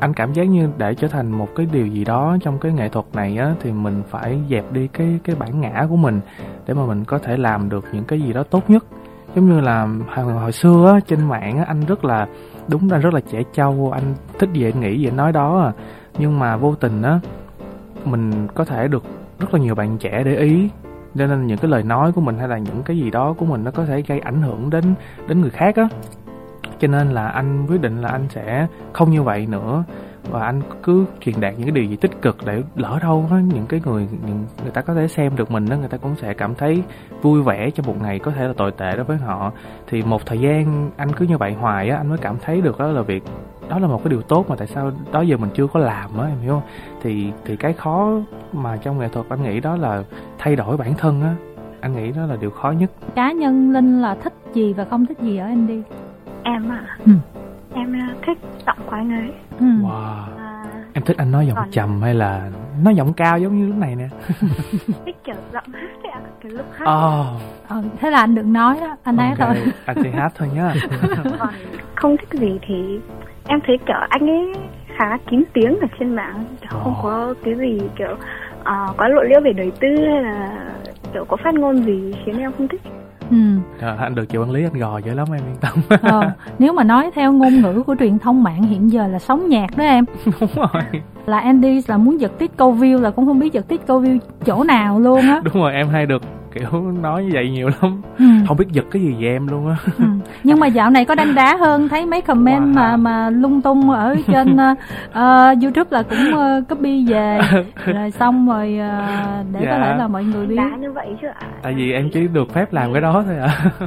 anh 0.00 0.14
cảm 0.14 0.32
giác 0.32 0.44
như 0.44 0.68
để 0.78 0.94
trở 0.94 1.08
thành 1.08 1.30
một 1.30 1.48
cái 1.56 1.66
điều 1.72 1.86
gì 1.86 2.04
đó 2.04 2.36
trong 2.42 2.58
cái 2.58 2.72
nghệ 2.72 2.88
thuật 2.88 3.06
này 3.12 3.36
á 3.36 3.54
thì 3.60 3.72
mình 3.72 4.02
phải 4.10 4.40
dẹp 4.50 4.72
đi 4.72 4.88
cái 4.88 5.18
cái 5.24 5.36
bản 5.36 5.60
ngã 5.60 5.86
của 5.88 5.96
mình 5.96 6.20
để 6.66 6.74
mà 6.74 6.86
mình 6.86 7.04
có 7.04 7.18
thể 7.18 7.36
làm 7.36 7.68
được 7.68 7.84
những 7.92 8.04
cái 8.04 8.20
gì 8.20 8.32
đó 8.32 8.42
tốt 8.42 8.70
nhất. 8.70 8.84
Giống 9.34 9.48
như 9.48 9.60
là 9.60 9.88
hồi, 10.08 10.32
hồi 10.32 10.52
xưa 10.52 10.90
á, 10.94 11.00
trên 11.06 11.28
mạng 11.28 11.58
á, 11.58 11.64
anh 11.68 11.80
rất 11.86 12.04
là 12.04 12.26
đúng 12.68 12.90
là 12.90 12.98
rất 12.98 13.14
là 13.14 13.20
trẻ 13.20 13.42
trâu 13.52 13.90
anh 13.94 14.14
thích 14.38 14.48
gì 14.52 14.64
anh 14.64 14.80
nghĩ 14.80 14.98
gì 14.98 15.08
anh 15.08 15.16
nói 15.16 15.32
đó 15.32 15.60
à. 15.60 15.72
Nhưng 16.18 16.38
mà 16.38 16.56
vô 16.56 16.74
tình 16.74 17.02
á 17.02 17.20
mình 18.04 18.48
có 18.54 18.64
thể 18.64 18.88
được 18.88 19.04
rất 19.38 19.54
là 19.54 19.60
nhiều 19.60 19.74
bạn 19.74 19.98
trẻ 19.98 20.22
để 20.24 20.36
ý. 20.36 20.68
Cho 21.14 21.26
nên 21.26 21.46
những 21.46 21.58
cái 21.58 21.70
lời 21.70 21.82
nói 21.82 22.12
của 22.12 22.20
mình 22.20 22.38
hay 22.38 22.48
là 22.48 22.58
những 22.58 22.82
cái 22.82 22.98
gì 22.98 23.10
đó 23.10 23.34
của 23.38 23.44
mình 23.44 23.64
nó 23.64 23.70
có 23.70 23.84
thể 23.84 24.02
gây 24.02 24.20
ảnh 24.20 24.42
hưởng 24.42 24.70
đến 24.70 24.84
đến 25.28 25.40
người 25.40 25.50
khác 25.50 25.76
á 25.76 25.88
cho 26.78 26.88
nên 26.88 27.10
là 27.10 27.28
anh 27.28 27.66
quyết 27.66 27.80
định 27.80 28.00
là 28.00 28.08
anh 28.08 28.26
sẽ 28.28 28.66
không 28.92 29.10
như 29.10 29.22
vậy 29.22 29.46
nữa. 29.46 29.84
Và 30.30 30.44
anh 30.44 30.60
cứ 30.82 31.04
truyền 31.20 31.40
đạt 31.40 31.54
những 31.56 31.62
cái 31.62 31.72
điều 31.72 31.84
gì 31.84 31.96
tích 31.96 32.22
cực 32.22 32.36
để 32.46 32.62
lỡ 32.76 32.98
đâu 33.02 33.26
đó, 33.30 33.36
những 33.36 33.66
cái 33.66 33.80
người 33.84 34.08
những, 34.26 34.44
người 34.62 34.70
ta 34.72 34.80
có 34.80 34.94
thể 34.94 35.08
xem 35.08 35.36
được 35.36 35.50
mình 35.50 35.68
đó 35.68 35.76
người 35.76 35.88
ta 35.88 35.96
cũng 35.96 36.16
sẽ 36.16 36.34
cảm 36.34 36.54
thấy 36.54 36.82
vui 37.22 37.42
vẻ 37.42 37.70
trong 37.70 37.86
một 37.86 38.02
ngày 38.02 38.18
có 38.18 38.30
thể 38.30 38.46
là 38.46 38.52
tồi 38.56 38.70
tệ 38.70 38.96
đối 38.96 39.04
với 39.04 39.16
họ. 39.16 39.52
Thì 39.86 40.02
một 40.02 40.26
thời 40.26 40.40
gian 40.40 40.90
anh 40.96 41.12
cứ 41.12 41.26
như 41.26 41.38
vậy 41.38 41.52
hoài 41.52 41.88
á 41.90 41.96
anh 41.96 42.08
mới 42.08 42.18
cảm 42.18 42.36
thấy 42.42 42.60
được 42.60 42.78
đó 42.78 42.86
là 42.86 43.02
việc 43.02 43.22
đó 43.68 43.78
là 43.78 43.86
một 43.86 44.00
cái 44.04 44.10
điều 44.10 44.22
tốt 44.22 44.46
mà 44.48 44.56
tại 44.56 44.66
sao 44.66 44.92
đó 45.12 45.20
giờ 45.20 45.36
mình 45.36 45.50
chưa 45.54 45.66
có 45.66 45.80
làm 45.80 46.18
á 46.18 46.26
em 46.26 46.38
hiểu 46.40 46.52
không? 46.52 46.68
Thì 47.02 47.32
thì 47.44 47.56
cái 47.56 47.72
khó 47.72 48.10
mà 48.52 48.76
trong 48.76 48.98
nghệ 48.98 49.08
thuật 49.08 49.26
anh 49.28 49.42
nghĩ 49.42 49.60
đó 49.60 49.76
là 49.76 50.02
thay 50.38 50.56
đổi 50.56 50.76
bản 50.76 50.94
thân 50.94 51.22
á. 51.22 51.34
Anh 51.80 51.96
nghĩ 51.96 52.12
đó 52.12 52.26
là 52.26 52.36
điều 52.36 52.50
khó 52.50 52.70
nhất. 52.70 52.90
Cá 53.14 53.32
nhân 53.32 53.72
Linh 53.72 54.00
là 54.00 54.14
thích 54.14 54.32
gì 54.54 54.72
và 54.72 54.84
không 54.84 55.06
thích 55.06 55.18
gì 55.20 55.36
ở 55.38 55.46
anh 55.46 55.66
đi? 55.66 55.82
Em 56.44 56.68
ạ 56.72 56.96
Ừ. 57.06 57.12
em 57.74 57.92
ờ, 57.92 58.14
thích 58.26 58.38
giọng 58.66 58.78
của 58.86 58.92
anh 58.96 59.12
ấy 59.12 59.32
ừ. 59.60 59.64
wow 59.66 60.24
à, 60.38 60.64
em 60.92 61.04
thích 61.04 61.16
anh 61.16 61.30
nói 61.32 61.46
giọng 61.46 61.56
Còn- 61.56 61.70
trầm 61.70 62.02
hay 62.02 62.14
là 62.14 62.50
nói 62.82 62.94
giọng 62.94 63.12
cao 63.12 63.38
giống 63.38 63.58
như 63.58 63.66
lúc 63.66 63.76
này 63.76 63.96
nè 63.96 64.08
thích 65.06 65.16
kiểu 65.24 65.34
giọng 65.52 65.64
hát 65.72 65.88
ấy 66.02 66.10
ạ 66.12 66.20
cái 66.42 66.52
lúc 66.52 66.66
hát 66.72 66.84
oh 66.84 67.42
ờ, 67.68 67.82
thế 68.00 68.10
là 68.10 68.18
anh 68.20 68.34
đừng 68.34 68.52
nói 68.52 68.76
đó 68.80 68.96
anh 69.02 69.16
hát 69.16 69.38
ok. 69.38 69.48
thôi 69.48 69.72
anh 69.86 69.96
sẽ 70.02 70.10
hát 70.10 70.32
thôi 70.38 70.48
nhá 70.54 70.74
còn 71.38 71.54
không 71.94 72.16
thích 72.16 72.28
gì 72.40 72.58
thì 72.66 73.00
em 73.46 73.60
thấy 73.66 73.78
kiểu 73.86 73.96
anh 74.08 74.30
ấy 74.30 74.52
khá 74.98 75.18
kín 75.30 75.42
tiếng 75.52 75.78
ở 75.80 75.86
trên 75.98 76.14
mạng 76.14 76.44
kiểu 76.60 76.70
không 76.70 76.94
Ồ. 76.94 77.00
có 77.02 77.34
cái 77.44 77.54
gì 77.54 77.80
kiểu 77.98 78.16
ờ, 78.64 78.94
quá 78.96 79.08
lộ 79.08 79.22
liễu 79.22 79.40
về 79.40 79.52
đời 79.52 79.72
tư 79.80 79.88
hay 80.12 80.22
là 80.22 80.64
kiểu 81.14 81.24
có 81.28 81.36
phát 81.36 81.54
ngôn 81.54 81.84
gì 81.84 82.14
khiến 82.24 82.38
em 82.38 82.52
không 82.58 82.68
thích 82.68 82.80
ừ. 83.34 83.84
Rồi, 83.86 83.96
anh 83.98 84.14
được 84.14 84.24
chị 84.28 84.38
quản 84.38 84.50
lý 84.50 84.64
anh 84.64 84.72
gò 84.72 84.98
dữ 84.98 85.14
lắm 85.14 85.28
em 85.32 85.40
yên 85.40 85.56
tâm. 85.60 85.98
Ờ, 86.02 86.30
nếu 86.58 86.72
mà 86.72 86.84
nói 86.84 87.10
theo 87.14 87.32
ngôn 87.32 87.60
ngữ 87.60 87.82
của 87.86 87.94
truyền 87.98 88.18
thông 88.18 88.42
mạng 88.42 88.62
hiện 88.62 88.92
giờ 88.92 89.06
là 89.06 89.18
sống 89.18 89.48
nhạc 89.48 89.76
đó 89.76 89.84
em. 89.84 90.04
Đúng 90.40 90.50
rồi. 90.54 90.82
Là 91.26 91.38
Andy 91.38 91.80
là 91.86 91.96
muốn 91.96 92.20
giật 92.20 92.38
tít 92.38 92.50
câu 92.56 92.74
view 92.74 93.00
là 93.00 93.10
cũng 93.10 93.26
không 93.26 93.38
biết 93.38 93.52
giật 93.52 93.68
tít 93.68 93.80
câu 93.86 94.02
view 94.02 94.18
chỗ 94.46 94.64
nào 94.64 95.00
luôn 95.00 95.20
á. 95.20 95.40
Đúng 95.44 95.54
rồi 95.54 95.72
em 95.72 95.88
hay 95.88 96.06
được 96.06 96.22
kiểu 96.54 96.92
nói 97.02 97.24
như 97.24 97.30
vậy 97.32 97.50
nhiều 97.50 97.68
lắm 97.82 98.02
ừ. 98.18 98.24
không 98.48 98.56
biết 98.56 98.66
giật 98.72 98.84
cái 98.90 99.02
gì 99.02 99.14
về 99.20 99.28
em 99.28 99.46
luôn 99.46 99.68
á 99.68 99.76
Ừ. 99.98 100.04
nhưng 100.44 100.60
mà 100.60 100.66
dạo 100.66 100.90
này 100.90 101.04
có 101.04 101.14
đăng 101.14 101.34
đá 101.34 101.56
hơn 101.56 101.88
thấy 101.88 102.06
mấy 102.06 102.20
comment 102.20 102.64
Wow. 102.64 102.74
mà 102.74 102.96
mà 102.96 103.30
lung 103.30 103.62
tung 103.62 103.90
ở 103.90 104.16
trên 104.26 104.56
ờ, 105.12 105.54
YouTube 105.62 105.88
là 105.90 106.02
cũng 106.02 106.34
ờ, 106.38 106.62
copy 106.68 107.06
về 107.06 107.40
rồi 107.86 108.10
xong 108.10 108.48
rồi 108.48 108.78
ờ, 108.78 109.02
để 109.52 109.60
có 109.60 109.66
Dạ. 109.70 109.78
thể 109.84 109.96
là 109.98 110.08
mọi 110.08 110.24
người 110.24 110.46
biết 110.46 110.56
đá 110.56 110.70
như 110.80 110.92
vậy 110.92 111.16
chứ 111.22 111.26
ạ 111.28 111.46
tại 111.62 111.74
vì 111.74 111.92
em 111.92 112.10
chỉ 112.12 112.28
được 112.28 112.52
phép 112.52 112.72
làm 112.72 112.92
cái 112.92 113.02
đó 113.02 113.22
thôi 113.26 113.36
à 113.38 113.70
ừ. 113.80 113.86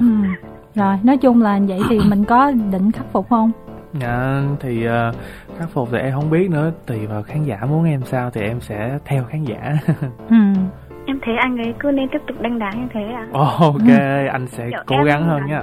rồi 0.76 0.96
nói 1.04 1.18
chung 1.18 1.42
là 1.42 1.60
vậy 1.68 1.80
thì 1.90 2.00
mình 2.10 2.24
có 2.26 2.52
định 2.72 2.92
khắc 2.92 3.06
phục 3.12 3.30
không 3.30 3.52
dạ, 4.02 4.42
thì 4.60 4.86
ờ, 4.86 5.12
khắc 5.60 5.70
phục 5.70 5.90
thì 5.92 5.98
em 5.98 6.12
không 6.14 6.30
biết 6.30 6.50
nữa 6.50 6.72
tùy 6.86 7.08
vào 7.08 7.24
khán 7.24 7.44
giả 7.44 7.58
muốn 7.70 7.86
em 7.86 8.02
sao 8.06 8.30
thì 8.30 8.42
em 8.42 8.62
sẽ 8.62 9.00
theo 9.06 9.24
khán 9.24 9.44
giả 9.44 9.76
ừ. 10.30 10.36
Em 11.08 11.20
thấy 11.22 11.36
anh 11.38 11.58
ấy 11.58 11.74
cứ 11.80 11.92
nên 11.92 12.10
tiếp 12.10 12.22
tục 12.28 12.42
đánh 12.42 12.60
đá 12.60 12.72
như 12.72 12.88
thế 12.94 13.04
ạ 13.04 13.28
ok 13.34 13.88
anh 14.32 14.48
sẽ 14.48 14.70
cố 14.86 15.04
gắng 15.04 15.24
hơn 15.24 15.46
nha. 15.46 15.62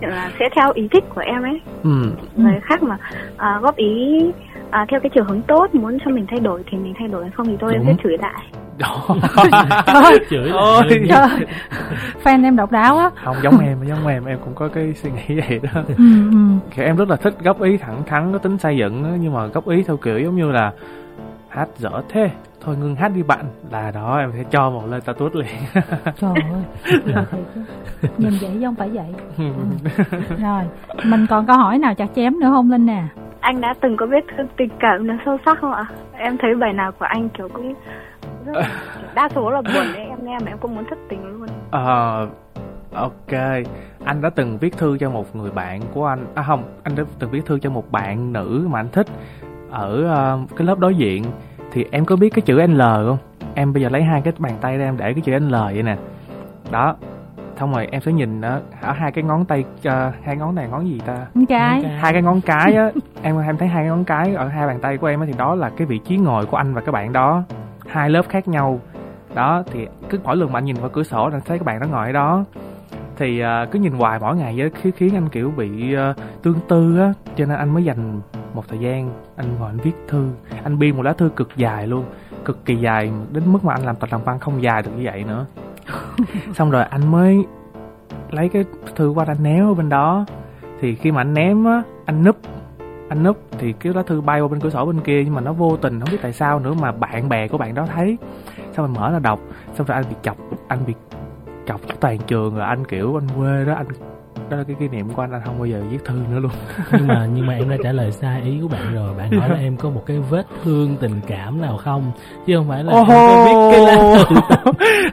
là 0.00 0.30
sẽ 0.38 0.48
theo 0.56 0.72
ý 0.74 0.88
thích 0.92 1.04
của 1.14 1.20
em 1.20 1.42
ấy. 1.42 1.60
Ừ. 1.82 2.12
Người 2.36 2.60
khác 2.62 2.82
mà 2.82 2.96
à, 3.36 3.58
góp 3.62 3.76
ý 3.76 4.20
à, 4.70 4.86
theo 4.90 5.00
cái 5.00 5.10
chiều 5.14 5.24
hướng 5.24 5.42
tốt 5.42 5.74
muốn 5.74 5.98
cho 6.04 6.10
mình 6.10 6.26
thay 6.30 6.40
đổi 6.40 6.62
thì 6.70 6.78
mình 6.78 6.94
thay 6.98 7.08
đổi 7.08 7.30
không 7.34 7.46
thì 7.46 7.56
thôi 7.60 7.72
em 7.72 7.82
sẽ 7.86 7.94
chửi 8.02 8.16
lại. 8.18 8.44
Thôi, 9.86 10.18
chửi 10.30 10.50
Ôi. 10.50 10.82
lại 10.90 10.98
luôn. 10.98 11.08
trời 11.08 11.46
fan 12.24 12.44
em 12.44 12.56
độc 12.56 12.70
đáo 12.72 12.98
á. 12.98 13.10
Không 13.24 13.36
giống 13.42 13.58
em 13.58 13.78
giống 13.88 14.06
em 14.06 14.24
em 14.24 14.38
cũng 14.44 14.54
có 14.54 14.68
cái 14.68 14.94
suy 14.94 15.10
nghĩ 15.10 15.40
vậy 15.48 15.60
đó. 15.62 15.70
Ừ, 15.96 16.04
ừ. 16.76 16.82
em 16.82 16.96
rất 16.96 17.08
là 17.08 17.16
thích 17.16 17.34
góp 17.44 17.62
ý 17.62 17.76
thẳng 17.76 18.02
thắn 18.06 18.32
có 18.32 18.38
tính 18.38 18.58
xây 18.58 18.76
dựng 18.76 19.04
á, 19.04 19.10
nhưng 19.20 19.34
mà 19.34 19.46
góp 19.46 19.68
ý 19.68 19.82
theo 19.82 19.96
kiểu 19.96 20.18
giống 20.18 20.36
như 20.36 20.50
là 20.52 20.72
hát 21.56 21.68
dở 21.76 22.02
thế. 22.08 22.30
Thôi 22.60 22.76
ngưng 22.80 22.96
hát 22.96 23.08
đi 23.08 23.22
bạn. 23.22 23.44
Là 23.70 23.90
đó 23.90 24.18
em 24.18 24.32
sẽ 24.36 24.44
cho 24.50 24.70
một 24.70 24.86
lời 24.86 25.00
status 25.00 25.34
liền. 25.34 25.46
Trời 26.16 26.34
ơi 26.34 26.62
nhìn 28.18 28.32
vậy 28.40 28.50
chứ 28.54 28.60
không 28.64 28.74
phải 28.74 28.88
vậy. 28.88 29.14
Rồi 30.42 30.62
mình 31.04 31.26
còn 31.30 31.46
câu 31.46 31.56
hỏi 31.56 31.78
nào 31.78 31.94
chặt 31.94 32.06
chém 32.16 32.40
nữa 32.40 32.48
không 32.50 32.70
linh 32.70 32.86
nè? 32.86 33.04
Anh 33.40 33.60
đã 33.60 33.74
từng 33.80 33.96
có 33.96 34.06
biết 34.06 34.24
thương 34.36 34.46
tình 34.56 34.68
cảm 34.78 35.06
nó 35.06 35.14
sâu 35.24 35.38
sắc 35.44 35.58
không 35.60 35.72
ạ? 35.72 35.84
Em 36.12 36.36
thấy 36.38 36.54
bài 36.54 36.72
nào 36.72 36.92
của 36.92 37.06
anh 37.08 37.28
kiểu 37.28 37.48
cũng 37.48 37.74
rất 38.46 38.52
là, 38.52 38.68
kiểu 38.94 39.08
đa 39.14 39.28
số 39.34 39.50
là 39.50 39.60
buồn 39.62 39.92
đấy 39.94 40.06
em 40.08 40.18
nghe 40.22 40.38
mà 40.38 40.50
em 40.50 40.58
cũng 40.58 40.74
muốn 40.74 40.84
thất 40.90 40.98
tình 41.08 41.26
luôn. 41.26 41.48
Ờ, 41.70 42.28
ok. 42.92 43.32
Anh 44.04 44.22
đã 44.22 44.30
từng 44.30 44.58
viết 44.58 44.76
thư 44.76 44.98
cho 44.98 45.10
một 45.10 45.36
người 45.36 45.50
bạn 45.50 45.80
của 45.94 46.06
anh. 46.06 46.26
À 46.34 46.42
không 46.42 46.62
anh 46.82 46.96
đã 46.96 47.04
từng 47.18 47.30
viết 47.30 47.46
thư 47.46 47.58
cho 47.58 47.70
một 47.70 47.92
bạn 47.92 48.32
nữ 48.32 48.66
mà 48.70 48.80
anh 48.80 48.88
thích 48.92 49.06
ở 49.70 50.04
ờ, 50.04 50.38
cái 50.56 50.66
lớp 50.66 50.78
đối 50.78 50.94
diện 50.94 51.24
thì 51.72 51.84
em 51.90 52.04
có 52.04 52.16
biết 52.16 52.34
cái 52.34 52.42
chữ 52.42 52.66
L 52.66 52.80
không? 52.80 53.18
Em 53.54 53.72
bây 53.72 53.82
giờ 53.82 53.88
lấy 53.88 54.02
hai 54.02 54.20
cái 54.20 54.32
bàn 54.38 54.52
tay 54.60 54.78
ra 54.78 54.84
em 54.84 54.96
để 54.96 55.12
cái 55.12 55.20
chữ 55.20 55.38
L 55.38 55.52
vậy 55.54 55.82
nè. 55.82 55.96
Đó 56.70 56.96
xong 57.58 57.72
rồi 57.72 57.88
em 57.90 58.00
sẽ 58.00 58.12
nhìn 58.12 58.40
ở, 58.40 58.60
ở 58.80 58.92
hai 58.92 59.12
cái 59.12 59.24
ngón 59.24 59.44
tay 59.44 59.64
ờ, 59.84 60.12
hai 60.22 60.36
ngón 60.36 60.54
này 60.54 60.68
ngón 60.70 60.88
gì 60.88 61.00
ta? 61.06 61.26
Trai 61.48 61.82
Ok. 61.82 61.92
hai 61.98 62.12
cái 62.12 62.22
ngón 62.22 62.40
cái 62.40 62.74
á. 62.74 62.90
Em 63.22 63.40
em 63.40 63.56
thấy 63.56 63.68
hai 63.68 63.82
cái 63.82 63.88
ngón 63.90 64.04
cái 64.04 64.34
ở 64.34 64.48
hai 64.48 64.66
bàn 64.66 64.78
tay 64.82 64.96
của 64.96 65.06
em 65.06 65.20
á 65.20 65.26
thì 65.26 65.34
đó 65.38 65.54
là 65.54 65.70
cái 65.76 65.86
vị 65.86 65.98
trí 65.98 66.16
ngồi 66.16 66.46
của 66.46 66.56
anh 66.56 66.74
và 66.74 66.80
các 66.80 66.92
bạn 66.92 67.12
đó. 67.12 67.42
Hai 67.88 68.10
lớp 68.10 68.28
khác 68.28 68.48
nhau. 68.48 68.80
Đó 69.34 69.62
thì 69.72 69.86
cứ 70.08 70.18
mỗi 70.24 70.36
lần 70.36 70.52
mà 70.52 70.58
anh 70.58 70.64
nhìn 70.64 70.76
vào 70.76 70.88
cửa 70.88 71.02
sổ 71.02 71.22
anh 71.32 71.40
thấy 71.46 71.58
các 71.58 71.64
bạn 71.64 71.80
đó 71.80 71.86
ngồi 71.90 72.06
ở 72.06 72.12
đó 72.12 72.44
thì 73.16 73.40
à, 73.40 73.66
cứ 73.70 73.78
nhìn 73.78 73.92
hoài 73.92 74.18
mỗi 74.18 74.36
ngày 74.36 74.54
vậy 74.56 74.70
khiến 74.70 74.92
khiến 74.96 75.14
anh 75.14 75.28
kiểu 75.28 75.52
bị 75.56 75.94
à, 75.94 76.14
tương 76.42 76.58
tư 76.68 76.98
á 76.98 77.12
cho 77.36 77.46
nên 77.46 77.58
anh 77.58 77.74
mới 77.74 77.84
dành 77.84 78.20
một 78.54 78.68
thời 78.68 78.78
gian 78.78 79.10
anh 79.36 79.46
ngồi 79.58 79.70
anh 79.70 79.78
viết 79.78 79.92
thư. 80.08 80.28
Anh 80.62 80.78
biên 80.78 80.96
một 80.96 81.02
lá 81.02 81.12
thư 81.12 81.28
cực 81.36 81.56
dài 81.56 81.86
luôn 81.86 82.04
cực 82.44 82.64
kỳ 82.64 82.76
dài 82.76 83.12
đến 83.32 83.52
mức 83.52 83.64
mà 83.64 83.74
anh 83.74 83.84
làm 83.84 83.96
tập 83.96 84.08
làm 84.12 84.24
văn 84.24 84.38
không 84.38 84.62
dài 84.62 84.82
được 84.82 84.90
như 84.96 85.02
vậy 85.04 85.24
nữa. 85.24 85.46
Xong 86.54 86.70
rồi 86.70 86.84
anh 86.84 87.10
mới 87.10 87.44
lấy 88.30 88.48
cái 88.48 88.64
thư 88.96 89.08
qua 89.08 89.24
anh 89.28 89.42
néo 89.42 89.68
ở 89.68 89.74
bên 89.74 89.88
đó. 89.88 90.26
Thì 90.80 90.94
khi 90.94 91.12
mà 91.12 91.20
anh 91.20 91.34
ném 91.34 91.64
á 91.64 91.82
anh 92.04 92.24
núp 92.24 92.36
anh 93.08 93.22
núp 93.22 93.38
thì 93.58 93.72
cái 93.72 93.94
lá 93.94 94.02
thư 94.02 94.20
bay 94.20 94.40
qua 94.40 94.48
bên 94.48 94.60
cửa 94.60 94.70
sổ 94.70 94.86
bên 94.86 95.00
kia 95.00 95.24
nhưng 95.24 95.34
mà 95.34 95.40
nó 95.40 95.52
vô 95.52 95.76
tình 95.76 96.00
không 96.00 96.08
biết 96.10 96.18
tại 96.22 96.32
sao 96.32 96.58
nữa 96.58 96.74
mà 96.74 96.92
bạn 96.92 97.28
bè 97.28 97.48
của 97.48 97.58
bạn 97.58 97.74
đó 97.74 97.86
thấy. 97.94 98.18
Xong 98.56 98.86
rồi 98.86 98.88
mở 98.88 99.12
ra 99.12 99.18
đọc 99.18 99.40
xong 99.74 99.86
rồi 99.86 99.94
anh 99.94 100.04
bị 100.10 100.16
chọc 100.22 100.36
anh 100.68 100.78
bị 100.86 100.94
chọc 101.66 102.00
toàn 102.00 102.18
trường 102.18 102.54
rồi 102.54 102.64
anh 102.66 102.84
kiểu 102.84 103.20
anh 103.20 103.28
quê 103.36 103.64
đó 103.64 103.74
anh 103.74 103.86
đó 104.50 104.56
là 104.56 104.64
cái 104.68 104.76
kỷ 104.80 104.88
niệm 104.88 105.08
của 105.08 105.22
anh 105.22 105.32
anh 105.32 105.40
không 105.44 105.58
bao 105.58 105.66
giờ 105.66 105.82
viết 105.90 105.98
thư 106.04 106.14
nữa 106.14 106.38
luôn. 106.40 106.52
Nhưng 106.92 107.06
mà 107.06 107.26
nhưng 107.34 107.46
mà 107.46 107.54
em 107.54 107.70
đã 107.70 107.76
trả 107.82 107.92
lời 107.92 108.12
sai 108.12 108.42
ý 108.42 108.58
của 108.62 108.68
bạn 108.68 108.94
rồi. 108.94 109.14
Bạn 109.18 109.40
hỏi 109.40 109.48
là 109.48 109.56
em 109.56 109.76
có 109.76 109.90
một 109.90 110.02
cái 110.06 110.18
vết 110.30 110.46
thương 110.64 110.96
tình 111.00 111.20
cảm 111.26 111.60
nào 111.60 111.76
không? 111.76 112.12
Chứ 112.46 112.56
không 112.56 112.68
phải 112.68 112.84
là 112.84 112.92
em 112.92 113.04
có 113.08 113.44
biết 113.46 113.76
cái 113.76 113.96
lá 113.96 114.24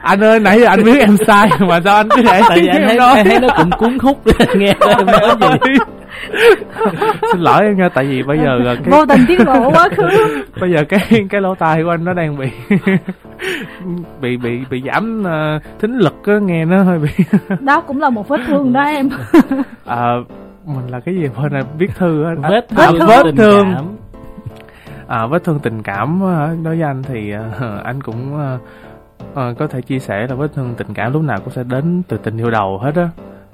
anh 0.02 0.24
ơi 0.24 0.40
nãy 0.40 0.60
giờ 0.60 0.66
anh 0.66 0.84
biết 0.84 1.00
em 1.00 1.16
sai 1.26 1.48
mà 1.68 1.80
sao 1.84 1.96
anh 1.96 2.08
cứ 2.16 2.22
để 2.22 2.40
tại 2.48 2.58
vì 2.60 2.66
anh 2.66 2.82
thấy, 2.88 3.16
em 3.16 3.26
thấy 3.26 3.40
nó 3.40 3.48
cũng 3.56 3.70
cuốn 3.78 3.98
hút. 3.98 4.18
Nghe 4.56 4.74
em 4.80 5.06
nói 5.06 5.36
gì 5.40 5.78
xin 7.32 7.40
lỗi 7.40 7.62
em 7.62 7.76
nha 7.76 7.88
tại 7.88 8.04
vì 8.04 8.22
bây 8.22 8.38
giờ 8.38 8.58
là 8.58 8.74
cái 8.74 8.90
vô 8.90 9.06
tình 9.06 9.20
tiết 9.28 9.40
lộ 9.40 9.70
quá 9.70 9.88
khứ. 9.96 10.08
Bây 10.60 10.72
giờ 10.72 10.84
cái 10.88 11.26
cái 11.30 11.40
lỗ 11.40 11.54
tai 11.54 11.82
của 11.82 11.90
anh 11.90 12.04
nó 12.04 12.12
đang 12.12 12.36
bị 12.38 12.50
bị 14.20 14.36
bị 14.36 14.60
bị 14.70 14.82
giảm 14.86 15.22
uh, 15.22 15.62
thính 15.80 15.98
lực 15.98 16.14
á 16.26 16.34
nghe 16.42 16.64
nó 16.64 16.82
hơi 16.82 16.98
bị 16.98 17.08
đó 17.60 17.80
cũng 17.80 18.00
là 18.00 18.10
một 18.10 18.28
vết 18.28 18.40
thương 18.46 18.72
đó 18.72 18.82
em. 18.82 19.08
Ờ, 19.84 20.24
mình 20.64 20.86
là 20.88 21.00
cái 21.00 21.14
gì 21.14 21.28
quên 21.36 21.52
là 21.52 21.62
viết 21.78 21.90
thư 21.96 22.24
á. 22.24 22.34
À, 22.42 22.50
vết 22.50 22.68
à, 22.76 22.90
thương 22.90 23.06
vết 23.08 23.22
tình 23.24 23.36
thương 23.36 23.72
cảm. 23.74 23.84
à, 25.06 25.26
vết 25.26 25.44
thương 25.44 25.58
tình 25.58 25.82
cảm 25.82 26.20
đối 26.64 26.76
với 26.76 26.82
anh 26.82 27.02
thì 27.02 27.30
ờ, 27.30 27.80
anh 27.84 28.02
cũng 28.02 28.38
ờ, 28.38 28.58
ờ, 29.34 29.54
có 29.58 29.66
thể 29.66 29.80
chia 29.80 29.98
sẻ 29.98 30.26
là 30.26 30.34
vết 30.34 30.54
thương 30.54 30.74
tình 30.76 30.94
cảm 30.94 31.12
lúc 31.12 31.22
nào 31.22 31.38
cũng 31.40 31.50
sẽ 31.50 31.64
đến 31.64 32.02
từ 32.08 32.16
tình 32.16 32.36
yêu 32.36 32.50
đầu 32.50 32.78
hết 32.78 32.94
á. 32.96 33.08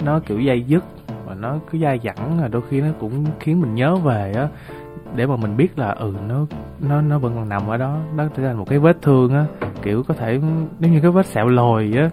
Nó 0.04 0.20
kiểu 0.26 0.40
dây 0.40 0.62
dứt 0.62 0.84
nó 1.40 1.58
cứ 1.70 1.78
dai 1.78 2.00
dẳng 2.04 2.40
là 2.40 2.48
đôi 2.48 2.62
khi 2.70 2.80
nó 2.80 2.88
cũng 3.00 3.24
khiến 3.40 3.60
mình 3.60 3.74
nhớ 3.74 3.96
về 3.96 4.32
á. 4.32 4.48
Để 5.14 5.26
mà 5.26 5.36
mình 5.36 5.56
biết 5.56 5.78
là 5.78 5.90
ừ 5.90 6.14
nó 6.28 6.46
nó 6.80 7.00
nó 7.00 7.18
vẫn 7.18 7.34
còn 7.34 7.48
nằm 7.48 7.68
ở 7.68 7.76
đó. 7.76 7.98
Nó 8.16 8.24
trở 8.36 8.42
thành 8.42 8.58
một 8.58 8.68
cái 8.68 8.78
vết 8.78 9.02
thương 9.02 9.34
á. 9.34 9.46
Kiểu 9.82 10.02
có 10.08 10.14
thể 10.14 10.40
nếu 10.78 10.92
như 10.92 11.00
cái 11.00 11.10
vết 11.10 11.26
sẹo 11.26 11.48
lồi 11.48 11.92
á. 11.96 12.10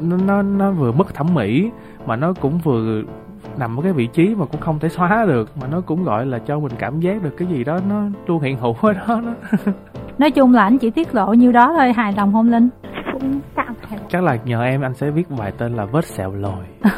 Nó 0.00 0.16
nó 0.16 0.42
nó 0.42 0.70
vừa 0.70 0.92
mất 0.92 1.14
thẩm 1.14 1.34
mỹ 1.34 1.70
mà 2.06 2.16
nó 2.16 2.32
cũng 2.32 2.58
vừa 2.58 3.02
nằm 3.58 3.76
ở 3.80 3.82
cái 3.82 3.92
vị 3.92 4.06
trí 4.06 4.34
mà 4.34 4.44
cũng 4.44 4.60
không 4.60 4.78
thể 4.78 4.88
xóa 4.88 5.24
được 5.26 5.50
mà 5.60 5.66
nó 5.70 5.80
cũng 5.80 6.04
gọi 6.04 6.26
là 6.26 6.38
cho 6.38 6.58
mình 6.58 6.72
cảm 6.78 7.00
giác 7.00 7.22
được 7.22 7.34
cái 7.38 7.48
gì 7.48 7.64
đó 7.64 7.78
nó 7.88 8.02
luôn 8.26 8.42
hiện 8.42 8.56
hữu 8.60 8.74
ở 8.82 8.92
đó, 8.92 9.20
đó. 9.20 9.32
nói 10.18 10.30
chung 10.30 10.54
là 10.54 10.62
anh 10.62 10.78
chỉ 10.78 10.90
tiết 10.90 11.14
lộ 11.14 11.32
nhiêu 11.32 11.52
đó 11.52 11.72
thôi 11.76 11.92
hài 11.92 12.12
lòng 12.12 12.32
không 12.32 12.50
linh? 12.50 12.68
Cũng 13.12 13.40
tạm 13.54 13.74
phải 13.88 13.98
chắc 14.10 14.22
là 14.22 14.36
nhờ 14.44 14.62
em 14.64 14.80
anh 14.80 14.94
sẽ 14.94 15.10
viết 15.10 15.30
bài 15.38 15.52
tên 15.58 15.76
là 15.76 15.84
vết 15.84 16.04
sẹo 16.04 16.32
lồi. 16.34 16.64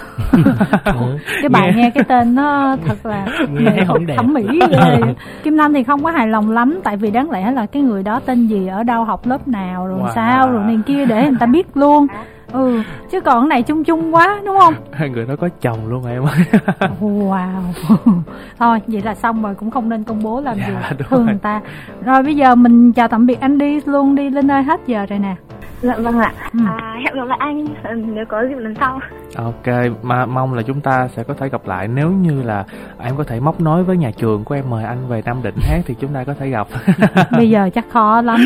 Cái 1.43 1.49
bài 1.51 1.73
nghe. 1.77 1.91
cái 1.91 2.05
tên 2.05 2.35
nó 2.35 2.77
thật 2.87 3.07
là 3.07 3.27
nghe 3.51 3.85
không 3.87 4.07
đẹp. 4.07 4.15
thẩm 4.17 4.33
mỹ 4.35 4.61
ghê. 4.71 5.15
Kim 5.43 5.59
thanh 5.59 5.73
thì 5.75 5.83
không 5.85 6.05
có 6.05 6.11
hài 6.11 6.29
lòng 6.29 6.51
lắm 6.51 6.81
tại 6.85 6.97
vì 6.97 7.11
đáng 7.11 7.31
lẽ 7.31 7.51
là 7.51 7.67
cái 7.67 7.83
người 7.83 8.03
đó 8.03 8.21
tên 8.27 8.47
gì 8.47 8.67
ở 8.67 8.83
đâu 8.83 9.05
học 9.05 9.27
lớp 9.27 9.49
nào 9.49 9.87
rồi 9.87 10.01
Wow. 10.01 10.15
sao 10.15 10.51
rồi 10.51 10.65
này 10.65 10.79
kia 10.87 11.07
để 11.07 11.23
người 11.23 11.37
ta 11.41 11.47
biết 11.47 11.77
luôn 11.77 12.07
ừ 12.53 12.83
chứ 13.11 13.21
còn 13.21 13.43
cái 13.43 13.49
này 13.49 13.63
chung 13.63 13.85
chung 13.85 14.15
quá 14.15 14.41
đúng 14.45 14.59
không? 14.59 14.75
Hai 14.93 15.09
người 15.09 15.27
đó 15.27 15.35
có 15.41 15.49
chồng 15.61 15.79
luôn 15.89 16.03
rồi 16.05 16.13
em 16.13 16.23
ơi. 16.23 16.39
Wow. 17.01 17.63
Thôi 18.59 18.81
vậy 18.87 19.03
là 19.03 19.15
xong 19.15 19.43
rồi 19.43 19.55
cũng 19.55 19.71
không 19.71 19.89
nên 19.89 20.05
công 20.05 20.23
bố 20.23 20.41
làm 20.41 20.57
Dạ, 20.59 20.67
gì 20.91 20.97
thương 20.99 21.19
rồi. 21.19 21.27
người 21.27 21.39
ta. 21.43 21.61
Rồi 22.05 22.23
bây 22.23 22.37
giờ 22.37 22.55
mình 22.55 22.93
chào 22.93 23.09
tạm 23.09 23.27
biệt 23.27 23.41
anh 23.41 23.59
đi 23.59 23.81
luôn 23.85 24.15
đi 24.15 24.31
linh 24.31 24.51
ơi 24.51 24.63
hết 24.63 24.81
giờ 24.87 25.07
rồi 25.07 25.19
nè 25.19 25.35
Dạ 25.83 25.95
vâng 25.99 26.19
ạ. 26.19 26.33
Ừ. 26.53 26.59
À, 26.67 26.97
hẹn 27.05 27.15
gặp 27.15 27.25
lại 27.29 27.39
anh 27.41 27.67
ừ, 27.85 27.91
nếu 28.15 28.25
có 28.29 28.43
dịp 28.49 28.55
lần 28.59 28.75
sau. 28.75 29.01
Ok, 29.37 29.67
mà 30.03 30.27
mong 30.27 30.55
là 30.55 30.63
chúng 30.63 30.81
ta 30.81 31.09
sẽ 31.09 31.23
có 31.25 31.35
thể 31.35 31.49
gặp 31.49 31.61
lại 31.67 31.89
nếu 31.89 32.11
như 32.11 32.43
là 32.43 32.65
em 32.99 33.17
có 33.17 33.25
thể 33.25 33.41
móc 33.41 33.61
nối 33.61 33.85
với 33.85 33.97
nhà 33.97 34.11
trường 34.17 34.45
của 34.45 34.55
em 34.55 34.65
mời 34.71 34.85
anh 34.85 34.99
về 35.09 35.23
Nam 35.25 35.37
Định 35.43 35.55
hát 35.63 35.81
thì 35.87 35.95
chúng 36.01 36.13
ta 36.15 36.25
có 36.25 36.35
thể 36.35 36.49
gặp 36.51 36.67
bây 37.33 37.51
giờ 37.51 37.71
chắc 37.75 37.85
khó 37.91 38.21
lắm 38.23 38.41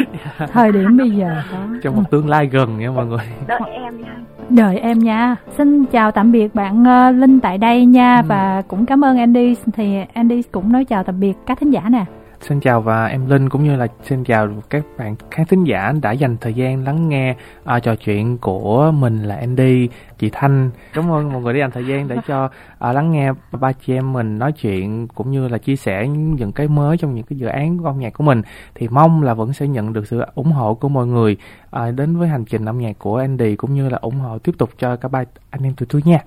thời 0.53 0.73
điểm 0.73 0.97
bây 0.97 1.11
giờ 1.11 1.43
khó 1.51 1.57
trong 1.83 1.97
một 1.97 2.03
tương 2.11 2.29
lai 2.29 2.47
gần 2.47 2.79
nha 2.79 2.91
mọi 2.91 3.07
người. 3.07 3.25
Đợi 3.47 3.61
em 3.73 4.01
nha. 4.03 4.15
đợi 4.51 4.79
em 4.79 4.99
nha 4.99 5.37
xin 5.59 5.85
chào 5.85 6.11
tạm 6.11 6.33
biệt 6.33 6.55
bạn 6.55 6.85
ờ, 6.85 7.11
linh 7.11 7.41
tại 7.41 7.59
đây 7.59 7.85
nha 7.87 8.17
Ừ. 8.17 8.23
và 8.29 8.63
cũng 8.69 8.87
cảm 8.87 9.05
ơn 9.05 9.19
andy 9.19 9.57
thì 9.73 9.97
andy 10.15 10.43
cũng 10.43 10.73
nói 10.73 10.85
chào 10.85 11.05
tạm 11.05 11.21
biệt 11.21 11.33
các 11.47 11.59
thính 11.61 11.71
giả 11.71 11.83
nè 11.91 12.05
Xin 12.49 12.61
chào 12.61 12.81
và 12.81 13.07
em 13.07 13.27
Linh 13.27 13.49
cũng 13.49 13.65
như 13.65 13.77
là 13.77 13.87
xin 14.03 14.25
chào 14.25 14.49
các 14.71 14.85
bạn 14.99 15.17
khán 15.31 15.47
thính 15.47 15.65
giả 15.65 15.93
đã 16.03 16.13
dành 16.13 16.37
thời 16.41 16.55
gian 16.55 16.85
lắng 16.85 17.09
nghe 17.09 17.37
uh, 17.77 17.83
trò 17.83 17.95
chuyện 17.97 18.39
của 18.39 18.91
mình 18.91 19.23
là 19.23 19.37
Andy, 19.37 19.89
chị 20.19 20.31
Thanh. 20.33 20.71
Cảm 20.93 21.11
ơn 21.11 21.33
mọi 21.33 21.43
người 21.43 21.53
đã 21.55 21.59
dành 21.59 21.71
thời 21.71 21.87
gian 21.87 22.09
để 22.09 22.17
cho 22.27 22.45
uh, 22.45 22.95
lắng 22.95 23.13
nghe 23.13 23.33
ba 23.61 23.73
chị 23.73 23.95
em 23.95 24.13
mình 24.13 24.39
nói 24.39 24.53
chuyện 24.53 25.09
cũng 25.09 25.31
như 25.31 25.49
là 25.49 25.59
chia 25.59 25.77
sẻ 25.77 26.09
những 26.09 26.53
cái 26.53 26.69
mới 26.69 26.97
trong 26.97 27.15
những 27.15 27.25
cái 27.25 27.39
dự 27.39 27.47
án 27.47 27.79
âm 27.85 27.99
nhạc 27.99 28.13
của 28.13 28.25
mình. 28.25 28.43
Thì 28.75 28.89
mong 28.89 29.23
là 29.23 29.35
vẫn 29.35 29.53
sẽ 29.53 29.67
nhận 29.67 29.93
được 29.93 30.07
sự 30.07 30.23
ủng 30.35 30.53
hộ 30.53 30.75
của 30.75 30.89
mọi 30.89 31.07
người 31.07 31.37
uh, 31.77 31.95
đến 31.95 32.17
với 32.17 32.29
hành 32.29 32.45
trình 32.45 32.65
âm 32.65 32.79
nhạc 32.79 32.99
của 32.99 33.17
Andy 33.17 33.57
cũng 33.57 33.75
như 33.75 33.89
là 33.89 33.99
ủng 33.99 34.19
hộ 34.19 34.39
tiếp 34.39 34.53
tục 34.59 34.71
cho 34.79 34.97
cả 34.97 35.09
ba 35.09 35.25
anh 35.51 35.63
em 35.63 35.75
tụi 35.75 35.87
tôi 35.91 36.03
nha. 36.05 36.19